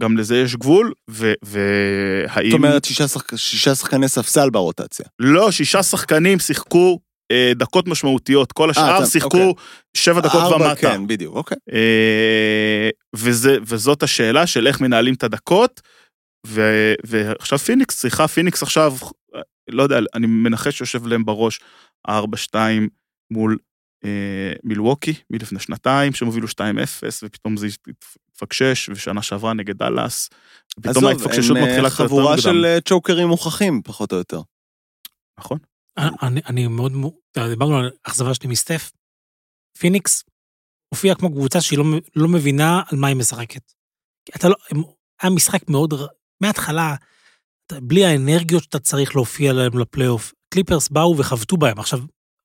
[0.00, 1.32] גם לזה יש גבול, ו...
[1.42, 2.50] והאם...
[2.50, 5.06] זאת אומרת, שישה שחק- שישה שחקני ספסל ברוטציה.
[5.18, 6.98] לא, שישה שחקנים שיחקו
[7.32, 9.64] אה, דקות משמעותיות, כל השאר אתה- שיחקו אוקיי.
[9.96, 10.80] שבע דקות ארבע, ומטה.
[10.80, 11.56] כן, בדיוק, אוקיי.
[11.72, 15.80] אה, וזה, וזאת השאלה של איך מנהלים את הדקות,
[16.46, 16.60] ו,
[17.06, 18.94] ועכשיו פיניקס צריכה, פיניקס עכשיו,
[19.70, 21.60] לא יודע, אני מנחש שיושב להם בראש
[22.08, 22.10] 4-2
[23.32, 23.58] מול
[24.04, 26.50] אה, מילווקי מלפני שנתיים, שהם הובילו 2-0,
[27.24, 27.66] ופתאום זה
[28.34, 30.30] התפקשש, ושנה שעברה נגד דאלאס,
[30.82, 32.42] פתאום ההתפקששות אה, מתחילה קצת יותר חבורה מוקדם.
[32.42, 34.40] של אה, צ'וקרים מוכחים, פחות או יותר.
[35.38, 35.58] נכון.
[35.98, 36.92] אני, אני מאוד,
[37.48, 38.92] דיברנו על האכזבה שלי מסטף.
[39.78, 40.24] פיניקס
[40.94, 41.84] הופיעה כמו קבוצה שהיא לא,
[42.16, 43.72] לא מבינה על מה היא משחקת.
[44.36, 44.54] אתה לא,
[45.22, 45.94] היה משחק מאוד,
[46.40, 46.94] מההתחלה,
[47.72, 50.32] בלי האנרגיות שאתה צריך להופיע להם לפלייאוף.
[50.54, 51.78] קליפרס באו וחבטו בהם.
[51.78, 52.00] עכשיו,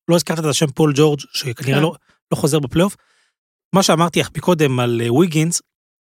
[0.10, 1.82] לא הזכרת את השם פול ג'ורג', שכנראה כן.
[1.82, 1.96] לא,
[2.32, 2.96] לא חוזר בפלייאוף.
[3.76, 5.08] מה שאמרתי לך מקודם על אה,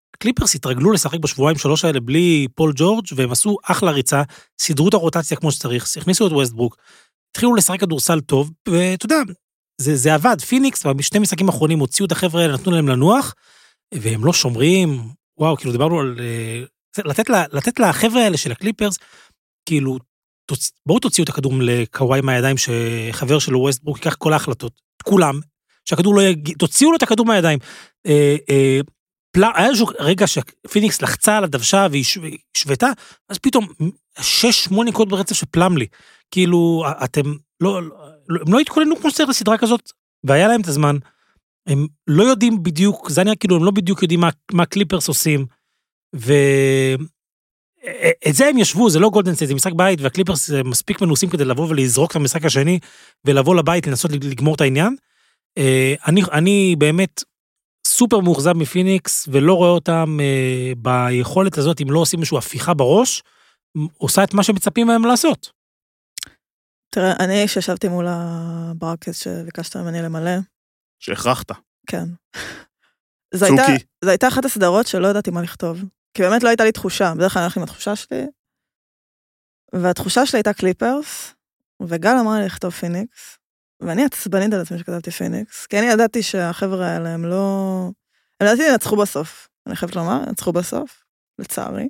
[0.08, 4.24] ויגינס, קליפרס התרגלו לשחק בשבועיים שלוש האלה בלי פול ג'ורג' והם עשו אחלה ריצה,
[4.62, 6.78] סידרו את הרוטציה כמו שצריך, הכניסו את ווסטברוק,
[7.32, 9.18] התחילו לשחק כדורסל טוב, ואתה יודע,
[9.82, 10.42] זה, זה עבד.
[10.42, 13.34] פיניקס, בשני משחקים האחרונים הוציאו את החבר'ה האלה, נתנו להם לנוח,
[13.94, 15.00] והם לא שומרים,
[15.40, 16.16] וואו, כאילו דיברנו על...
[16.20, 16.64] אה,
[17.06, 18.98] לתת, לה, לתת לחבר'ה האלה של הקליפרס,
[19.66, 19.98] כאילו,
[20.46, 20.72] תוצ...
[20.86, 25.40] בואו תוציאו את הכדור לקוואי מהידיים, שחבר שלו ווסטברוק ייקח כל ההחלטות, כולם,
[25.86, 27.60] שהכדור לא יגיע, תוציאו לו את הכדור מהידיים.
[28.08, 28.80] אה, אה,
[29.38, 29.44] פל...
[29.56, 32.88] היה איזשהו רגע שפיניקס לחצה על הדוושה והיא ש- והיא השוותה,
[33.30, 33.68] אז פתאום
[34.20, 35.86] שש, שמונה נקודות ברצף של פלאמלי.
[36.32, 37.22] כאילו, אתם
[37.62, 39.92] לא, לא, הם לא התכוננו כמו שצריך לסדרה כזאת,
[40.24, 40.98] והיה להם את הזמן.
[41.68, 45.46] הם לא יודעים בדיוק, זה נראה כאילו הם לא בדיוק יודעים מה, מה קליפרס עושים.
[46.14, 47.00] ואת
[48.32, 51.46] זה הם ישבו, זה לא גולדן סטייט, זה משחק בית, והקליפרס אה, מספיק מנוסים כדי
[51.46, 52.80] לבוא ולזרוק את המשחק השני,
[53.26, 54.96] ולבוא לבית לנסות לגמור את העניין.
[55.58, 57.24] אה, אני, אני באמת
[57.98, 63.24] סופר מאוכזב מפיניקס, ולא רואה אותם אה, ביכולת הזאת, אם לא עושים איזושהי הפיכה בראש,
[63.98, 65.52] עושה את מה שמצפים מהם לעשות.
[66.90, 70.38] תראה, אני שישבתי מול ה brackets שביקשת ממני למלא,
[71.00, 71.52] שהכרחת.
[71.88, 72.06] כן.
[73.36, 73.64] זו הייתה.
[74.04, 75.80] זו הייתה אחת הסדרות שלא ידעתי מה לכתוב.
[76.14, 78.26] כי באמת לא הייתה לי תחושה, בדרך כלל אני הולך עם התחושה שלי.
[79.74, 81.34] והתחושה שלי הייתה קליפרס,
[81.82, 83.37] וגל אמרה לי לכתוב פיניקס,
[83.82, 87.92] ואני עצבנית על עצמי שכתבתי פיניקס, כי אני ידעתי שהחבר'ה האלה הם לא...
[88.40, 91.04] הם לדעתי ינצחו בסוף, אני חייבת לומר, ינצחו בסוף,
[91.40, 91.90] לצערי.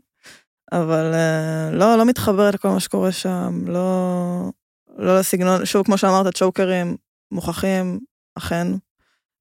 [0.71, 4.51] אבל אה, לא, לא מתחברת לכל מה שקורה שם, לא,
[4.97, 6.97] לא לסגנון, שוב, כמו שאמרת, צ'וקרים
[7.31, 7.99] מוכחים,
[8.37, 8.67] אכן.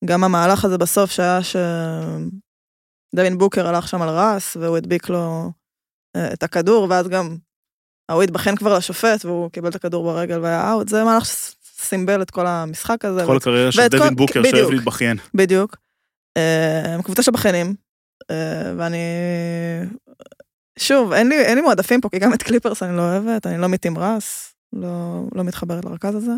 [0.04, 5.50] גם המהלך הזה בסוף שהיה שדווין בוקר הלך שם על רס, והוא הדביק לו
[6.16, 7.36] אה, את הכדור, ואז גם
[8.08, 11.24] ההוא התבחן כבר לשופט, והוא קיבל את הכדור ברגל והיה אאוט, זה מהלך
[11.78, 13.24] שסימבל את כל המשחק הזה.
[13.26, 14.70] כל הקריירה של דווין בוקר שאוהב.
[14.70, 15.16] להתבכיין.
[15.34, 15.76] בדיוק.
[16.36, 17.74] אה, הם קבוצה של בכיינים,
[18.30, 18.98] אה, ואני...
[20.78, 23.58] שוב, אין לי, אין לי מועדפים פה, כי גם את קליפרס אני לא אוהבת, אני
[23.58, 26.32] לא מטים רס, לא, לא מתחברת לרכז הזה,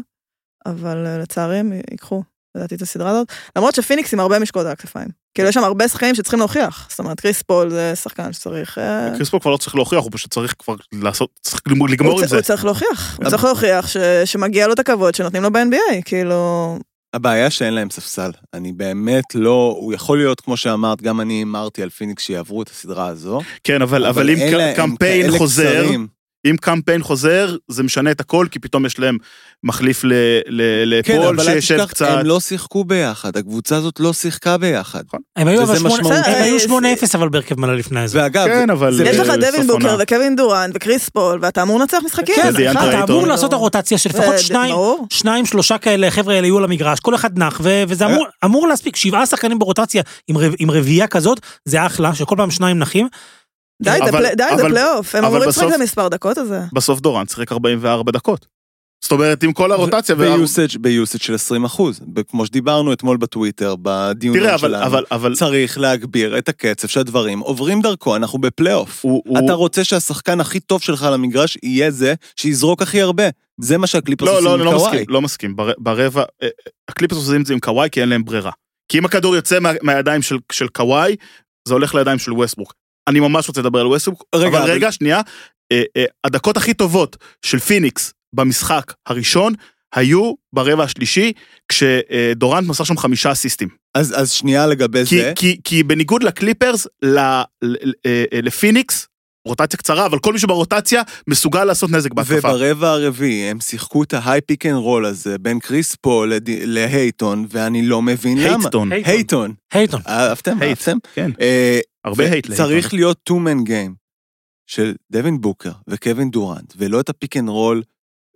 [0.66, 2.22] אבל אה, לצערי הם ייקחו,
[2.58, 5.08] לדעתי, את הסדרה הזאת, למרות שפיניקס עם הרבה משקעות על הכתפיים.
[5.34, 8.78] כאילו, יש שם הרבה שחקנים שצריכים להוכיח, זאת אומרת, קריס פול זה שחקן שצריך...
[8.78, 11.88] אה, קריס פול כבר לא צריך להוכיח, הוא פשוט צריך כבר לעשות, צריך לגמור
[12.20, 12.36] עם זה.
[12.36, 16.78] הוא צריך להוכיח, הוא צריך להוכיח ש- שמגיע לו את הכבוד שנותנים לו ב-NBA, כאילו...
[17.14, 18.30] הבעיה שאין להם ספסל.
[18.54, 22.68] אני באמת לא, הוא יכול להיות, כמו שאמרת, גם אני הימרתי על פיניקס שיעברו את
[22.68, 23.40] הסדרה הזו.
[23.64, 26.06] כן, אבל אבל אם אלה- קמפיין חוזר, קצרים.
[26.46, 29.16] אם קמפיין חוזר, זה משנה את הכל, כי פתאום יש להם
[29.64, 30.12] מחליף ל-
[30.48, 32.06] ל- כן, לפול אבל אל שישב תשכח, קצת.
[32.08, 35.02] הם לא שיחקו ביחד, הקבוצה הזאת לא שיחקה ביחד.
[35.36, 36.14] הם היו אבל משמעותי.
[36.14, 38.18] הם היו אה, 8-0 אבל בהרכב מלא לפני זה.
[38.22, 38.94] ואגב, כן, אבל...
[38.94, 39.96] זה- יש לך אה, דווין בוקר.
[40.00, 42.34] וקווין דורנט וקריס פול, ואתה אמור לנצח משחקים.
[42.36, 43.04] כן, אתה.
[43.04, 44.34] אמור לעשות את הרוטציה של לפחות
[45.10, 48.68] שניים, שלושה כאלה, החבר'ה האלה יהיו על המגרש, כל אחד נח, ו- וזה אמור, אמור
[48.68, 50.02] להספיק, שבעה שחקנים ברוטציה
[50.58, 53.08] עם רביעייה כזאת, זה אחלה, שכל פעם שניים נחים.
[53.82, 56.60] די, זה אבל- פלי- די, זה אבל- פלייאוף, הם אמורים לשחק את המספר דקות הזה.
[56.72, 58.46] בסוף דורנט שיחק 44 דקות.
[59.04, 60.14] זאת אומרת, עם כל הרוטציה...
[60.14, 62.00] ביוסאג' ביוסאג' של 20 אחוז.
[62.28, 64.86] כמו שדיברנו אתמול בטוויטר, בדיונים תראה, אבל- שלנו.
[64.86, 65.04] אבל...
[65.10, 69.04] אבל צריך להגביר את הקצב שהדברים עוברים דרכו, אנחנו בפלייאוף.
[69.44, 73.24] אתה רוצה שהשחקן הכי טוב שלך על המגרש יהיה זה שיזרוק הכי הרבה.
[73.60, 74.90] זה מה שהקליפרס לא, עושים לא, עם אני לא קוואי.
[74.92, 75.56] מסכים, לא מסכים.
[75.56, 76.48] בר- ברבע, אה,
[76.88, 78.50] הקליפרס עושים את זה עם קוואי כי אין להם ברירה.
[78.88, 81.16] כי אם הכדור יוצא מה- מהידיים של- של קוואי,
[81.68, 82.74] זה הולך לידיים של ווסטברוק.
[83.08, 85.20] אני ממש רוצה לדבר על ווסטברוק, רגע, אבל רגע, שנייה,
[85.72, 89.52] אה, אה, הדקות הכי טובות של פיניקס במשחק הראשון
[89.94, 91.32] היו ברבע השלישי,
[91.68, 93.68] כשדורנט מסר שם חמישה אסיסטים.
[93.94, 95.32] אז אז שנייה לגבי כי, זה.
[95.36, 99.08] כי, כי בניגוד לקליפרס, ל, ל, ל, אה, לפיניקס,
[99.48, 102.38] רוטציה קצרה, אבל כל מי שברוטציה מסוגל לעשות נזק בהתקפה.
[102.38, 106.48] וברבע הרביעי הם שיחקו את ה high pick and roll הזה בין קריס פול לד-
[106.50, 108.64] לאייטון, ואני לא מבין למה.
[108.64, 108.92] אייטון.
[108.92, 109.54] אייטון.
[109.72, 110.00] אייטון.
[110.08, 110.62] אהבתם?
[110.62, 110.96] אהבתם?
[111.14, 112.66] כן, אה, הרבה hate לאייטון.
[112.66, 113.92] צריך להיות two-man game
[114.66, 117.82] של דווין בוקר וקווין דורנט, ולא את ה pick and roll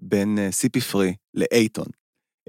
[0.02, 1.86] בין אה, CP3 לאייטון.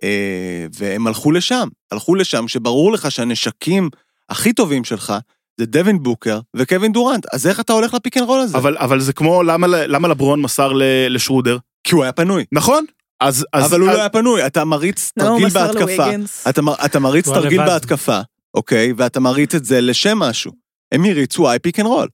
[0.04, 3.90] אה, והם הלכו לשם, הלכו לשם, שברור לך שהנשקים
[4.30, 5.14] הכי טובים שלך
[5.60, 8.58] זה דווין בוקר וקווין דורנט, אז איך אתה הולך ל pick and roll הזה?
[8.58, 12.46] אבל, אבל זה כמו למה, למה לברון מסר ל- לשרודר, כי הוא היה פנוי.
[12.52, 12.86] נכון?
[13.20, 16.06] אז, אז, אבל הוא אז, לא היה פנוי, אתה מריץ תרגיל בהתקפה?
[16.50, 17.70] אתה, מ- אתה מריץ תרגיל לבד.
[17.70, 18.20] בהתקפה,
[18.54, 18.94] אוקיי?
[18.98, 20.52] ואתה מריץ את זה לשם משהו.
[20.92, 22.08] הם הריצו high pick and roll.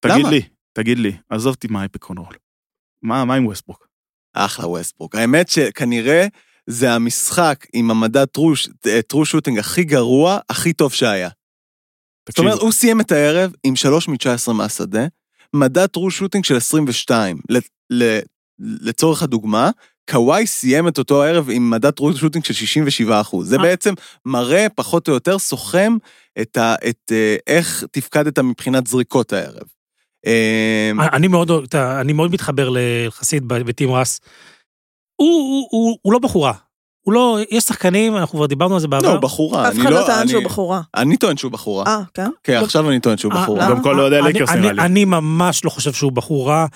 [0.00, 0.30] תגיד למה?
[0.30, 0.40] לי,
[0.72, 2.34] תגיד לי, עזוב אותי מה ה pick and roll.
[3.02, 3.86] מה, מה עם ווסטברוק?
[4.34, 5.14] אחלה ווסטברוק.
[5.14, 6.26] האמת שכנראה
[6.66, 8.26] זה המשחק עם המדד
[9.08, 11.28] true shooting הכי גרוע, הכי טוב שהיה.
[12.28, 15.06] זאת אומרת, הוא סיים את הערב עם 3 מ-19 מהשדה,
[15.54, 17.38] מדד true shooting של 22.
[17.50, 17.58] ל-
[17.90, 18.18] ל-
[18.58, 19.70] לצורך הדוגמה,
[20.10, 23.48] קוואי סיים את אותו הערב עם מדד true shooting של 67 אחוז.
[23.48, 23.62] זה אה.
[23.62, 23.94] בעצם
[24.26, 25.96] מראה פחות או יותר סוכם
[26.40, 29.66] את, ה, את אה, איך תפקדת מבחינת זריקות הערב.
[30.26, 34.20] אה, אני מאוד, אני מאוד מתחבר ליחסית ב- בטים רס.
[35.16, 36.52] הוא, הוא, הוא, הוא לא בחורה.
[37.08, 39.06] הוא לא, יש שחקנים, אנחנו כבר דיברנו על זה בעבר.
[39.08, 39.68] לא, הוא בחורה.
[39.68, 40.80] אף אני אחד לא טען אני- שהוא בחורה.
[40.96, 41.84] אני טוען שהוא בחורה.
[41.86, 42.30] אה, כן?
[42.44, 43.64] כן, לא- עכשיו אני טוען שהוא אה, בחורה.
[43.66, 43.74] למה?
[43.74, 44.82] גם כל אוהדי אני- לייקרס אני- נראה לי.
[44.82, 46.66] אני ממש לא חושב שהוא בחור רע,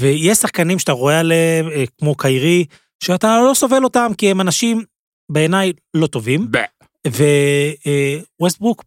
[0.00, 2.64] ויש שחקנים שאתה רואה עליהם, אה, כמו קיירי,
[3.04, 4.82] שאתה לא סובל אותם כי הם אנשים
[5.32, 6.48] בעיניי לא טובים,
[8.40, 8.84] וווסטברוק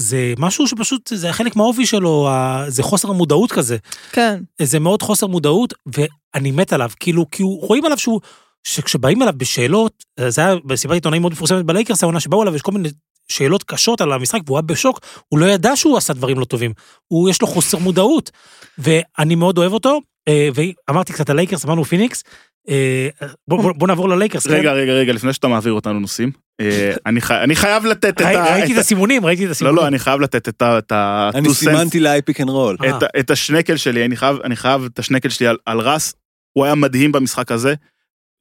[0.00, 2.28] זה משהו שפשוט, זה חלק מהאופי שלו,
[2.68, 3.76] זה חוסר מודעות כזה.
[4.12, 4.42] כן.
[4.62, 8.20] זה מאוד חוסר מודעות, ואני מת עליו, כאילו, כי הוא, רואים עליו שהוא,
[8.66, 12.72] שכשבאים אליו בשאלות, זה היה בסיבת עיתונאים מאוד מפורסמת בלייקרס העונה, שבאו אליו, יש כל
[12.72, 12.88] מיני
[13.28, 16.72] שאלות קשות על המשחק, והוא היה בשוק, הוא לא ידע שהוא עשה דברים לא טובים,
[17.08, 18.30] הוא, יש לו חוסר מודעות,
[18.78, 22.24] ואני מאוד אוהב אותו, אה, ואמרתי קצת על לייקרס, אמרנו פיניקס,
[22.68, 23.08] אה,
[23.48, 24.76] בוא, בוא, בוא נעבור ללייקרס, רגע, כן?
[24.76, 26.30] רגע, רגע, לפני שאתה מעביר אותנו נושאים,
[26.60, 28.54] אה, אני חי- אני חייב לתת את ה...
[28.54, 29.76] ראיתי את הסימונים, ראיתי את לא, הסימונים.
[29.76, 30.78] לא, אני חייב לתת את ה...
[30.78, 32.76] את ה- אני סימנתי ל high pick and roll.
[32.84, 32.98] אה.
[33.20, 36.14] את השנקל שלי, אני חייב- אני חייב את השנקל שלי על- על רס,
[36.52, 37.74] הוא היה מדהים במשחק הזה.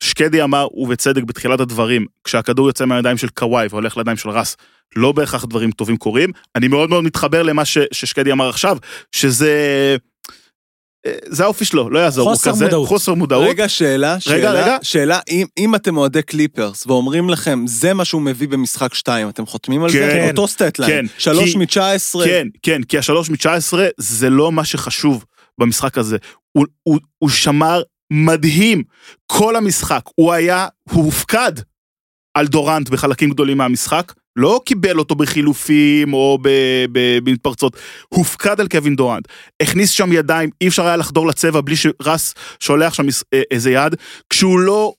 [0.04, 4.58] שקדי אמר, ובצדק בתחילת הדברים, כשהכדור יוצא מהידיים של קוואי והולך לידיים של רס,
[4.96, 6.30] לא בהכרח דברים טובים קורים.
[6.56, 8.78] אני מאוד מאוד מתחבר למה ש- ששקדי אמר עכשיו,
[9.12, 9.52] שזה...
[11.06, 12.88] אה, זה האופי שלו, לא יעזור, הוא כזה, מודעות.
[12.88, 13.48] חוסר מודעות.
[13.50, 14.78] רגע, שאלה, שאלה, רגע.
[14.82, 19.46] שאלה, אם, אם אתם אוהדי קליפרס ואומרים לכם, זה מה שהוא מביא במשחק 2, אתם
[19.46, 19.94] חותמים על כן.
[19.98, 20.12] זה?
[20.12, 20.30] כן.
[20.30, 21.08] אותו stat line.
[21.08, 22.24] כן, 3 כי- מ-19.
[22.26, 25.26] כן, כן, כי השלוש מ-19 זה לא מה שחשוב
[25.60, 26.18] במשחק הזה.
[26.58, 27.82] הוא, הוא, הוא שמר
[28.14, 28.84] מדהים
[29.26, 30.02] כל המשחק.
[30.16, 31.52] הוא היה, הוא הופקד
[32.38, 36.38] על דורנט בחלקים גדולים מהמשחק, לא קיבל אותו בחילופים או
[36.92, 37.78] במתפרצות,
[38.10, 39.28] הופקד על קווין דורנט.
[39.62, 43.04] הכניס שם ידיים, אי אפשר היה לחדור לצבע בלי שרס שולח שם
[43.34, 43.96] אה, איזה יד.
[44.30, 44.94] כשהוא לא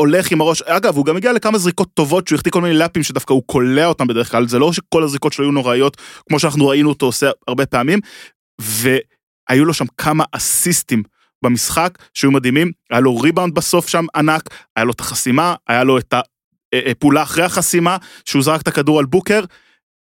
[0.00, 3.02] הולך עם הראש, אגב, הוא גם הגיע לכמה זריקות טובות שהוא החטיא כל מיני לאפים
[3.02, 5.96] שדווקא הוא קולע אותם בדרך כלל, זה לא שכל הזריקות שלו היו נוראיות,
[6.28, 8.00] כמו שאנחנו ראינו אותו עושה הרבה פעמים,
[8.60, 11.02] והיו לו שם כמה אסיסטים
[11.44, 14.42] במשחק שהיו מדהימים, היה לו ריבאונד בסוף שם ענק,
[14.76, 16.14] היה לו את החסימה, היה לו את
[16.74, 19.44] הפעולה אחרי החסימה, שהוא זרק את הכדור על בוקר,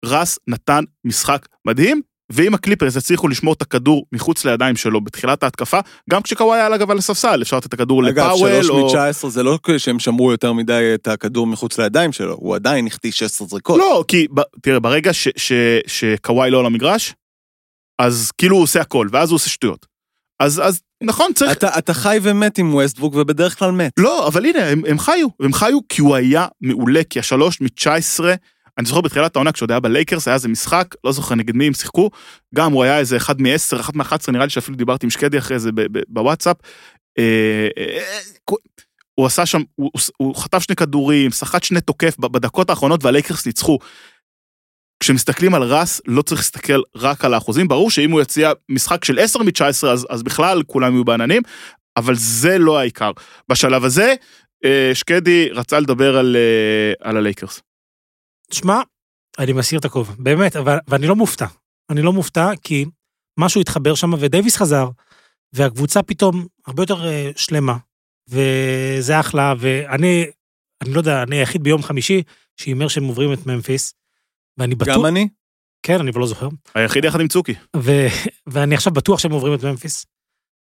[0.06, 2.02] רס נתן משחק מדהים,
[2.32, 5.80] ואם הקליפרס יצליחו לשמור את הכדור מחוץ לידיים שלו בתחילת ההתקפה,
[6.10, 8.88] גם כשקוואי היה אגב על הספסל, אפשר לתת את הכדור אגב, לפאוול, 3 או...
[8.88, 13.11] מ-19 זה לא שהם שמרו יותר מדי את הכדור מחוץ לידיים שלו, הוא עדיין החטיא
[13.11, 13.80] 16 זריקות.
[13.80, 15.11] לא, כי ב- תראה, ברגע
[15.88, 17.14] שקוואי לא על המגרש,
[18.02, 19.86] אז כאילו הוא עושה הכל, ואז הוא עושה שטויות.
[20.40, 21.51] אז, אז נכון, צריך...
[21.51, 23.91] אתה, אתה חי ומת עם ווסטברוק ובדרך כלל מת.
[23.97, 28.23] לא, אבל הנה, הם, הם חיו, הם חיו כי הוא היה מעולה, כי השלוש מ-19,
[28.77, 31.73] אני זוכר בתחילת העונה, כשעוד היה בלייקרס, היה איזה משחק, לא זוכר נגד מי הם
[31.73, 32.09] שיחקו,
[32.55, 35.59] גם הוא היה איזה אחד מ-10, אחת מ-11, נראה לי שאפילו דיברתי עם שקדי אחרי
[35.59, 35.69] זה
[36.07, 36.57] בוואטסאפ.
[37.19, 38.55] אה, אה, אה,
[39.15, 43.80] הוא עשה שם, הוא, הוא חטף שני כדורים, סחט שני תוקף בדקות האחרונות והלייקרס ניצחו.
[45.03, 49.19] כשמסתכלים על רס, לא צריך להסתכל רק על האחוזים, ברור שאם הוא יציע משחק של
[49.19, 51.41] 10 מ-19, אז, אז בכלל כולם יהיו בעננים,
[51.97, 53.11] אבל זה לא העיקר.
[53.49, 54.15] בשלב הזה,
[54.65, 57.61] אה, שקדי רצה לדבר על, אה, על הלייקרס.
[58.51, 58.81] שמע,
[59.39, 61.45] אני מסיר את הכובע, באמת, אבל, ואני לא מופתע.
[61.89, 62.85] אני לא מופתע כי
[63.39, 64.89] משהו התחבר שם, ודייוויס חזר,
[65.53, 67.77] והקבוצה פתאום הרבה יותר אה, שלמה,
[68.30, 70.25] וזה אחלה, ואני,
[70.84, 72.23] אני לא יודע, אני היחיד ביום חמישי
[72.57, 73.93] שהימר שהם עוברים את ממפיס,
[74.57, 75.27] ואני בטוח, גם אני?
[75.85, 77.53] כן, אני לא זוכר, היחיד יחד עם צוקי.
[77.75, 77.91] ו,
[78.47, 80.05] ואני עכשיו בטוח שהם עוברים את ממפיס.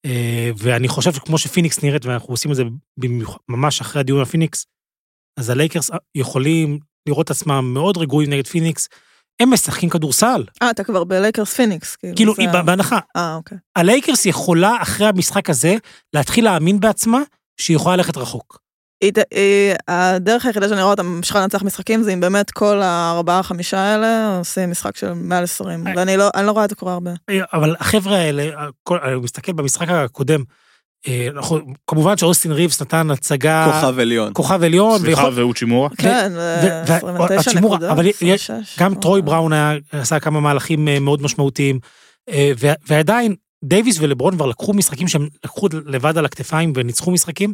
[0.06, 2.62] אה, ואני חושב שכמו שפיניקס נראית, ואנחנו עושים את זה
[3.00, 4.66] במיוח- ממש אחרי הדיון על פיניקס,
[5.38, 6.78] אז הלייקרס יכולים
[7.09, 8.88] לראות עצמם מאוד רגועים נגד פיניקס,
[9.42, 10.44] הם משחקים כדורסל.
[10.62, 12.16] אה, אתה כבר בלייקרס פיניקס, כאילו.
[12.16, 12.98] כאילו, זה היא בהנחה.
[13.16, 13.59] אה, אוקיי.
[13.76, 15.74] הלייקרס יכולה אחרי המשחק הזה
[16.14, 17.18] להתחיל להאמין בעצמה
[17.60, 18.59] שהיא יכולה ללכת רחוק.
[19.88, 24.36] הדרך היחידה שאני רואה אותה ממשיכה לנצח משחקים זה אם באמת כל הארבעה חמישה האלה
[24.38, 25.92] עושים משחק של מעל 20 אה.
[25.96, 27.10] ואני לא אני לא רואה את זה קורה הרבה.
[27.52, 28.50] אבל החבר'ה האלה,
[28.90, 30.40] אני מסתכל במשחק הקודם,
[31.08, 31.28] אה,
[31.86, 34.32] כמובן שאוסטין ריבס נתן הצגה, כוכב עליון.
[34.34, 35.88] כוכב עליון, סליחה, ויכול- ואוצ'ימורה.
[35.98, 37.90] כן, ו- 29 השימור, נקודות.
[37.90, 39.00] אבל יש- 26, גם וואו.
[39.02, 39.52] טרוי בראון
[39.92, 41.78] עשה כמה מהלכים אה, מאוד משמעותיים,
[42.28, 43.34] אה, ו- ועדיין
[43.64, 47.52] דייוויס ולברון כבר לקחו משחקים שהם לקחו לבד על הכתפיים וניצחו משחקים.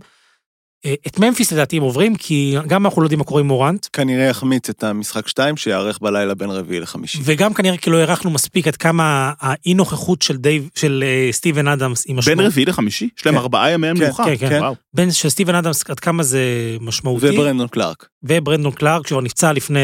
[0.85, 3.87] אה, את ממפיס לדעתי הם עוברים, כי גם אנחנו לא יודעים מה קורה עם מורנט,
[3.93, 7.19] כנראה יחמיץ את המשחק 2 שייערך בלילה בין רביעי לחמישי.
[7.25, 11.69] וגם כנראה כי לא הערכנו מספיק עד כמה האי נוכחות של דייב, של אה, סטיבן
[11.69, 12.47] אדמס היא בין משמעותית.
[12.47, 13.09] רביעי לחמישי?
[13.19, 13.41] יש להם כן.
[13.41, 14.25] ארבעה ימי כן, מנוחה.
[14.25, 14.59] כן, כן.
[14.61, 14.75] וואו.
[14.95, 16.41] בין של סטיבן אדמס עד כמה זה
[16.81, 17.31] משמעותי.
[17.31, 18.09] וברנדון קלארק.
[18.23, 19.81] וברנדון קלארק שכבר נפצע לפני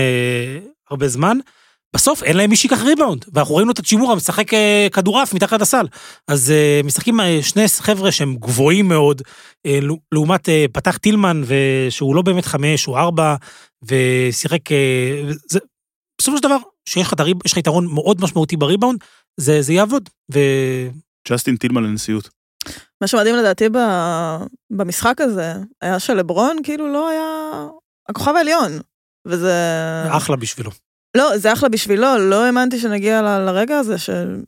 [0.90, 1.38] הרבה זמן.
[1.94, 5.86] בסוף אין להם מי שיקח ריבאונד, ואנחנו ראינו את הצ'ימורה משחק אה, כדורעף מתחת לסל.
[6.28, 9.22] אז אה, משחקים אה, שני חבר'ה שהם גבוהים מאוד,
[10.12, 11.42] לעומת פתח טילמן,
[11.90, 13.36] שהוא לא באמת חמש, הוא ארבע,
[13.82, 14.60] ושיחק...
[15.48, 15.58] זה,
[16.20, 16.56] בסופו של דבר,
[16.88, 17.06] שיש
[17.52, 18.98] לך יתרון מאוד משמעותי בריבאונד,
[19.36, 20.08] זה, זה יעבוד.
[20.34, 20.38] ו...
[21.28, 22.28] ג'סטין טילמן לנשיאות.
[23.00, 27.66] מה שמדהים לדעתי ב- במשחק הזה היה שלברון כאילו לא היה
[28.08, 28.72] הכוכב העליון.
[29.26, 29.54] וזה...
[30.08, 30.70] אחלה בשבילו.
[31.16, 34.40] לא, זה אחלה בשבילו, לא האמנתי שנגיע ל- לרגע הזה של...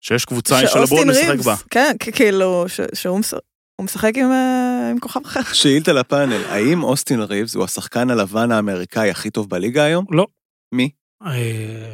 [0.00, 1.54] שיש קבוצה שאוסטין שלברון משחק בה.
[1.70, 3.34] כן, כאילו, ש- שהוא מש-
[3.76, 5.42] הוא משחק עם, אה, עם כוכב אחר.
[5.52, 10.04] שאילתה לפאנל, האם אוסטין ריבס הוא השחקן הלבן האמריקאי הכי טוב בליגה היום?
[10.10, 10.26] לא.
[10.74, 10.90] מי?
[11.26, 11.92] אה.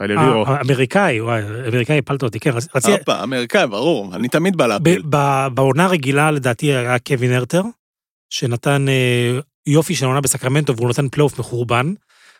[0.00, 2.50] אה, אמריקאי, וואי, אמריקאי הפלת אותי, כן.
[2.84, 5.02] הופה, אמריקאי, ברור, אני תמיד בא ב- להפיל.
[5.10, 7.62] ב- בעונה הרגילה לדעתי היה קווין הרטר,
[8.30, 8.86] שנתן
[9.66, 11.94] יופי של עונה בסקרמנטו והוא נותן פלייאוף מחורבן.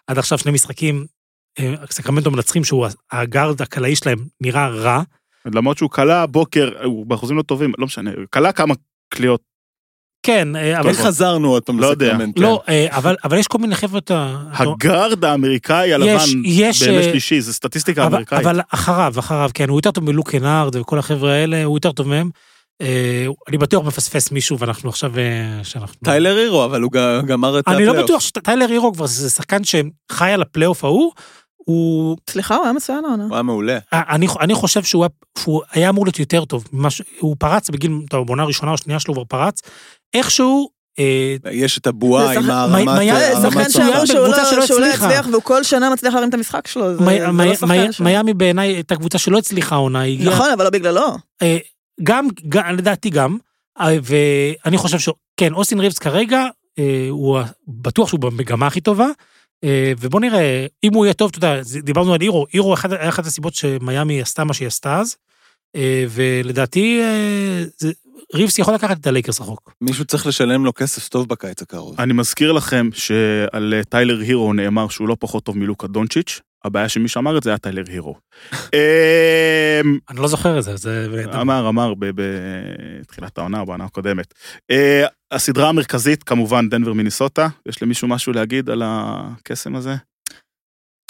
[0.06, 1.06] עד עכשיו שני משחקים,
[1.90, 5.02] סקרמנטו מנצחים שהוא הגארד הקלעי שלהם נראה רע.
[5.54, 8.74] למרות שהוא קלע בוקר, הוא באחוזים לא טובים, לא משנה, הוא קלע כמה
[9.08, 9.40] קליעות.
[10.22, 10.88] כן, אה, אבל...
[10.88, 11.92] איך חזרנו עוד פעם לא.
[11.92, 12.42] לסקרמנטו?
[12.42, 14.00] לא, אה, אבל אבל יש כל מיני חבר'ה...
[14.52, 18.46] הגארד האמריקאי הלבן יש, בימי אה, שלישי, זה סטטיסטיקה אמריקאית.
[18.46, 22.08] אבל אחריו, אחריו, כן, הוא יותר טוב מלוק קנארד וכל החבר'ה האלה, הוא יותר טוב
[22.08, 22.30] מהם.
[22.80, 25.18] אה, אני בטוח מפספס מישהו ואנחנו עכשיו...
[25.18, 25.96] אה, שאנחנו...
[26.04, 26.92] טיילר הירו, אבל הוא
[27.26, 27.96] גמר את אני הפלייאוף.
[27.96, 31.12] לא בטוח שטיילר הירו כבר זה שחקן שחי על הפלייאוף ההוא,
[31.68, 32.16] הוא...
[32.30, 33.24] סליחה, הוא היה מצוין העונה.
[33.24, 33.78] הוא היה מעולה.
[33.92, 36.64] אני, אני חושב שהוא היה, שהוא היה אמור להיות יותר טוב.
[36.72, 39.60] ממה ש- הוא פרץ בגיל, טוב, בעונה הראשונה או שנייה שלו כבר פרץ.
[40.14, 40.68] איכשהו,
[40.98, 42.88] אה, יש את הבועה עם הרמת...
[43.40, 43.70] זה שחקן.
[43.70, 44.28] שאמרו שהוא לא-
[44.80, 44.86] לא.
[44.94, 46.92] יצליח והוא כל שנה מצליח להרים את המשחק שלו.
[46.92, 46.98] לא
[48.00, 51.06] מיאמי בעיניי הייתה קבוצה שלא הצליחה העונה, נכון, אבל לא בגללו.
[51.42, 51.58] אה,
[52.02, 52.28] גם,
[52.76, 53.36] לדעתי גם,
[53.80, 56.44] אה, ואני חושב שכן, אוסטין ריבס כרגע,
[56.78, 57.38] אה, הוא
[57.68, 59.10] בטוח שהוא במגמה הכי טובה, אה,
[60.00, 63.08] ובוא נראה, אם הוא יהיה טוב, אתה יודע, זה- דיברנו על אירו, אירו אחד- היה
[63.08, 65.16] אחת הסיבות שמיאמי עשתה מה שהיא עשתה אז,
[65.76, 67.92] אה, ולדעתי, אה, זה-
[68.34, 69.72] ריבס יכול לקחת את הלייקרס רחוק.
[69.80, 72.00] מישהו צריך לשלם לו כסף טוב בקיץ הקרוב.
[72.00, 76.88] אני מזכיר לכם שעל אה, טיילר הירו נאמר שהוא לא פחות טוב מלוקה דונצ'יץ', הבעיה
[76.88, 78.14] שמי שאמר את זה היה טיילר הירו.
[78.74, 81.06] אמ, אני לא זוכר את זה, זה...
[81.40, 84.34] אמר, אמר בתחילת העונה או בעונה הקודמת.
[84.70, 87.48] אה, הסדרה המרכזית, כמובן, דנבר מיניסוטה.
[87.68, 89.94] יש למישהו משהו להגיד על הקסם הזה?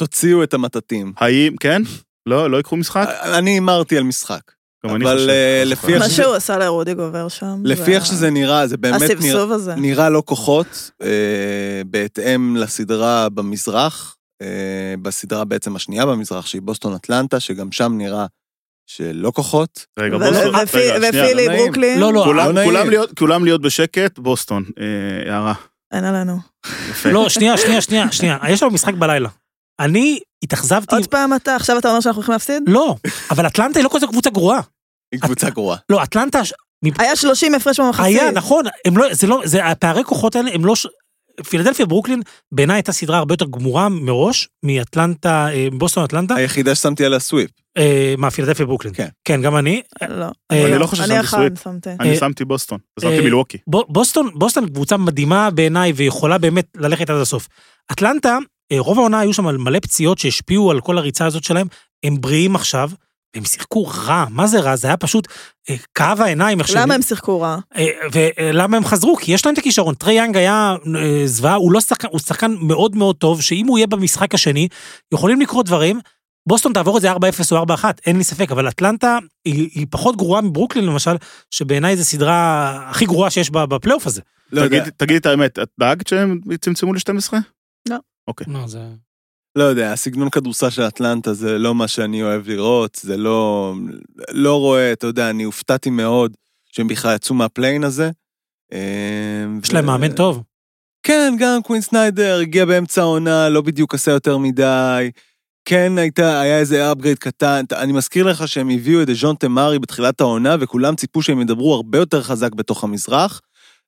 [0.00, 1.12] תוציאו את המטאטים.
[1.16, 1.82] האם, כן?
[2.28, 3.08] לא, לא ייקחו משחק?
[3.38, 4.40] אני הימרתי על משחק.
[4.84, 5.30] אבל.
[5.30, 5.92] אה, לפי.
[5.94, 7.60] איך מה שזה- שהוא עשה לרודי גובר שם.
[7.64, 9.02] לפי איך שזה נראה, זה באמת
[9.76, 11.08] נראה, לא כוחות, אה,
[11.86, 14.16] בהתאם לסדרה במזרח,
[15.02, 18.26] בסדרה בעצם השנייה במזרח, שהיא בוסטון אטלנטה, שגם שם נראה
[18.90, 19.86] שלא כוחות.
[19.98, 21.24] רגע, בוסטון, ופי- רגע, שנייה.
[21.24, 21.56] ופילי לא.
[21.56, 22.00] ברוקלין.
[22.00, 24.64] לא, לא, כולם- לא להיות- כולם להיות בשקט, בוסטון.
[24.80, 25.54] אה, הערה.
[25.92, 26.38] אין עלינו.
[27.12, 29.28] לא, שנייה, שנייה, שנייה, שנייה, יש לנו משחק בלילה.
[29.80, 32.62] אני התאכזבתי, עוד פעם אתה, עכשיו אתה אומר שאנחנו הולכים להפסיד?
[32.66, 32.94] לא,
[33.30, 34.60] אבל אטלנטה היא לא כזו קבוצה גרועה.
[35.14, 35.78] היא קבוצה גרועה.
[35.88, 36.40] לא, אטלנטה,
[36.98, 38.06] היה 30 הפרש במחצית.
[38.06, 40.74] היה, נכון, הם לא, זה לא, זה, הפערי כוחות האלה, הם לא,
[41.48, 42.22] פילדלפיה ברוקלין,
[42.52, 47.50] בעיניי הייתה סדרה הרבה יותר גמורה מראש, מאטלנטה, אה, בוסטון אטלנטה, היחידה ששמתי עליה sweep.
[47.76, 48.94] אה, מה, פילדלפיה ברוקלין.
[48.94, 49.08] כן.
[49.24, 49.82] כן, גם אני.
[50.08, 50.26] לא.
[50.52, 51.62] אה, אני לא חושב אני ששמתי אחד sweep.
[51.64, 51.90] שמתי.
[52.00, 53.58] אני שמתי בוסטון, שמתי מילווקי.
[53.70, 57.48] ב- בוסטון, בוסטון קבוצה מדהימה בעיניי, ויכולה באמת ללכת עד הסוף.
[57.92, 58.38] אטלנטה,
[58.78, 61.66] רוב העונה היו שם מלא פציעות שהשפיעו על כל הריצה הזאת שלהם,
[62.04, 62.90] הם בריאים עכשיו,
[63.36, 64.76] הם שיחקו רע, מה זה רע?
[64.76, 65.28] זה היה פשוט
[65.70, 66.58] אה, כאב העיניים.
[66.82, 67.58] למה הם שיחקו רע?
[67.76, 69.16] אה, ולמה הם חזרו?
[69.16, 69.94] כי יש להם את הכישרון.
[69.94, 73.78] טרי יאנג היה אה, זוועה, הוא לא שחקן, הוא שחקן מאוד מאוד טוב, שאם הוא
[73.78, 74.68] יהיה במשחק השני,
[75.14, 76.00] יכולים לקרות דברים.
[76.48, 77.16] בוסטון תעבור את זה 4-0
[77.52, 81.16] או 4-1, אין לי ספק, אבל אטלנטה היא, היא פחות גרועה מברוקלין למשל,
[81.50, 84.20] שבעיניי זו סדרה הכי גרועה שיש בפלייאוף הזה.
[84.52, 84.66] לא.
[84.66, 87.34] תגיד- תגידי את האמת, את דאגת שהם צמצמו ל-12?
[88.48, 88.78] לא, זה...
[89.56, 93.74] לא יודע, הסגנון כדורסל של אטלנטה זה לא מה שאני אוהב לראות, זה לא...
[94.30, 96.36] לא רואה, אתה יודע, אני הופתעתי מאוד
[96.72, 98.10] שהם בכלל יצאו מהפליין הזה.
[98.72, 100.42] אה, יש להם מאמן טוב.
[101.02, 105.10] כן, גם קווין סניידר הגיע באמצע העונה, לא בדיוק עשה יותר מדי.
[105.64, 107.64] כן, הייתה, היה איזה upgrade קטן.
[107.72, 111.98] אני מזכיר לך שהם הביאו את ז'ון תמרי בתחילת העונה, וכולם ציפו שהם ידברו הרבה
[111.98, 113.40] יותר חזק בתוך המזרח.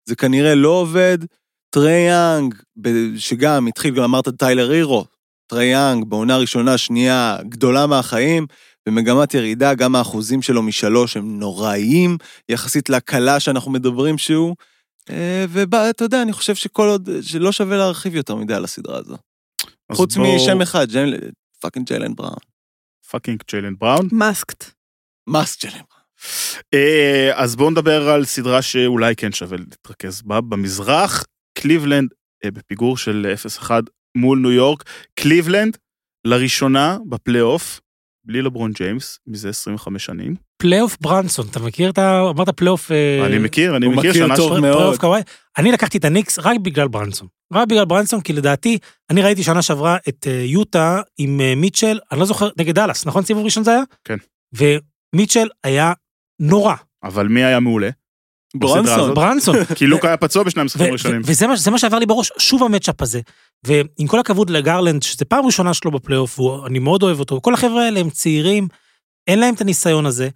[0.05, 1.19] זה כנראה לא עובד.
[1.71, 2.55] טרי יאנג,
[3.17, 5.05] שגם התחיל, גם אמרת טיילר הירו,
[5.49, 8.47] טרי יאנג בעונה ראשונה, שנייה, גדולה מהחיים,
[8.89, 12.17] במגמת ירידה, גם האחוזים שלו משלוש הם נוראיים,
[12.49, 14.57] יחסית להקלה שאנחנו מדברים שהוא.
[15.11, 19.17] אה, ואתה יודע, אני חושב שכל עוד, שלא שווה להרחיב יותר מדי על הסדרה הזו.
[19.93, 20.87] חוץ בואו- משם אחד,
[21.61, 22.39] fucking ג'יילן בראון.
[23.11, 24.09] fucking ג'יילן בראון.
[24.13, 24.65] masked.
[25.27, 25.99] mask ג'יילן בראון.
[26.75, 30.41] אה, אז בואו נדבר על סדרה שאולי כן שווה להתרכז בה.
[30.41, 31.25] במזרח,
[31.59, 32.09] קליבלנד
[32.45, 33.71] אה, בפיגור של 0-1
[34.19, 34.85] מול ניו יורק.
[35.15, 35.77] קליבלנד,
[36.27, 37.81] לראשונה בפלייאוף,
[38.25, 40.35] בלי לברון ג'יימס, מזה 25 שנים.
[40.63, 42.21] פלייאוף ברנסון, אתה מכיר את ה...
[42.31, 42.93] אמרת פלייאוף...
[42.93, 44.99] אה, אני מכיר, אני מכיר מכיר שנה טוב מאוד.
[44.99, 45.23] קוואי.
[45.59, 47.29] אני לקחתי את הניקס רק בגלל ברנסון.
[47.53, 48.79] רק בגלל ברנסון, כי לדעתי,
[49.11, 53.07] אני ראיתי שנה שעברה את אה, יוטה עם אה, מיטשל, אני לא זוכר, נגד דאלאס,
[53.07, 53.25] נכון?
[53.25, 53.83] סיבוב ראשון זה היה?
[54.05, 54.17] כן.
[54.53, 55.93] ומיטשל היה
[56.41, 56.75] נורא.
[57.05, 57.91] אבל מי היה מעולה?
[58.57, 59.01] ברונסון.
[59.01, 59.15] הזאת.
[59.15, 59.65] ברנסון.
[59.77, 61.21] כי לוק היה פצוע בשני המשחקים הראשונים.
[61.25, 63.21] וזה מה, זה מה שעבר לי בראש, שוב המצ'אפ הזה.
[63.67, 67.85] ועם כל הכבוד לגרלנד, שזו פעם ראשונה שלו בפלייאוף, ואני מאוד אוהב אותו, כל החבר'ה
[67.85, 68.69] האלה הם צעירים,
[69.27, 70.29] אין להם את הניסיון הזה.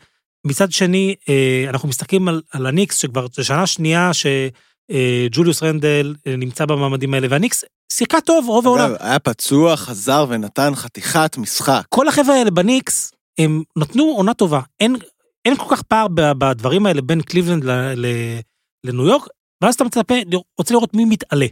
[0.46, 6.36] מצד שני, אה, אנחנו מסתכלים על, על הניקס, שכבר זו שנה שנייה שג'וליוס רנדל אה,
[6.36, 8.90] נמצא במעמדים האלה, והניקס שיחקה טוב רוב העולם.
[8.90, 11.82] אגב, היה פצוע, חזר ונתן חתיכת משחק.
[11.88, 14.60] כל החבר'ה האלה בניקס, הם נתנו עונה טובה.
[14.80, 14.96] אין,
[15.44, 18.38] אין כל כך פער בדברים האלה בין קליבלנד ל- ל-
[18.84, 19.28] לניו יורק,
[19.62, 20.14] ואז אתה מצפה,
[20.58, 21.46] רוצה לראות מי מתעלה.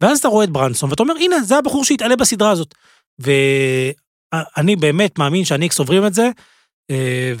[0.00, 2.74] ואז אתה רואה את ברנסון, ואתה אומר, הנה, זה הבחור שהתעלה בסדרה הזאת.
[3.18, 6.30] ואני באמת מאמין שהניקס עוברים את זה,
[6.90, 7.32] אה,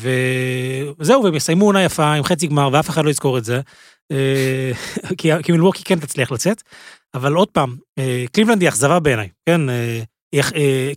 [0.98, 3.60] וזהו, והם יסיימו עונה יפה עם חצי גמר, ואף אחד לא יזכור את זה.
[4.12, 4.72] אה,
[5.18, 6.62] כי כי מלווקי כן תצליח לצאת.
[7.14, 9.60] אבל עוד פעם, אה, קליבלנד היא אכזבה בעיניי, כן?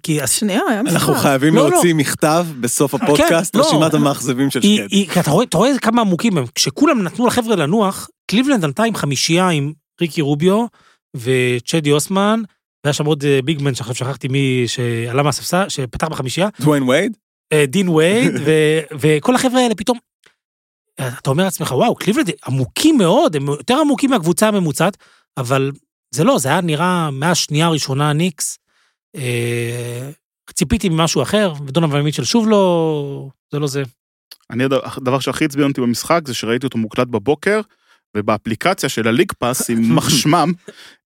[0.03, 0.95] כי שנייה, היה משחק.
[0.95, 3.67] אנחנו חייבים לא, להוציא מכתב בסוף הפודקאסט, כן, לא.
[3.67, 4.59] רשימת המאכזבים של.
[4.61, 6.45] היא, כי אתה רואה, אתה רואה כמה עמוקים הם.
[6.55, 10.65] כשכולם נתנו לחבר'ה לנוח, קליבלנד עלתה עם חמישייה עם ריקי רוביו
[11.15, 12.41] וצ'די אוסמן,
[12.83, 17.17] והיה שם עוד אה, big man שעכשיו שכחתי מי שעלה מהספסל, שפתח בחמישייה, דוויין וייד?
[17.53, 18.51] אה, דין וייד, ו,
[19.01, 19.97] וכל החבר'ה האלה פתאום,
[20.99, 24.97] אה, אתה אומר לעצמך, וואו, קליבלנד עמוקים מאוד, הם יותר עמוקים מהקבוצה הממוצעת,
[25.38, 25.71] אבל
[26.15, 28.57] זה לא, זה היה נראה מהשנייה הראשונה ניקס.
[30.53, 33.83] ציפיתי ממשהו אחר, ודונובן מיטשל שוב לא, זה לא זה.
[34.49, 37.61] אני, הד- הדבר שהכי עצבן אותי במשחק זה שראיתי אותו מוקלט בבוקר,
[38.17, 40.51] ובאפליקציה של ה League Pass, יימח שמם,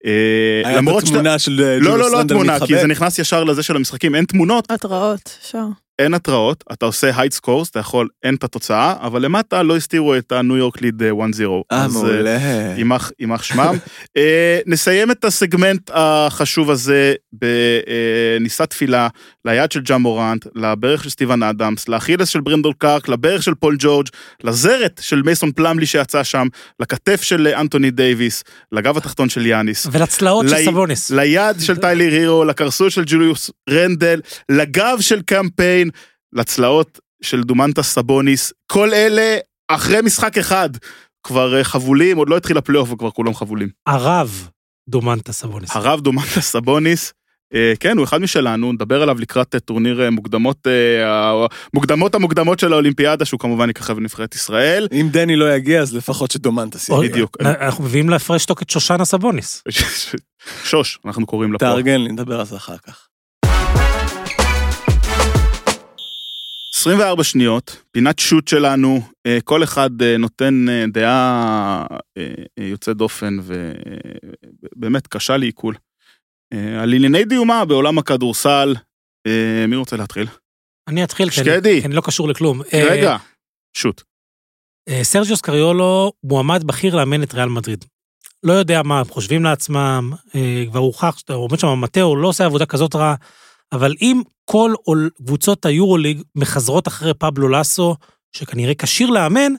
[0.05, 1.17] אה, היה למרות שאתה...
[1.17, 2.79] התמונה של אה, לא, לא, לא רנדל התמונה, כי.
[2.79, 5.65] זה נכנס ישר לזה של המשחקים, אין תמונות, התראות, שר.
[5.99, 10.15] אין התראות, אתה עושה hide scores, אתה יכול, אין את התוצאה, אבל למטה לא הסתירו
[10.15, 11.05] את הניו יורק ליד 1-0.
[11.71, 12.37] אה, אז, מעולה.
[12.77, 13.75] יימח יימח שמם.
[14.17, 19.07] אה, נסיים את הסגמנט החשוב הזה בנישא תפילה
[19.45, 23.75] ליד של ג'ה מורנט, לברך של סטיבן אדמס, לאכילס של ברנדון קלארק, לברך של פול
[23.79, 24.07] ג'ורג',
[24.43, 26.47] לזרת של מייסון פלמלי שיצא שם,
[26.79, 29.87] לכתף של אנטוני דייוויס, לגב התחתון של יאניס.
[29.91, 31.11] ולצלעות של סבוניס.
[31.11, 35.89] ליד של טיילר הירו, לקרסול של ג'וליוס רנדל, לגב של קמפיין,
[36.33, 39.37] לצלעות של דומנטס סבוניס, כל אלה
[39.67, 40.69] אחרי משחק אחד.
[41.23, 43.69] כבר אה, חבולים, עוד לא התחיל הפלייאוף וכבר כולם חבולים.
[43.87, 44.47] הרב
[44.89, 45.75] דומנטס סבוניס.
[45.75, 47.13] הרב דומנטס סבוניס,
[47.53, 50.67] אה, כן, הוא אחד משלנו, נדבר עליו לקראת אה, טורניר מוקדמות,
[51.73, 54.87] מוקדמות המוקדמות של האולימפיאדה, שהוא כמובן יככב בנבחרת ישראל.
[54.91, 57.13] אם דני לא יגיע, אז לפחות שדומנטס עוד- יגיע.
[57.13, 57.37] בדיוק.
[57.41, 59.63] אנחנו מביאים להפרש תוק את שושנה סבוניס.
[60.63, 61.65] שוש, אנחנו קוראים לה פה.
[61.65, 63.07] תארגן לי, נדבר על זה אחר כך.
[66.83, 71.85] 24 שניות, פינת שוט שלנו, אה, כל אחד אה, נותן אה, דעה
[72.59, 73.37] יוצאת דופן
[74.75, 75.75] ובאמת קשה לעיכול.
[76.81, 78.75] על ענייני דיומה בעולם הכדורסל,
[79.67, 80.27] מי רוצה להתחיל?
[80.87, 81.81] אני אתחיל, שקדי.
[81.81, 82.61] כי אני לא קשור לכלום.
[82.73, 83.17] רגע,
[83.77, 84.01] שוט.
[85.01, 87.85] סרג'יוס קריולו מועמד בכיר לאמן את ריאל מדריד.
[88.43, 90.11] לא יודע מה הם חושבים לעצמם,
[90.69, 93.15] כבר הוכח, עומד שם במטאו, לא עושה עבודה כזאת רעה,
[93.71, 94.73] אבל אם כל
[95.15, 97.95] קבוצות היורוליג מחזרות אחרי פבלו לסו,
[98.35, 99.53] שכנראה כשיר לאמן,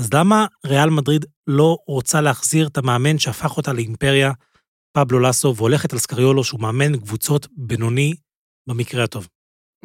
[0.00, 4.32] אז למה ריאל מדריד לא רוצה להחזיר את המאמן שהפך אותה לאימפריה,
[4.92, 8.14] פבלו לסו, והולכת על סקריולו, שהוא מאמן קבוצות בינוני
[8.68, 9.28] במקרה הטוב?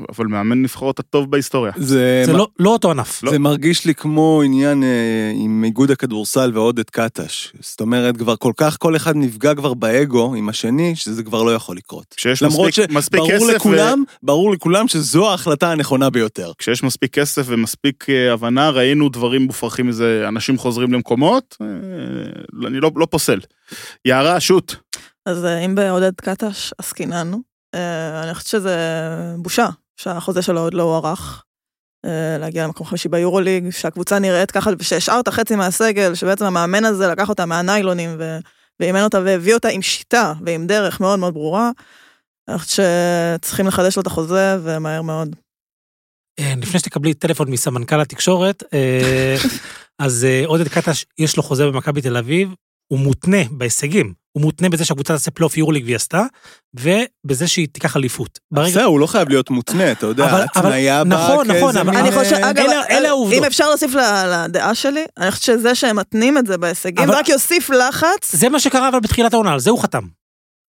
[0.09, 1.71] אבל מאמן נבחרות הטוב בהיסטוריה.
[1.77, 3.21] זה, זה מ- לא- לא אותו ענף.
[3.29, 7.53] זה מרגיש לי כמו עניין אה, עם איגוד הכדורסל ועודד קטש.
[7.59, 11.55] זאת אומרת, כבר כל כך כל אחד נפגע כבר באגו עם השני, שזה כבר לא
[11.55, 12.13] יכול לקרות.
[12.17, 16.49] כשיש למרות מספיק, מספיק שברור כסף, לכולם, ברור לכולם שזו ההחלטה הנכונה ביותר.
[16.49, 16.57] ו...
[16.57, 21.67] כשיש מספיק כסף ומספיק אה, הבנה, ראינו דברים מופרכים מזה, אנשים חוזרים למקומות, אה,
[22.67, 23.39] אני לא, לא פוסל.
[24.05, 24.75] יערה, שוט.
[25.25, 27.31] אז אה, אם בעודד קטש עסקינן,
[27.75, 28.75] אה, אני חושבת שזה
[29.37, 29.67] בושה
[29.97, 31.43] שהחוזה שלו עוד לא הוארך.
[32.05, 37.29] אה, להגיע למקום חמישי ביורוליג, שהקבוצה נראית ככה, ושהשארת חצי מהסגל, שבעצם המאמן הזה לקח
[37.29, 38.09] אותה מהניילונים
[38.79, 41.71] ואימן אותה והביא אותה עם שיטה ועם דרך מאוד מאוד ברורה.
[42.47, 42.87] אני חושבת
[43.39, 45.35] שצריכים לחדש לו את החוזה ומהר מאוד.
[46.39, 49.35] אה, לפני שתקבלי טלפון מסמנכ"ל התקשורת, אה,
[50.05, 52.49] אז עודד קטש, יש לו חוזה במכבי תל אביב,
[52.87, 54.13] הוא מותנה בהישגים.
[54.31, 56.23] הוא מותנה בזה שהקבוצה תעשה פלייאוף יורוליג והיא עשתה,
[56.73, 58.39] ובזה שהיא תיקח אליפות.
[58.51, 58.73] ברגע...
[58.73, 61.99] זהו, הוא לא חייב להיות מותנה, אתה יודע, התניה באה נכון, נכון, כאיזה אבל- מין,
[61.99, 63.39] אני אה, חושבת, אגב, אלה- אלה העובדות.
[63.39, 63.91] אם אפשר להוסיף
[64.45, 68.31] לדעה שלי, אני חושבת שזה שהם מתנים את זה בהישגים, רק יוסיף לחץ.
[68.35, 70.03] זה מה שקרה אבל בתחילת העונה, על זה הוא חתם.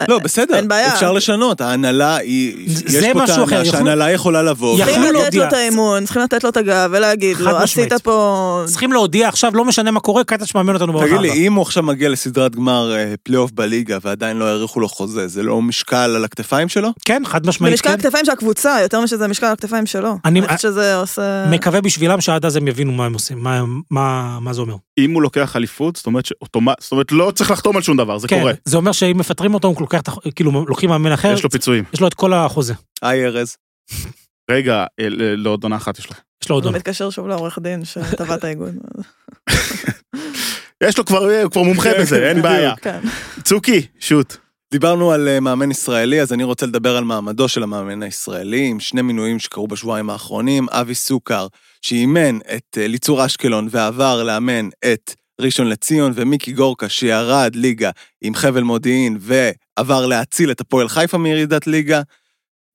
[0.07, 0.93] לא, בסדר, אין בעיה.
[0.93, 4.77] אפשר לשנות, ההנהלה היא, זה- יש זה פה טענה שההנהלה יכולה לבוא.
[4.77, 5.41] צריכים לתת להודיע.
[5.43, 7.57] לו את האמון, צריכים לתת לו את הגב ולהגיד לו.
[7.57, 8.63] עשית פה...
[8.65, 11.47] צריכים להודיע עכשיו, לא משנה מה קורה, קטש מאמן אותנו בעונה תגיד לי.
[11.47, 15.43] אם הוא עכשיו מגיע לסדרת גמר אה, פלייאוף בליגה ועדיין לא האריכו לו חוזה, זה
[15.43, 16.89] לא משקל על הכתפיים שלו?
[17.05, 17.95] כן, חד זה משמעית, משקל כן.
[17.99, 20.17] הכתפיים של הקבוצה, יותר משזה משקל הכתפיים שלו.
[20.25, 21.45] אני- חושבת שזה עושה...
[21.51, 23.61] מקווה בשבילם שעד אז הם יבינו מה הם עושים, מה-
[23.91, 24.75] מה מה זה אומר.
[24.97, 28.17] אם הוא לוקח אליפות, זאת אומרת, שאוטומט, זאת אומרת, לא צריך לחתום על שום דבר,
[28.17, 28.51] זה כן, קורה.
[28.65, 31.49] זה אומר שאם מפטרים אותו, הוא לוקח, את הח- כאילו, לוקחים מאמן אחר, יש לו
[31.49, 31.83] פיצויים.
[31.93, 32.73] יש לו את כל החוזה.
[33.01, 33.55] היי ארז.
[34.51, 35.05] רגע, אה,
[35.37, 36.15] לעוד עונה אחת יש לו.
[36.43, 36.77] יש לו עוד עונה.
[36.77, 38.75] מתקשר שוב לעורך דין שטבע את האיגוד.
[40.83, 42.73] יש לו כבר, הוא כבר מומחה בזה, אין בעיה.
[42.75, 42.99] כן.
[43.43, 44.37] צוקי, שוט.
[44.71, 48.79] דיברנו על אה, מאמן ישראלי, אז אני רוצה לדבר על מעמדו של המאמן הישראלי, עם
[48.79, 50.67] שני מינויים שקרו בשבועיים האחרונים.
[50.69, 51.47] אבי סוכר,
[51.81, 57.91] שאימן את אה, ליצור אשקלון ועבר לאמן את ראשון לציון, ומיקי גורקה, שירד ליגה
[58.21, 59.17] עם חבל מודיעין
[59.77, 62.01] ועבר להציל את הפועל חיפה מירידת ליגה.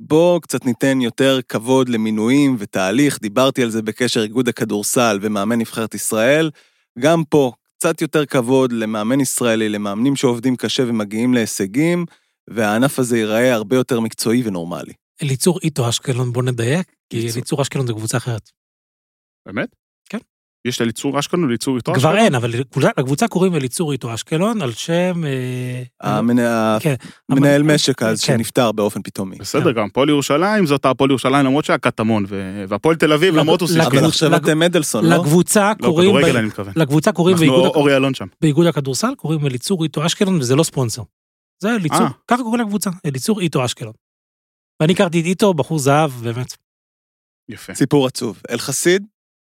[0.00, 5.94] בואו קצת ניתן יותר כבוד למינויים ותהליך, דיברתי על זה בקשר איגוד הכדורסל ומאמן נבחרת
[5.94, 6.50] ישראל.
[6.98, 12.06] גם פה, קצת יותר כבוד למאמן ישראלי, למאמנים שעובדים קשה ומגיעים להישגים,
[12.50, 14.92] והענף הזה ייראה הרבה יותר מקצועי ונורמלי.
[15.22, 17.30] אליצור איטו אשקלון, בוא נדייק, כי.
[17.34, 18.50] אליצור אשקלון זה קבוצה אחרת.
[19.46, 19.79] באמת?
[20.64, 20.68] כן.
[20.68, 22.50] יש לליצור אשקלון וליצור איתו כבר אין, אבל
[22.98, 25.24] לקבוצה- קוראים אליצור איטו אשקלון על שם...
[25.24, 26.94] אה, המנה- כן,
[27.28, 28.36] המנהל אבל- משק אז, כן.
[28.36, 29.36] שנפטר באופן פתאומי.
[29.36, 33.60] בסדר, גם הפועל ירושלים זאת הפועל ירושלים למרות שהיה קטמון, ו- והפועל תל אביב למרות
[33.60, 33.86] הוא שיחק.
[33.94, 35.16] אבל עכשיו לג- אתם מדלסון, לא?
[35.16, 36.10] לקבוצה לא, קוראים...
[36.10, 36.72] כדורגל ב- אני מתכוון.
[36.76, 38.26] לקבוצה קוראים אנחנו אורי אלון שם.
[38.40, 41.02] באיגוד הכדורסל, קוראים אליצור איטו אשקלון, וזה לא ספונסר.
[41.62, 42.08] זה אליצור, אה.
[42.28, 43.92] ככה קוראים לקבוצה, אליצור איטו אשקלון.
[44.80, 46.56] ואני הכרתי את איטו, בחור זהב, באמת.
[47.48, 47.74] יפה.
[47.74, 48.42] סיפור עצוב.
[48.50, 49.06] אלחסיד,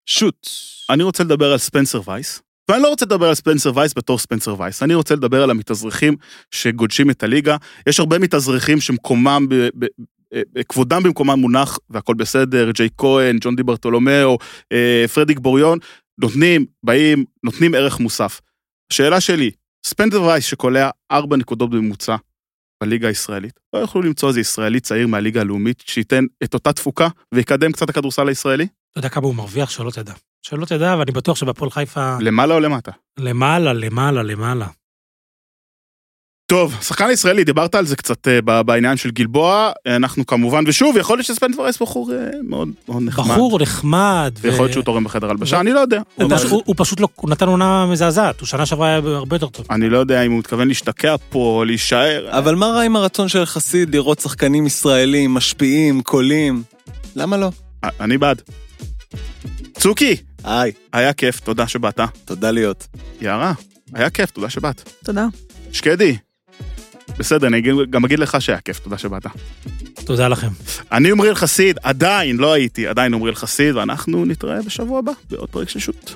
[0.06, 0.48] שוט.
[0.90, 2.42] אני רוצה לדבר על ספנסר וייס.
[2.70, 6.16] ואני לא רוצה לדבר על ספנסר וייס בתור ספנסר וייס, אני רוצה לדבר על המתאזרחים
[6.50, 7.56] שגודשים את הליגה.
[7.88, 9.86] יש הרבה מתאזרחים שמקומם, ב, ב,
[10.34, 14.38] ב, כבודם במקומם מונח והכל בסדר, ג'יי כהן, ג'ון די ברטולומיאו,
[14.72, 15.78] אה, פרדיק בוריון,
[16.20, 18.40] נותנים, באים, נותנים ערך מוסף.
[18.92, 19.50] השאלה שלי,
[19.86, 22.16] ספנסר וייס שקולע ארבע נקודות בממוצע
[22.82, 27.72] בליגה הישראלית, לא יוכלו למצוא איזה ישראלי צעיר מהליגה הלאומית שייתן את אותה תפוקה ויקדם
[27.72, 28.66] קצת הכדורסל הישראלי?
[28.97, 30.12] אתה יודע כמה הוא מרוויח, שלא תדע.
[30.43, 32.90] שלא תדע, ואני בטוח שבפועל חיפה למעלה או למטה?
[33.18, 34.66] למעלה, למעלה, למעלה.
[36.47, 41.18] טוב, שחקן ישראלי, דיברת על זה קצת אה, בעניין של גלבוע, אנחנו כמובן, ושוב, יכול
[41.18, 43.24] להיות שספנד פרייס בחור אה, מאוד מאוד נחמד.
[43.24, 44.32] בחור נחמד.
[44.40, 46.01] ויכול להיות שהוא תורם בחדר הלבשה, ו- אני לא יודע.
[46.16, 49.66] הוא פשוט לא, הוא נתן עונה מזעזעת, הוא שנה שעברה היה הרבה יותר טוב.
[49.70, 52.39] אני לא יודע אם הוא מתכוון להשתקע פה, או להישאר.
[52.39, 56.62] אבל מה רע עם הרצון של חסיד לראות שחקנים ישראלים, משפיעים, קולים?
[57.16, 57.51] למה לא?
[57.85, 58.43] אה, אני בעד.
[59.78, 62.01] צוקי, היי, היה כיף, תודה שבאת.
[62.24, 62.86] תודה להיות.
[63.20, 63.53] יערה,
[63.94, 64.90] היה כיף, תודה שבאת.
[65.05, 65.27] תודה.
[65.73, 66.16] שקדי,
[67.19, 69.27] בסדר, אני גם אגיד לך שהיה כיף, תודה שבאת.
[70.05, 70.48] תודה לכם.
[70.93, 75.69] אני עמרי אלחסיד, עדיין לא הייתי, עדיין עמרי אלחסיד, ואנחנו נתראה בשבוע הבא בעוד פרק
[75.69, 76.15] של שוט.